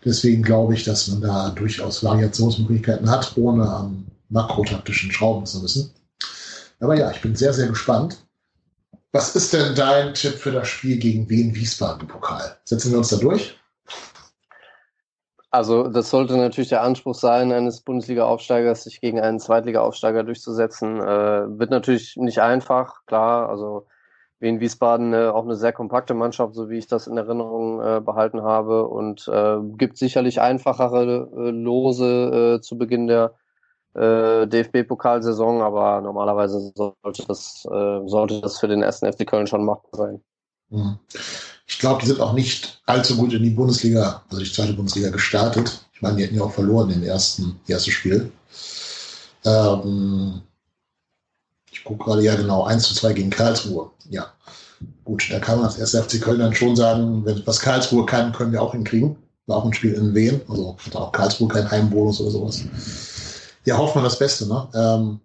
Deswegen 0.03 0.41
glaube 0.41 0.73
ich, 0.73 0.83
dass 0.83 1.07
man 1.07 1.21
da 1.21 1.51
durchaus 1.51 2.03
Variationsmöglichkeiten 2.03 3.09
hat, 3.09 3.37
ohne 3.37 3.69
am 3.69 4.05
makrotaktischen 4.29 5.11
Schrauben 5.11 5.45
zu 5.45 5.59
müssen. 5.59 5.91
Aber 6.79 6.97
ja, 6.97 7.11
ich 7.11 7.21
bin 7.21 7.35
sehr, 7.35 7.53
sehr 7.53 7.67
gespannt. 7.67 8.17
Was 9.11 9.35
ist 9.35 9.53
denn 9.53 9.75
dein 9.75 10.15
Tipp 10.15 10.33
für 10.33 10.51
das 10.51 10.67
Spiel 10.69 10.97
gegen 10.97 11.29
Wien 11.29 11.53
Wiesbaden 11.53 12.07
Pokal? 12.07 12.57
Setzen 12.63 12.91
wir 12.91 12.97
uns 12.97 13.09
da 13.09 13.17
durch? 13.17 13.55
Also 15.51 15.89
das 15.89 16.09
sollte 16.09 16.37
natürlich 16.37 16.69
der 16.69 16.81
Anspruch 16.81 17.13
sein, 17.13 17.51
eines 17.51 17.81
Bundesliga-Aufsteigers, 17.81 18.85
sich 18.85 19.01
gegen 19.01 19.19
einen 19.19 19.37
Zweitliga-Aufsteiger 19.37 20.23
durchzusetzen. 20.23 21.01
Äh, 21.01 21.59
wird 21.59 21.71
natürlich 21.71 22.15
nicht 22.15 22.39
einfach, 22.39 23.05
klar. 23.05 23.49
Also 23.49 23.85
Wien 24.39 24.61
Wiesbaden 24.61 25.13
äh, 25.13 25.27
auch 25.27 25.43
eine 25.43 25.57
sehr 25.57 25.73
kompakte 25.73 26.13
Mannschaft, 26.13 26.55
so 26.55 26.69
wie 26.69 26.77
ich 26.77 26.87
das 26.87 27.05
in 27.05 27.17
Erinnerung 27.17 27.81
äh, 27.81 27.99
behalten 27.99 28.43
habe. 28.43 28.87
Und 28.87 29.27
äh, 29.27 29.57
gibt 29.77 29.97
sicherlich 29.97 30.39
einfachere 30.39 31.29
äh, 31.35 31.51
Lose 31.51 32.57
äh, 32.57 32.61
zu 32.61 32.77
Beginn 32.77 33.07
der 33.07 33.35
DFB-Pokalsaison, 33.93 35.61
aber 35.61 35.99
normalerweise 35.99 36.71
sollte 36.73 37.25
das, 37.27 37.63
sollte 37.63 38.39
das 38.39 38.57
für 38.57 38.69
den 38.69 38.83
ersten 38.83 39.11
FC 39.11 39.27
Köln 39.27 39.47
schon 39.47 39.65
machbar 39.65 39.91
sein. 39.91 40.23
Mhm. 40.69 40.97
Ich 41.71 41.79
glaube, 41.79 42.01
die 42.01 42.07
sind 42.07 42.19
auch 42.19 42.33
nicht 42.33 42.81
allzu 42.85 43.15
gut 43.15 43.31
in 43.31 43.43
die 43.43 43.49
Bundesliga, 43.49 44.21
also 44.29 44.43
die 44.43 44.51
zweite 44.51 44.73
Bundesliga 44.73 45.09
gestartet. 45.09 45.85
Ich 45.93 46.01
meine, 46.01 46.17
die 46.17 46.23
hätten 46.23 46.35
ja 46.35 46.43
auch 46.43 46.51
verloren 46.51 46.89
im 46.91 47.01
ersten, 47.01 47.59
ersten 47.65 47.91
Spiel. 47.91 48.29
Ähm, 49.45 50.41
ich 51.71 51.83
gucke 51.85 52.03
gerade, 52.03 52.23
ja 52.23 52.35
genau, 52.35 52.65
1 52.65 52.83
zu 52.83 52.93
2 52.93 53.13
gegen 53.13 53.29
Karlsruhe. 53.29 53.89
Ja, 54.09 54.33
gut, 55.05 55.31
da 55.31 55.39
kann 55.39 55.57
man 55.57 55.67
als 55.67 55.79
erste 55.79 56.03
FC 56.03 56.21
Köln 56.21 56.39
dann 56.39 56.53
schon 56.53 56.75
sagen, 56.75 57.23
wenn, 57.23 57.47
was 57.47 57.61
Karlsruhe 57.61 58.05
kann, 58.05 58.33
können 58.33 58.51
wir 58.51 58.61
auch 58.61 58.73
hinkriegen. 58.73 59.15
War 59.47 59.57
auch 59.57 59.65
ein 59.65 59.73
Spiel 59.73 59.93
in 59.93 60.13
Wien, 60.13 60.41
also 60.49 60.75
hat 60.85 60.95
auch 60.97 61.13
Karlsruhe 61.13 61.47
keinen 61.47 61.71
Heimbonus 61.71 62.19
oder 62.19 62.31
sowas. 62.31 62.63
Ja, 63.63 63.77
hofft 63.77 63.95
man 63.95 64.03
das 64.03 64.19
Beste, 64.19 64.45
ne? 64.45 64.67
Ähm, 64.75 65.19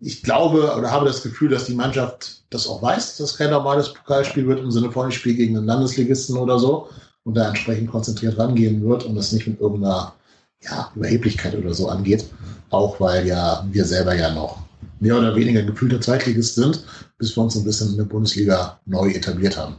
ich 0.00 0.22
glaube 0.22 0.74
oder 0.76 0.90
habe 0.90 1.06
das 1.06 1.22
Gefühl, 1.22 1.50
dass 1.50 1.64
die 1.64 1.74
Mannschaft 1.74 2.42
das 2.50 2.66
auch 2.66 2.82
weiß, 2.82 3.16
dass 3.16 3.36
kein 3.36 3.50
normales 3.50 3.92
Pokalspiel 3.92 4.46
wird 4.46 4.60
im 4.60 4.70
Sinne 4.70 4.90
von 4.90 5.08
ich 5.08 5.16
Spiel 5.16 5.34
gegen 5.34 5.56
einen 5.56 5.66
Landesligisten 5.66 6.36
oder 6.36 6.58
so 6.58 6.88
und 7.24 7.34
da 7.34 7.48
entsprechend 7.48 7.90
konzentriert 7.90 8.38
rangehen 8.38 8.82
wird 8.82 9.04
und 9.04 9.16
das 9.16 9.32
nicht 9.32 9.46
mit 9.46 9.60
irgendeiner 9.60 10.14
ja, 10.62 10.90
Überheblichkeit 10.94 11.54
oder 11.54 11.74
so 11.74 11.88
angeht. 11.88 12.24
Auch 12.70 13.00
weil 13.00 13.26
ja 13.26 13.66
wir 13.70 13.84
selber 13.84 14.14
ja 14.14 14.32
noch 14.32 14.58
mehr 15.00 15.18
oder 15.18 15.34
weniger 15.34 15.62
gefühlte 15.62 16.00
Zweitligist 16.00 16.54
sind, 16.54 16.84
bis 17.18 17.36
wir 17.36 17.42
uns 17.42 17.56
ein 17.56 17.64
bisschen 17.64 17.90
in 17.90 17.96
der 17.96 18.04
Bundesliga 18.04 18.78
neu 18.86 19.10
etabliert 19.10 19.56
haben. 19.56 19.76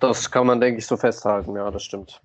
Das 0.00 0.30
kann 0.30 0.46
man, 0.46 0.60
denke 0.60 0.78
ich, 0.78 0.86
so 0.86 0.96
festhalten, 0.96 1.56
ja, 1.56 1.70
das 1.70 1.82
stimmt. 1.82 2.20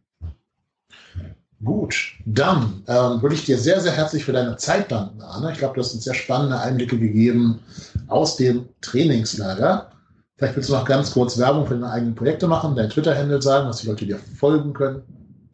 Gut, 1.64 2.14
dann 2.26 2.84
ähm, 2.88 3.22
würde 3.22 3.36
ich 3.36 3.46
dir 3.46 3.58
sehr, 3.58 3.80
sehr 3.80 3.94
herzlich 3.94 4.26
für 4.26 4.34
deine 4.34 4.58
Zeit 4.58 4.92
danken, 4.92 5.22
Arne. 5.22 5.52
Ich 5.52 5.60
glaube, 5.60 5.76
du 5.76 5.82
hast 5.82 5.94
uns 5.94 6.04
sehr 6.04 6.14
spannende 6.14 6.60
Einblicke 6.60 7.00
gegeben 7.00 7.60
aus 8.08 8.36
dem 8.36 8.68
Trainingslager. 8.82 9.92
Vielleicht 10.36 10.56
willst 10.56 10.70
du 10.70 10.74
noch 10.74 10.86
ganz 10.86 11.14
kurz 11.14 11.38
Werbung 11.38 11.66
für 11.66 11.76
deine 11.76 11.90
eigenen 11.90 12.16
Projekte 12.16 12.48
machen, 12.48 12.76
dein 12.76 12.90
Twitter-Handle 12.90 13.42
sagen, 13.42 13.68
dass 13.68 13.82
die 13.82 13.88
Leute 13.88 14.06
dir 14.06 14.18
folgen 14.18 14.74
können. 14.74 15.04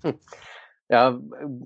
Hm. 0.02 0.13
Ja, 0.89 1.19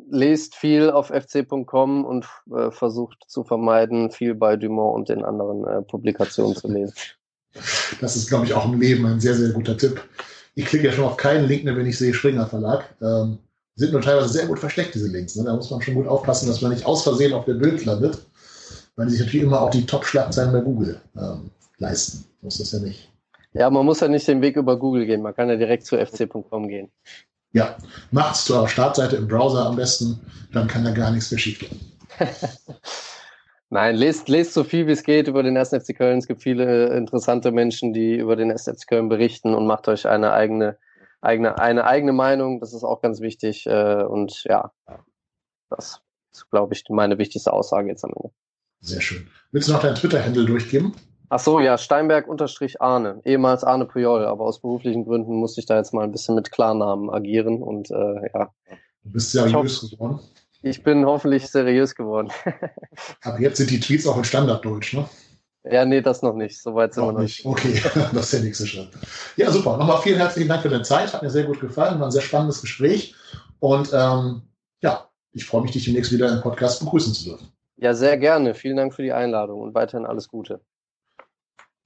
lest 0.10 0.56
viel 0.56 0.90
auf 0.92 1.08
fc.com 1.08 2.04
und 2.04 2.26
äh, 2.54 2.72
versucht 2.72 3.24
zu 3.28 3.46
vermeiden, 3.46 4.12
viel 4.12 4.36
bei 4.36 4.58
Dumont 4.58 4.96
und 4.96 5.10
den 5.10 5.24
anderen 5.24 5.66
äh, 5.66 5.82
Publikationen 5.84 6.56
zu 6.56 6.68
lesen. 6.68 6.96
Das 8.02 8.18
ist, 8.18 8.28
glaube 8.28 8.46
ich, 8.46 8.54
auch 8.54 8.66
im 8.66 8.82
Leben 8.82 9.06
ein 9.06 9.22
sehr, 9.22 9.36
sehr 9.36 9.54
guter 9.54 9.78
Tipp. 9.78 10.02
Ich 10.56 10.66
klicke 10.66 10.88
ja 10.88 10.92
schon 10.92 11.06
auf 11.06 11.16
keinen 11.16 11.48
Link 11.48 11.64
mehr, 11.64 11.78
wenn 11.78 11.86
ich 11.86 11.98
sehe 11.98 12.14
Springer 12.14 12.48
Verlag. 12.48 12.84
Ähm, 13.02 13.38
sind 13.76 13.92
nur 13.92 14.02
teilweise 14.02 14.30
sehr 14.30 14.46
gut 14.46 14.60
versteckt, 14.60 14.94
diese 14.96 15.08
Links. 15.08 15.36
Ne? 15.36 15.44
Da 15.46 15.56
muss 15.56 15.72
man 15.72 15.82
schon 15.82 15.96
gut 15.96 16.08
aufpassen, 16.08 16.48
dass 16.48 16.62
man 16.62 16.72
nicht 16.72 16.86
aus 16.86 17.04
Versehen 17.04 17.34
auf 17.34 17.46
dem 17.46 17.60
Bild 17.60 17.86
landet, 17.86 18.18
weil 18.96 19.08
die 19.08 19.14
sich 19.14 19.22
natürlich 19.22 19.46
immer 19.46 19.62
auch 19.62 19.72
die 19.72 19.86
Top-Schlagzeilen 19.86 20.52
bei 20.52 20.62
Google 20.62 21.02
ähm, 21.18 21.50
leisten. 21.80 22.26
Ist 22.44 22.60
das 22.60 22.72
ja 22.72 22.80
nicht. 22.80 23.10
Ja, 23.54 23.70
man 23.70 23.86
muss 23.86 24.00
ja 24.00 24.08
nicht 24.08 24.28
den 24.28 24.42
Weg 24.42 24.56
über 24.56 24.78
Google 24.78 25.06
gehen, 25.06 25.22
man 25.22 25.36
kann 25.36 25.50
ja 25.50 25.56
direkt 25.56 25.86
zu 25.86 25.98
fc.com 25.98 26.68
gehen. 26.68 26.92
Ja, 27.52 27.78
macht's 28.10 28.46
zu 28.46 28.56
eurer 28.56 28.68
Startseite 28.68 29.16
im 29.16 29.28
Browser 29.28 29.68
am 29.68 29.76
besten, 29.76 30.20
dann 30.52 30.68
kann 30.68 30.84
da 30.84 30.92
gar 30.92 31.12
nichts 31.12 31.30
mehr 31.30 31.38
schief 31.38 31.60
gehen. 31.60 31.80
Nein, 33.70 33.96
lest, 33.96 34.28
lest 34.28 34.54
so 34.54 34.64
viel 34.64 34.86
wie 34.88 34.92
es 34.92 35.04
geht 35.04 35.28
über 35.28 35.42
den 35.42 35.58
1. 35.58 35.70
FC 35.70 35.96
Köln. 35.96 36.20
Es 36.20 36.28
gibt 36.28 36.44
viele 36.44 36.96
interessante 36.96 37.52
Menschen, 37.52 37.92
die 37.92 38.18
über 38.18 38.36
den 38.36 38.52
1. 38.52 38.66
FC 38.66 38.88
Köln 38.88 39.10
berichten 39.10 39.56
und 39.56 39.66
macht 39.66 39.88
euch 39.88 40.08
eine 40.08 40.32
eigene 40.32 40.78
eigene, 41.24 41.60
eine 41.60 41.86
eigene 41.86 42.14
Meinung, 42.14 42.60
das 42.60 42.74
ist 42.74 42.84
auch 42.84 43.02
ganz 43.02 43.22
wichtig. 43.22 43.66
Äh, 43.66 44.04
und 44.04 44.44
ja, 44.46 44.72
das 45.70 46.02
ist, 46.32 46.50
glaube 46.50 46.74
ich, 46.74 46.84
meine 46.90 47.18
wichtigste 47.18 47.54
Aussage 47.54 47.90
jetzt 47.90 48.04
am 48.04 48.12
Ende. 48.16 48.34
Sehr 48.82 49.02
schön. 49.02 49.28
Willst 49.52 49.70
du 49.70 49.74
noch 49.74 49.82
deinen 49.82 49.96
Twitter-Handle 49.96 50.46
durchgeben? 50.46 50.94
Ach 51.30 51.40
so, 51.40 51.60
ja, 51.60 51.78
Steinberg-Arne, 51.78 53.22
ehemals 53.24 53.64
Arne 53.64 53.86
Puyol, 53.86 54.26
aber 54.26 54.44
aus 54.44 54.62
beruflichen 54.62 55.06
Gründen 55.06 55.36
musste 55.36 55.62
ich 55.62 55.66
da 55.66 55.78
jetzt 55.78 55.94
mal 55.94 56.04
ein 56.04 56.12
bisschen 56.12 56.36
mit 56.36 56.52
Klarnamen 56.52 57.10
agieren 57.10 57.64
und 57.64 57.90
äh, 57.90 58.30
ja. 58.34 58.54
Du 59.04 59.12
bist 59.12 59.32
seriös 59.32 59.90
geworden. 59.90 60.20
Ich 60.62 60.84
bin 60.84 61.06
hoffentlich 61.06 61.48
seriös 61.48 61.96
geworden. 61.96 62.30
aber 63.24 63.40
jetzt 63.40 63.58
sind 63.58 63.72
die 63.72 63.80
Tweets 63.80 64.06
auch 64.06 64.18
in 64.18 64.24
Standarddeutsch, 64.24 64.94
ne? 64.94 65.10
Ja, 65.64 65.86
nee, 65.86 66.02
das 66.02 66.22
noch 66.22 66.34
nicht. 66.34 66.62
Soweit 66.62 66.94
sind 66.94 67.04
noch 67.04 67.10
wir 67.10 67.14
noch 67.14 67.22
nicht. 67.22 67.46
Okay, 67.46 67.82
das 68.14 68.26
ist 68.26 68.34
der 68.34 68.40
nächste 68.42 68.68
Schritt. 68.68 68.90
Ja, 69.38 69.50
super. 69.50 69.78
Nochmal 69.78 70.02
vielen 70.02 70.18
herzlichen 70.18 70.50
Dank 70.50 70.62
für 70.62 70.70
deine 70.70 70.84
Zeit. 70.84 71.14
Hat 71.14 71.24
mir 71.24 71.30
sehr 71.30 71.46
gut 71.46 71.62
gefallen. 71.62 72.00
War 72.00 72.08
ein 72.08 72.12
sehr 72.12 72.22
spannendes 72.22 72.62
Gespräch. 72.62 73.16
Und 73.60 73.92
ähm, 73.94 74.42
ja, 74.82 75.10
ich 75.32 75.46
freue 75.46 75.62
mich, 75.62 75.72
dich 75.72 75.86
demnächst 75.86 76.12
wieder 76.12 76.30
im 76.32 76.42
Podcast 76.42 76.82
begrüßen 76.82 77.14
zu 77.14 77.24
dürfen. 77.24 77.48
Ja, 77.78 77.94
sehr 77.94 78.18
gerne. 78.18 78.56
Vielen 78.56 78.78
Dank 78.78 78.94
für 78.94 79.04
die 79.04 79.14
Einladung 79.14 79.62
und 79.62 79.74
weiterhin 79.74 80.06
alles 80.06 80.28
Gute. 80.28 80.60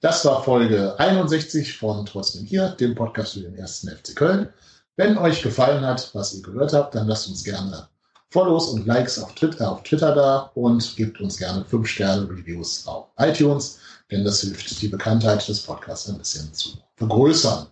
Das 0.00 0.24
war 0.24 0.42
Folge 0.42 0.94
61 0.98 1.76
von 1.76 2.04
Trotzdem 2.06 2.44
hier, 2.44 2.70
dem 2.70 2.94
Podcast 2.94 3.34
für 3.34 3.40
den 3.40 3.56
ersten 3.56 3.88
FC 3.88 4.14
Köln. 4.14 4.48
Wenn 4.96 5.18
euch 5.18 5.42
gefallen 5.42 5.84
hat, 5.84 6.10
was 6.14 6.34
ihr 6.34 6.42
gehört 6.42 6.72
habt, 6.72 6.94
dann 6.94 7.06
lasst 7.06 7.28
uns 7.28 7.44
gerne 7.44 7.88
Follows 8.30 8.68
und 8.68 8.86
Likes 8.86 9.18
auf 9.18 9.34
Twitter, 9.34 9.72
auf 9.72 9.82
Twitter 9.84 10.14
da 10.14 10.50
und 10.54 10.96
gebt 10.96 11.18
uns 11.20 11.38
gerne 11.38 11.64
5 11.64 11.88
Sterne 11.88 12.28
Reviews 12.28 12.86
auf 12.86 13.06
iTunes, 13.16 13.78
denn 14.10 14.22
das 14.22 14.42
hilft, 14.42 14.82
die 14.82 14.88
Bekanntheit 14.88 15.48
des 15.48 15.62
Podcasts 15.62 16.10
ein 16.10 16.18
bisschen 16.18 16.52
zu 16.52 16.76
vergrößern. 16.96 17.68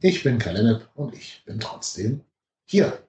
Ich 0.00 0.22
bin 0.22 0.38
Kalenep 0.38 0.88
und 0.94 1.12
ich 1.12 1.42
bin 1.44 1.58
trotzdem 1.58 2.20
hier. 2.66 3.02